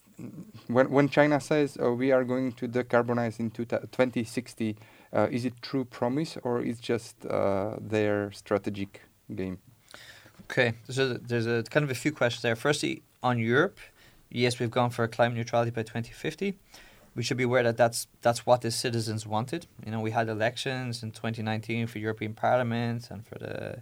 when 0.68 0.90
when 0.90 1.08
China 1.08 1.40
says 1.40 1.78
we 1.78 2.12
are 2.12 2.24
going 2.24 2.52
to 2.54 2.68
decarbonize 2.68 3.40
in 3.40 3.52
two 3.52 3.66
2060, 3.66 4.76
uh, 5.14 5.28
is 5.32 5.46
it 5.46 5.54
true 5.62 5.86
promise 5.86 6.38
or 6.44 6.62
is 6.62 6.80
just 6.80 7.26
uh, 7.26 7.76
their 7.80 8.32
strategic 8.32 9.02
game? 9.34 9.60
Okay, 10.50 10.74
so 10.90 11.14
there's 11.14 11.48
a 11.48 11.64
kind 11.64 11.84
of 11.84 11.90
a 11.92 11.96
few 11.96 12.12
questions 12.12 12.42
there. 12.42 12.56
Firstly, 12.56 13.02
on 13.22 13.40
Europe, 13.40 13.78
yes, 14.30 14.60
we've 14.60 14.72
gone 14.72 14.90
for 14.90 15.08
climate 15.08 15.38
neutrality 15.38 15.72
by 15.72 15.84
2050. 15.84 16.56
We 17.16 17.24
should 17.24 17.38
be 17.38 17.44
aware 17.44 17.64
that 17.64 17.78
that's 17.78 18.08
that's 18.22 18.46
what 18.46 18.62
the 18.62 18.72
citizens 18.72 19.28
wanted. 19.28 19.68
You 19.86 19.92
know, 19.92 20.00
we 20.00 20.12
had 20.12 20.30
elections 20.30 21.04
in 21.04 21.12
2019 21.12 21.88
for 21.88 22.00
European 22.00 22.34
Parliament 22.34 23.10
and 23.12 23.26
for 23.26 23.38
the 23.38 23.82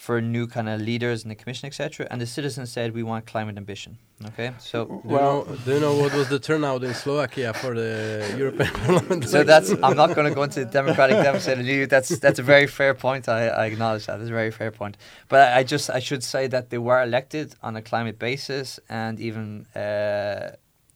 for 0.00 0.20
new 0.20 0.46
kind 0.46 0.68
of 0.68 0.80
leaders 0.80 1.24
in 1.24 1.28
the 1.28 1.34
commission, 1.34 1.66
etc. 1.66 2.06
And 2.10 2.20
the 2.20 2.26
citizens 2.26 2.72
said 2.72 2.94
we 2.94 3.02
want 3.02 3.26
climate 3.26 3.56
ambition. 3.58 3.98
Okay, 4.28 4.52
so 4.58 4.84
Do 4.84 5.00
you, 5.04 5.16
know, 5.16 5.46
do 5.64 5.74
you 5.74 5.80
know 5.80 5.94
what 5.94 6.14
was 6.14 6.28
the 6.28 6.38
turnout 6.38 6.84
in 6.84 6.94
Slovakia 6.94 7.52
for 7.52 7.74
the 7.74 8.34
European 8.36 8.70
Parliament? 8.84 9.28
so 9.28 9.42
that's 9.42 9.70
I'm 9.82 9.96
not 9.96 10.14
going 10.14 10.28
to 10.28 10.34
go 10.34 10.42
into 10.42 10.60
the 10.64 10.70
democratic 10.70 11.16
deficit 11.16 11.58
of 11.58 11.66
EU. 11.66 11.86
That's 11.86 12.18
that's 12.18 12.38
a 12.38 12.42
very 12.42 12.66
fair 12.66 12.94
point. 12.94 13.28
I, 13.28 13.48
I 13.48 13.66
acknowledge 13.66 14.06
that. 14.06 14.20
It's 14.20 14.30
a 14.30 14.32
very 14.32 14.50
fair 14.50 14.70
point. 14.70 14.96
But 15.28 15.40
I, 15.48 15.58
I 15.58 15.62
just 15.64 15.90
I 15.90 16.00
should 16.00 16.22
say 16.22 16.46
that 16.48 16.70
they 16.70 16.78
were 16.78 17.02
elected 17.02 17.54
on 17.62 17.76
a 17.76 17.82
climate 17.82 18.18
basis, 18.18 18.78
and 18.88 19.18
even 19.20 19.66
uh, 19.74 20.52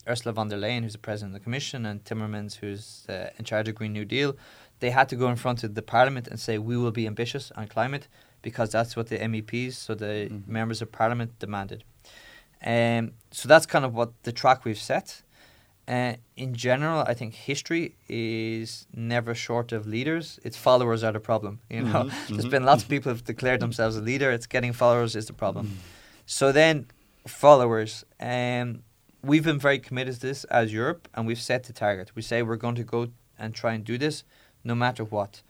Ursula 0.09 0.33
von 0.33 0.49
der 0.49 0.57
Leyen, 0.59 0.83
who's 0.83 0.93
the 0.93 0.99
president 0.99 1.35
of 1.35 1.41
the 1.41 1.45
Commission, 1.45 1.87
and 1.87 2.05
Timmermans, 2.05 2.57
who's 2.57 3.07
uh, 3.09 3.31
in 3.39 3.45
charge 3.45 3.69
of 3.69 3.75
Green 3.75 3.93
New 3.93 4.05
Deal, 4.05 4.37
they 4.81 4.91
had 4.91 5.09
to 5.09 5.17
go 5.17 5.29
in 5.29 5.37
front 5.37 5.65
of 5.65 5.75
the 5.75 5.83
Parliament 5.83 6.29
and 6.29 6.39
say 6.39 6.59
we 6.59 6.77
will 6.77 6.91
be 6.91 7.07
ambitious 7.07 7.51
on 7.57 7.67
climate 7.69 8.09
because 8.43 8.71
that's 8.71 8.95
what 8.97 9.07
the 9.09 9.19
MEPs, 9.19 9.73
so 9.75 9.95
the 9.95 10.29
Mhm. 10.31 10.47
members 10.47 10.83
of 10.83 10.93
Parliament, 10.93 11.39
demanded. 11.39 11.85
Um, 12.65 13.13
so 13.31 13.49
that's 13.49 13.67
kind 13.67 13.85
of 13.85 13.95
what 13.95 14.11
the 14.25 14.33
track 14.33 14.65
we've 14.65 14.79
set. 14.79 15.23
Uh, 15.87 16.15
in 16.37 16.55
general, 16.55 17.05
I 17.07 17.13
think 17.15 17.35
history 17.35 17.95
is 18.09 18.87
never 18.95 19.35
short 19.35 19.71
of 19.73 19.87
leaders. 19.87 20.39
Its 20.43 20.57
followers 20.57 21.03
are 21.05 21.13
the 21.13 21.21
problem. 21.21 21.61
You 21.71 21.83
know, 21.83 22.05
Mhm, 22.05 22.11
there's 22.29 22.47
mhm. 22.47 22.51
been 22.51 22.65
lots 22.65 22.83
of 22.83 22.89
people 22.89 23.13
who've 23.13 23.25
declared 23.25 23.61
themselves 23.61 23.97
a 23.97 24.01
leader. 24.01 24.31
It's 24.33 24.47
getting 24.47 24.73
followers 24.73 25.15
is 25.17 25.27
the 25.27 25.35
problem. 25.35 25.79
So 26.27 26.53
then, 26.53 26.87
followers. 27.27 28.05
Um, 28.19 28.83
we've 29.25 29.45
been 29.45 29.59
very 29.59 29.79
committed 29.79 30.15
to 30.17 30.21
this 30.21 30.45
as 30.45 30.73
Europe, 30.73 31.09
and 31.15 31.27
we've 31.27 31.41
set 31.41 31.65
the 31.65 31.73
target. 31.73 32.13
We 32.15 32.23
say 32.23 32.43
we're 32.43 32.57
going 32.57 32.75
to 32.77 32.85
go 32.85 33.09
and 33.39 33.55
try 33.55 33.73
and 33.75 33.85
do 33.85 33.99
this, 33.99 34.25
no 34.63 34.75
matter 34.75 35.05
what. 35.05 35.43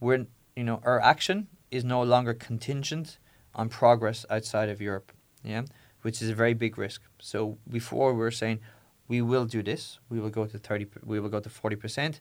We're, 0.00 0.26
you 0.56 0.64
know, 0.64 0.80
our 0.84 1.00
action 1.00 1.48
is 1.70 1.84
no 1.84 2.02
longer 2.02 2.34
contingent 2.34 3.18
on 3.54 3.68
progress 3.68 4.26
outside 4.30 4.68
of 4.68 4.80
Europe. 4.80 5.12
Yeah, 5.42 5.62
which 6.02 6.20
is 6.20 6.28
a 6.28 6.34
very 6.34 6.54
big 6.54 6.76
risk. 6.76 7.02
So 7.18 7.58
before 7.68 8.12
we 8.12 8.18
were 8.18 8.30
saying 8.30 8.60
we 9.08 9.22
will 9.22 9.46
do 9.46 9.62
this, 9.62 9.98
we 10.08 10.20
will 10.20 10.30
go 10.30 10.46
to 10.46 10.58
thirty, 10.58 10.86
we 11.04 11.20
will 11.20 11.30
go 11.30 11.40
to 11.40 11.48
forty 11.48 11.76
percent, 11.76 12.20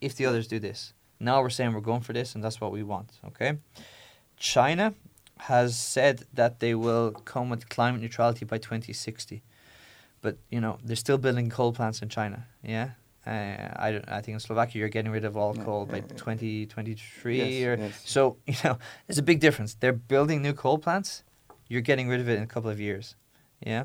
if 0.00 0.16
the 0.16 0.26
others 0.26 0.46
do 0.46 0.58
this. 0.58 0.94
Now 1.20 1.42
we're 1.42 1.50
saying 1.50 1.72
we're 1.72 1.80
going 1.80 2.00
for 2.00 2.12
this, 2.12 2.34
and 2.34 2.42
that's 2.42 2.60
what 2.60 2.72
we 2.72 2.82
want. 2.82 3.12
Okay, 3.26 3.58
China 4.36 4.94
has 5.36 5.78
said 5.78 6.24
that 6.32 6.60
they 6.60 6.74
will 6.74 7.10
come 7.10 7.50
with 7.50 7.68
climate 7.68 8.00
neutrality 8.00 8.44
by 8.44 8.56
2060. 8.56 9.42
But, 10.24 10.38
you 10.50 10.60
know, 10.64 10.78
they're 10.82 10.96
still 11.06 11.18
building 11.18 11.50
coal 11.50 11.72
plants 11.74 12.00
in 12.00 12.08
China, 12.08 12.46
yeah? 12.62 12.88
Uh, 13.26 13.68
I, 13.76 13.92
don't, 13.92 14.04
I 14.08 14.20
think 14.22 14.34
in 14.34 14.40
Slovakia 14.40 14.80
you're 14.80 14.88
getting 14.88 15.12
rid 15.12 15.24
of 15.26 15.36
all 15.36 15.54
Yeah, 15.54 15.64
coal 15.64 15.84
by 15.84 15.98
yeah, 15.98 16.04
yeah. 16.10 16.16
2023 16.16 17.36
Yes, 17.36 17.66
or 17.66 17.74
yes. 17.82 18.02
so 18.04 18.36
you 18.46 18.54
know 18.64 18.78
there's 19.06 19.18
a 19.18 19.22
big 19.22 19.40
difference. 19.40 19.74
They're 19.80 20.00
building 20.14 20.40
new 20.40 20.54
coal 20.54 20.78
plants. 20.78 21.24
You're 21.68 21.82
getting 21.90 22.08
rid 22.08 22.20
of 22.20 22.28
it 22.28 22.36
in 22.38 22.42
a 22.42 22.46
couple 22.54 22.70
of 22.70 22.78
years. 22.80 23.16
Yeah, 23.60 23.84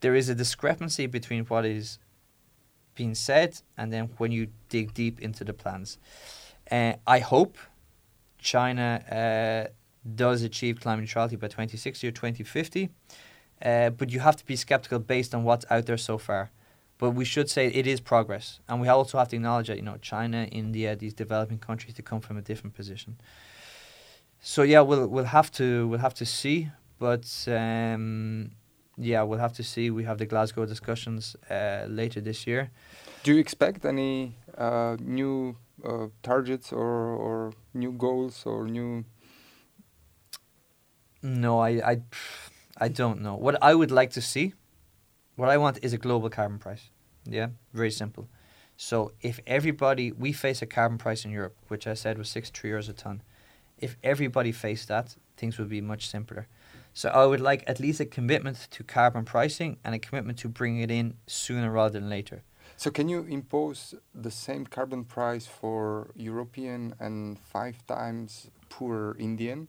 there 0.00 0.14
is 0.14 0.28
a 0.28 0.34
discrepancy 0.34 1.06
between 1.06 1.44
what 1.46 1.64
is 1.64 1.98
being 2.94 3.14
said 3.14 3.60
and 3.76 3.92
then 3.92 4.10
when 4.18 4.30
you 4.32 4.48
dig 4.68 4.92
deep 4.94 5.20
into 5.20 5.42
the 5.44 5.52
plans. 5.62 5.98
Uh, 6.70 6.94
I 7.06 7.18
hope 7.20 7.58
China 8.38 8.88
uh, 9.10 9.70
does 10.24 10.42
achieve 10.42 10.80
climate 10.80 11.02
neutrality 11.02 11.36
by 11.36 11.48
2060 11.48 12.06
or 12.08 12.12
2050, 12.12 12.88
uh, 13.64 13.90
but 13.90 14.10
you 14.10 14.20
have 14.20 14.36
to 14.36 14.46
be 14.46 14.56
skeptical 14.56 14.98
based 14.98 15.34
on 15.34 15.44
what's 15.44 15.64
out 15.70 15.86
there 15.86 15.98
so 15.98 16.18
far. 16.18 16.50
But 16.98 17.10
we 17.12 17.24
should 17.24 17.48
say 17.48 17.68
it 17.68 17.86
is 17.86 17.98
progress, 18.00 18.60
and 18.68 18.80
we 18.80 18.88
also 18.88 19.16
have 19.18 19.28
to 19.28 19.36
acknowledge 19.36 19.68
that 19.68 19.76
you 19.76 19.82
know 19.82 19.96
China, 20.02 20.44
India, 20.52 20.94
these 20.94 21.14
developing 21.14 21.58
countries, 21.58 21.94
they 21.94 22.02
come 22.02 22.20
from 22.20 22.36
a 22.36 22.42
different 22.42 22.74
position. 22.74 23.16
So 24.40 24.62
yeah, 24.62 24.80
we'll 24.80 25.06
we'll 25.06 25.24
have 25.24 25.50
to 25.52 25.88
we'll 25.88 26.00
have 26.00 26.14
to 26.14 26.26
see, 26.26 26.68
but 26.98 27.26
um, 27.48 28.50
yeah, 28.98 29.22
we'll 29.22 29.38
have 29.38 29.54
to 29.54 29.62
see. 29.62 29.90
We 29.90 30.04
have 30.04 30.18
the 30.18 30.26
Glasgow 30.26 30.66
discussions 30.66 31.36
uh, 31.48 31.86
later 31.88 32.20
this 32.20 32.46
year. 32.46 32.70
Do 33.22 33.32
you 33.34 33.40
expect 33.40 33.84
any 33.84 34.36
uh, 34.56 34.96
new 35.00 35.56
uh, 35.84 36.06
targets 36.22 36.72
or, 36.72 36.86
or 36.86 37.52
new 37.74 37.92
goals 37.92 38.44
or 38.46 38.66
new? 38.66 39.04
No, 41.22 41.58
I, 41.58 41.68
I, 41.68 42.02
I 42.80 42.88
don't 42.88 43.20
know. 43.20 43.34
What 43.34 43.62
I 43.62 43.74
would 43.74 43.90
like 43.90 44.10
to 44.12 44.22
see, 44.22 44.54
what 45.36 45.50
I 45.50 45.58
want 45.58 45.78
is 45.82 45.92
a 45.92 45.98
global 45.98 46.30
carbon 46.30 46.58
price. 46.58 46.88
Yeah, 47.24 47.48
very 47.74 47.90
simple. 47.90 48.28
So 48.76 49.12
if 49.20 49.38
everybody, 49.46 50.10
we 50.10 50.32
face 50.32 50.62
a 50.62 50.66
carbon 50.66 50.96
price 50.96 51.26
in 51.26 51.30
Europe, 51.30 51.54
which 51.68 51.86
I 51.86 51.92
said 51.92 52.16
was 52.16 52.30
63 52.30 52.70
euros 52.70 52.88
a 52.88 52.94
ton. 52.94 53.22
If 53.76 53.96
everybody 54.02 54.52
faced 54.52 54.88
that, 54.88 55.16
things 55.36 55.58
would 55.58 55.68
be 55.68 55.82
much 55.82 56.08
simpler. 56.08 56.48
So 56.94 57.10
I 57.10 57.26
would 57.26 57.40
like 57.40 57.62
at 57.66 57.78
least 57.78 58.00
a 58.00 58.06
commitment 58.06 58.68
to 58.70 58.82
carbon 58.82 59.26
pricing 59.26 59.76
and 59.84 59.94
a 59.94 59.98
commitment 59.98 60.38
to 60.38 60.48
bring 60.48 60.80
it 60.80 60.90
in 60.90 61.14
sooner 61.26 61.70
rather 61.70 62.00
than 62.00 62.08
later. 62.08 62.42
So 62.78 62.90
can 62.90 63.10
you 63.10 63.24
impose 63.28 63.94
the 64.14 64.30
same 64.30 64.64
carbon 64.64 65.04
price 65.04 65.46
for 65.46 66.10
European 66.16 66.94
and 66.98 67.38
five 67.38 67.86
times 67.86 68.50
poorer 68.70 69.14
Indian? 69.18 69.68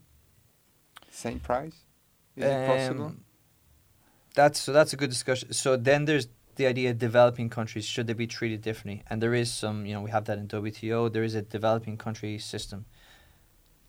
Same 1.09 1.39
price? 1.39 1.83
Is 2.41 2.47
it 2.49 2.67
possible? 2.67 3.05
Um, 3.05 3.23
That's 4.35 4.59
so. 4.59 4.71
That's 4.73 4.93
a 4.93 4.97
good 4.97 5.09
discussion. 5.09 5.51
So 5.53 5.75
then 5.75 6.05
there's 6.05 6.27
the 6.55 6.65
idea 6.67 6.91
of 6.91 6.97
developing 6.99 7.49
countries 7.49 7.85
should 7.85 8.07
they 8.07 8.13
be 8.13 8.27
treated 8.27 8.61
differently, 8.61 9.03
and 9.09 9.21
there 9.21 9.33
is 9.33 9.51
some. 9.51 9.85
You 9.85 9.93
know, 9.95 10.01
we 10.01 10.11
have 10.11 10.25
that 10.25 10.37
in 10.37 10.47
WTO. 10.47 11.11
There 11.11 11.23
is 11.23 11.35
a 11.35 11.41
developing 11.41 11.97
country 11.97 12.37
system. 12.39 12.85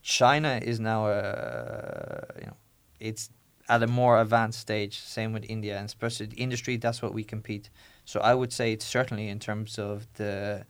China 0.02 0.58
is 0.62 0.80
now 0.80 1.06
a 1.06 2.24
you 2.40 2.46
know, 2.46 2.56
it's 2.98 3.30
at 3.68 3.82
a 3.82 3.86
more 3.86 4.20
advanced 4.20 4.58
stage. 4.58 4.98
Same 4.98 5.32
with 5.32 5.44
India, 5.48 5.76
and 5.78 5.86
especially 5.86 6.26
the 6.26 6.36
industry. 6.36 6.76
That's 6.76 7.00
what 7.02 7.14
we 7.14 7.22
compete. 7.24 7.70
So 8.04 8.20
I 8.20 8.34
would 8.34 8.52
say 8.52 8.72
it's 8.72 8.84
certainly 8.84 9.28
in 9.28 9.38
terms 9.38 9.78
of 9.78 10.06
the 10.14 10.64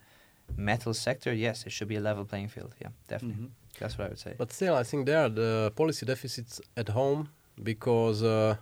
metal 0.56 0.92
sector. 0.92 1.32
Yes, 1.32 1.64
it 1.66 1.72
should 1.72 1.88
be 1.88 1.96
a 1.96 2.00
level 2.00 2.24
playing 2.26 2.48
field. 2.48 2.74
Yeah, 2.82 2.90
definitely. 3.08 3.44
Mhm. 3.46 3.50
That's 3.78 3.96
what 3.96 4.04
I 4.06 4.08
would 4.08 4.18
say. 4.18 4.34
But 4.36 4.52
still, 4.52 4.74
I 4.74 4.82
think 4.82 5.06
there 5.06 5.20
are 5.24 5.30
the 5.30 5.72
policy 5.74 6.04
deficits 6.04 6.60
at 6.76 6.88
home 6.90 7.30
because 7.62 8.22
uh, 8.22 8.56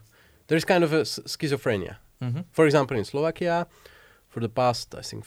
there 0.46 0.56
is 0.56 0.64
kind 0.64 0.84
of 0.84 0.92
a 0.92 1.00
s- 1.00 1.20
schizophrenia. 1.26 1.96
Mm-hmm. 2.22 2.40
For 2.52 2.64
example, 2.66 2.96
in 2.96 3.04
Slovakia, 3.04 3.66
for 4.28 4.40
the 4.40 4.48
past, 4.48 4.94
I 4.94 5.02
think, 5.02 5.24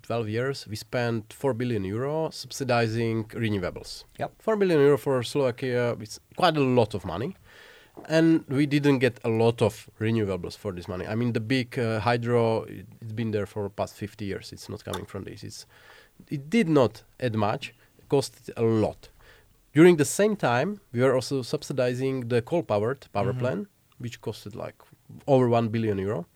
12 0.00 0.28
years, 0.28 0.66
we 0.68 0.76
spent 0.76 1.32
4 1.32 1.52
billion 1.54 1.84
euro 1.84 2.30
subsidizing 2.30 3.24
renewables. 3.24 4.04
Yep. 4.18 4.32
4 4.40 4.56
billion 4.56 4.80
euro 4.80 4.96
for 4.96 5.22
Slovakia 5.22 5.96
is 6.00 6.20
quite 6.36 6.56
a 6.56 6.60
lot 6.60 6.94
of 6.94 7.04
money. 7.04 7.36
And 8.08 8.44
we 8.48 8.64
didn't 8.64 9.00
get 9.00 9.20
a 9.22 9.28
lot 9.28 9.60
of 9.60 9.90
renewables 10.00 10.56
for 10.56 10.72
this 10.72 10.88
money. 10.88 11.06
I 11.06 11.14
mean, 11.14 11.34
the 11.34 11.40
big 11.40 11.78
uh, 11.78 12.00
hydro, 12.00 12.62
it, 12.62 12.86
it's 13.02 13.12
been 13.12 13.32
there 13.32 13.44
for 13.44 13.68
past 13.68 13.94
50 13.96 14.24
years. 14.24 14.50
It's 14.50 14.68
not 14.70 14.82
coming 14.82 15.04
from 15.04 15.24
this. 15.24 15.44
It's, 15.44 15.66
it 16.30 16.48
did 16.48 16.70
not 16.70 17.02
add 17.20 17.34
much, 17.34 17.74
it 17.98 18.08
costed 18.08 18.48
a 18.56 18.62
lot. 18.62 19.10
During 19.72 19.96
the 19.96 20.04
same 20.04 20.36
time, 20.36 20.80
we 20.92 21.00
were 21.00 21.14
also 21.14 21.42
subsidizing 21.42 22.28
the 22.28 22.42
coal-powered 22.42 23.06
power 23.12 23.32
Mhm. 23.32 23.38
plant, 23.38 23.68
which 23.98 24.20
costed 24.20 24.54
like 24.54 24.76
over 25.26 25.48
1 25.48 25.68
billion 25.68 25.98
euro. 25.98 26.26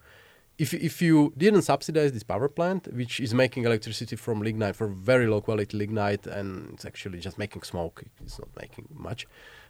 If, 0.58 0.72
if 0.72 1.02
you 1.02 1.34
didn't 1.36 1.62
subsidize 1.62 2.12
this 2.12 2.22
power 2.22 2.48
plant, 2.48 2.88
which 2.94 3.20
is 3.20 3.34
making 3.34 3.64
electricity 3.64 4.16
from 4.16 4.40
lignite 4.40 4.74
for 4.74 4.88
very 4.88 5.26
low 5.26 5.42
quality 5.42 5.76
lignite, 5.76 6.26
and 6.26 6.70
it's 6.72 6.86
actually 6.86 7.18
just 7.20 7.36
making 7.36 7.62
smoke, 7.62 8.04
it's 8.24 8.38
not 8.38 8.48
making 8.58 8.88
much, 8.90 9.26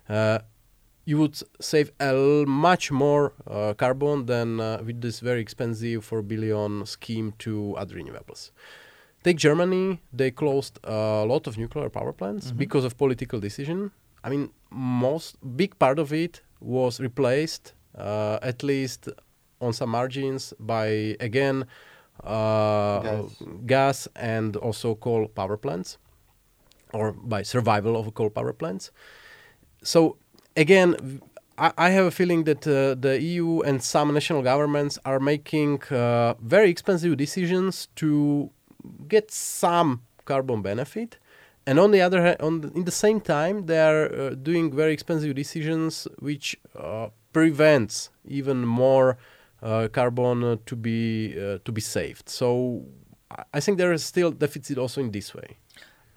uh, 0.09 0.39
you 1.05 1.19
would 1.19 1.37
save 1.61 1.91
a 2.01 2.13
much 2.47 2.93
more 2.93 3.33
uh, 3.49 3.75
carbon 3.75 4.27
than 4.27 4.61
uh, 4.61 4.81
with 4.87 5.01
this 5.01 5.19
very 5.19 5.41
expensive 5.41 6.05
4 6.05 6.23
billion 6.23 6.87
scheme 6.87 7.33
to 7.39 7.77
add 7.79 7.89
renewables. 7.91 8.51
Take 9.27 9.39
Germany, 9.39 10.01
they 10.13 10.31
closed 10.31 10.79
a 10.85 11.25
lot 11.27 11.49
of 11.49 11.59
nuclear 11.59 11.91
power 11.91 12.13
plants 12.13 12.47
Mhm. 12.53 12.59
because 12.59 12.85
of 12.85 12.93
political 12.97 13.41
decision. 13.41 13.91
I 14.25 14.29
mean, 14.33 14.51
most 14.71 15.31
big 15.57 15.73
part 15.79 15.99
of 15.99 16.13
it 16.13 16.43
was 16.61 17.01
replaced, 17.01 17.65
uh, 17.99 18.39
at 18.51 18.63
least 18.63 19.09
on 19.61 19.73
some 19.73 19.91
margins, 19.91 20.55
by 20.61 21.17
again 21.29 21.65
uh, 22.25 23.01
Gas. 23.03 23.43
gas 23.67 24.09
and 24.15 24.57
also 24.57 24.95
coal 24.95 25.29
power 25.29 25.57
plants, 25.57 25.99
or 26.93 27.13
by 27.13 27.43
survival 27.43 27.95
of 28.01 28.15
coal 28.15 28.31
power 28.31 28.53
plants. 28.53 28.91
So 29.83 30.17
again, 30.57 31.21
I 31.59 31.91
have 31.91 32.07
a 32.07 32.11
feeling 32.11 32.45
that 32.45 32.67
uh, 32.67 32.95
the 33.07 33.15
EU 33.21 33.61
and 33.69 33.83
some 33.83 34.13
national 34.13 34.43
governments 34.43 34.99
are 35.05 35.19
making 35.21 35.83
uh, 35.91 36.35
very 36.41 36.69
expensive 36.71 37.17
decisions 37.17 37.89
to 37.97 38.51
get 39.09 39.31
some 39.31 40.03
carbon 40.25 40.63
benefit, 40.63 41.19
and 41.67 41.79
on 41.79 41.91
the 41.91 42.01
other 42.01 42.23
hand, 42.23 42.37
on 42.41 42.61
the, 42.61 42.69
in 42.73 42.85
the 42.85 42.91
same 42.93 43.21
time, 43.21 43.67
they 43.67 43.79
are 43.81 44.05
uh, 44.13 44.31
doing 44.31 44.75
very 44.75 44.93
expensive 44.93 45.35
decisions 45.35 46.07
which 46.19 46.57
uh, 46.79 47.09
prevents 47.33 48.11
even 48.25 48.65
more 48.65 49.19
uh, 49.63 49.89
carbon 49.93 50.45
uh, 50.45 50.57
to 50.67 50.77
be 50.77 51.35
uh, 51.39 51.59
to 51.65 51.73
be 51.73 51.81
saved. 51.81 52.29
So 52.29 52.85
I- 53.53 53.61
think 53.61 53.79
there 53.79 53.93
is 53.93 54.05
still 54.05 54.31
deficit 54.31 54.79
also 54.79 55.01
in 55.01 55.11
this 55.11 55.35
way. 55.35 55.59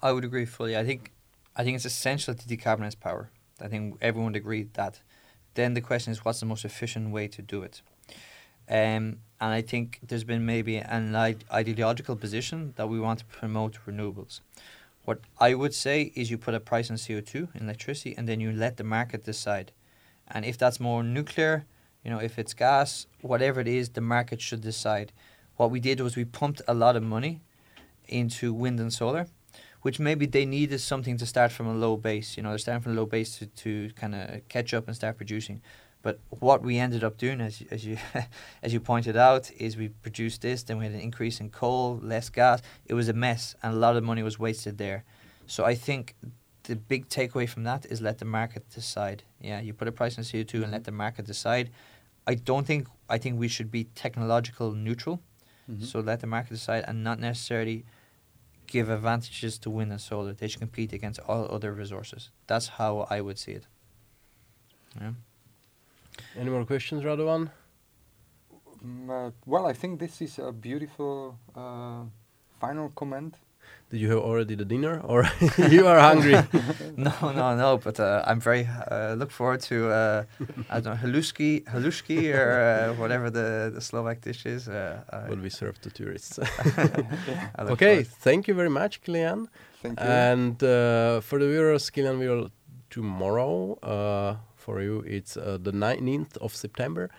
I 0.02 0.12
would 0.12 0.24
agree 0.24 0.46
fully. 0.46 0.76
I 0.76 0.84
think, 0.84 1.10
I 1.56 1.64
think 1.64 1.74
it's 1.76 1.84
essential 1.84 2.34
to 2.34 2.46
decarbonize 2.46 2.98
power. 2.98 3.30
I 3.60 3.68
think 3.68 3.96
everyone 4.00 4.34
agreed 4.34 4.74
that. 4.74 5.00
Then 5.54 5.74
the 5.74 5.80
question 5.80 6.12
is, 6.12 6.24
what's 6.24 6.40
the 6.40 6.46
most 6.46 6.64
efficient 6.64 7.10
way 7.10 7.28
to 7.28 7.42
do 7.42 7.62
it? 7.62 7.82
Um, 8.70 9.18
and 9.40 9.52
I 9.52 9.62
think 9.62 9.98
there's 10.06 10.24
been 10.24 10.46
maybe 10.46 10.76
an 10.76 11.16
ideological 11.52 12.14
position 12.14 12.72
that 12.76 12.88
we 12.88 13.00
want 13.00 13.18
to 13.18 13.24
promote 13.24 13.78
renewables. 13.86 14.40
What 15.04 15.20
I 15.38 15.54
would 15.54 15.74
say 15.74 16.12
is 16.14 16.30
you 16.30 16.38
put 16.38 16.54
a 16.54 16.60
price 16.60 16.90
on 16.90 16.96
CO2 16.96 17.54
in 17.56 17.62
electricity 17.62 18.14
and 18.16 18.28
then 18.28 18.38
you 18.38 18.52
let 18.52 18.76
the 18.76 18.84
market 18.84 19.24
decide. 19.24 19.72
And 20.28 20.44
if 20.44 20.56
that's 20.56 20.78
more 20.78 21.02
nuclear, 21.02 21.64
you 22.04 22.10
know, 22.10 22.18
if 22.18 22.38
it's 22.38 22.54
gas, 22.54 23.06
whatever 23.22 23.60
it 23.60 23.66
is, 23.66 23.88
the 23.90 24.00
market 24.00 24.40
should 24.40 24.60
decide. 24.60 25.12
What 25.56 25.70
we 25.70 25.80
did 25.80 26.00
was 26.00 26.16
we 26.16 26.24
pumped 26.24 26.62
a 26.68 26.74
lot 26.74 26.94
of 26.96 27.02
money 27.02 27.40
into 28.08 28.52
wind 28.52 28.78
and 28.78 28.92
solar, 28.92 29.26
which 29.82 29.98
maybe 29.98 30.26
they 30.26 30.44
needed 30.44 30.80
something 30.80 31.16
to 31.16 31.26
start 31.26 31.50
from 31.50 31.66
a 31.66 31.74
low 31.74 31.96
base. 31.96 32.36
You 32.36 32.42
know, 32.42 32.50
they're 32.50 32.58
starting 32.58 32.82
from 32.82 32.92
a 32.92 32.96
low 32.96 33.06
base 33.06 33.38
to, 33.38 33.46
to 33.46 33.90
kind 33.94 34.14
of 34.14 34.46
catch 34.48 34.74
up 34.74 34.86
and 34.86 34.94
start 34.94 35.16
producing. 35.16 35.60
But 36.02 36.18
what 36.30 36.62
we 36.62 36.78
ended 36.78 37.04
up 37.04 37.18
doing, 37.18 37.40
as 37.40 37.62
as 37.70 37.84
you 37.84 37.98
as 38.62 38.72
you 38.72 38.80
pointed 38.80 39.16
out, 39.16 39.50
is 39.52 39.76
we 39.76 39.88
produced 39.88 40.42
this. 40.42 40.62
Then 40.62 40.78
we 40.78 40.84
had 40.84 40.94
an 40.94 41.00
increase 41.00 41.40
in 41.40 41.50
coal, 41.50 42.00
less 42.02 42.30
gas. 42.30 42.62
It 42.86 42.94
was 42.94 43.08
a 43.08 43.12
mess, 43.12 43.54
and 43.62 43.74
a 43.74 43.76
lot 43.76 43.96
of 43.96 44.04
money 44.04 44.22
was 44.22 44.38
wasted 44.38 44.78
there. 44.78 45.04
So 45.46 45.64
I 45.64 45.74
think 45.74 46.14
the 46.64 46.76
big 46.76 47.08
takeaway 47.08 47.48
from 47.48 47.64
that 47.64 47.86
is 47.86 48.00
let 48.00 48.18
the 48.18 48.24
market 48.24 48.68
decide. 48.70 49.24
Yeah, 49.40 49.60
you 49.60 49.74
put 49.74 49.88
a 49.88 49.92
price 49.92 50.16
on 50.18 50.24
CO 50.24 50.42
two 50.42 50.62
and 50.62 50.72
let 50.72 50.84
the 50.84 50.92
market 50.92 51.26
decide. 51.26 51.70
I 52.26 52.34
don't 52.34 52.66
think 52.66 52.88
I 53.08 53.18
think 53.18 53.38
we 53.38 53.48
should 53.48 53.70
be 53.70 53.84
technological 53.94 54.72
neutral. 54.72 55.20
Mm-hmm. 55.70 55.84
So 55.84 56.00
let 56.00 56.20
the 56.20 56.26
market 56.26 56.50
decide, 56.50 56.84
and 56.88 57.04
not 57.04 57.18
necessarily 57.18 57.84
give 58.66 58.88
advantages 58.88 59.58
to 59.58 59.70
wind 59.70 59.90
and 59.90 60.00
solar. 60.00 60.32
They 60.32 60.48
should 60.48 60.60
compete 60.60 60.92
against 60.92 61.20
all 61.20 61.46
other 61.50 61.72
resources. 61.72 62.30
That's 62.46 62.68
how 62.68 63.06
I 63.10 63.20
would 63.20 63.38
see 63.38 63.52
it. 63.52 63.66
Yeah. 65.00 65.12
Any 66.36 66.50
more 66.50 66.64
questions, 66.64 67.04
Radovan? 67.04 67.50
Mm, 68.84 69.10
uh, 69.10 69.30
well, 69.46 69.66
I 69.66 69.72
think 69.72 70.00
this 70.00 70.22
is 70.22 70.38
a 70.38 70.52
beautiful 70.52 71.38
uh, 71.54 72.04
final 72.60 72.90
comment. 72.90 73.36
Did 73.90 74.00
you 74.00 74.10
have 74.10 74.20
already 74.20 74.54
the 74.54 74.64
dinner, 74.64 75.00
or 75.00 75.24
you 75.68 75.86
are 75.88 75.98
hungry? 75.98 76.32
no, 76.96 77.12
no, 77.22 77.56
no. 77.56 77.76
But 77.76 77.98
uh, 77.98 78.22
I'm 78.24 78.40
very 78.40 78.66
uh, 78.66 79.14
look 79.14 79.32
forward 79.32 79.60
to 79.62 79.90
uh, 79.90 80.24
I 80.70 80.80
don't 80.80 80.94
know 80.94 81.08
haluski, 81.08 81.64
haluski, 81.64 82.32
or 82.32 82.52
uh, 82.52 82.94
whatever 82.94 83.30
the, 83.30 83.72
the 83.74 83.80
Slovak 83.80 84.20
dish 84.20 84.46
is. 84.46 84.68
Uh, 84.68 85.02
will 85.28 85.42
be 85.42 85.50
served 85.50 85.82
to 85.82 85.90
tourists. 85.90 86.38
okay, 87.58 88.04
thank 88.04 88.46
you 88.46 88.54
very 88.54 88.70
much, 88.70 89.02
Kilian. 89.02 89.48
Thank 89.82 89.98
you. 89.98 90.06
And 90.06 90.62
uh, 90.62 91.20
for 91.20 91.40
the 91.40 91.48
viewers, 91.48 91.90
Kilian 91.90 92.18
will 92.20 92.50
tomorrow 92.90 94.38
for 94.60 94.80
you. 94.80 95.02
It's 95.06 95.36
uh, 95.36 95.58
the 95.60 95.72
19th 95.72 96.36
of 96.38 96.54
September. 96.54 97.10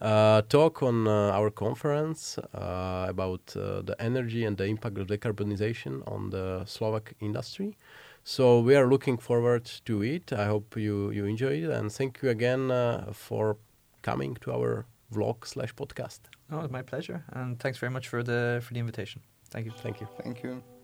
Uh, 0.00 0.42
talk 0.42 0.82
on 0.82 1.08
uh, 1.08 1.32
our 1.32 1.50
conference 1.50 2.38
about 2.52 3.46
the 3.46 3.96
energy 3.98 4.44
and 4.44 4.56
the 4.56 4.64
impact 4.64 4.98
of 4.98 5.06
decarbonization 5.08 6.02
on 6.06 6.30
the 6.30 6.64
Slovak 6.66 7.14
industry. 7.20 7.76
So 8.22 8.60
we 8.60 8.76
are 8.76 8.86
looking 8.86 9.18
forward 9.18 9.64
to 9.86 10.02
it. 10.02 10.32
I 10.32 10.44
hope 10.44 10.76
you 10.76 11.10
you 11.10 11.24
enjoy 11.24 11.64
it, 11.64 11.70
and 11.70 11.90
thank 11.90 12.22
you 12.22 12.28
again 12.28 12.70
for 13.12 13.56
coming 14.02 14.36
to 14.42 14.52
our 14.52 14.86
vlog 15.12 15.46
slash 15.46 15.74
podcast. 15.74 16.20
Oh, 16.52 16.60
it's 16.60 16.70
my 16.70 16.82
pleasure, 16.82 17.24
and 17.32 17.58
thanks 17.58 17.78
very 17.78 17.90
much 17.90 18.08
for 18.08 18.22
the 18.22 18.60
for 18.62 18.74
the 18.74 18.80
invitation. 18.80 19.22
Thank 19.50 19.66
you. 19.66 19.72
Thank 19.82 20.00
you. 20.00 20.06
Thank 20.22 20.42
you. 20.44 20.79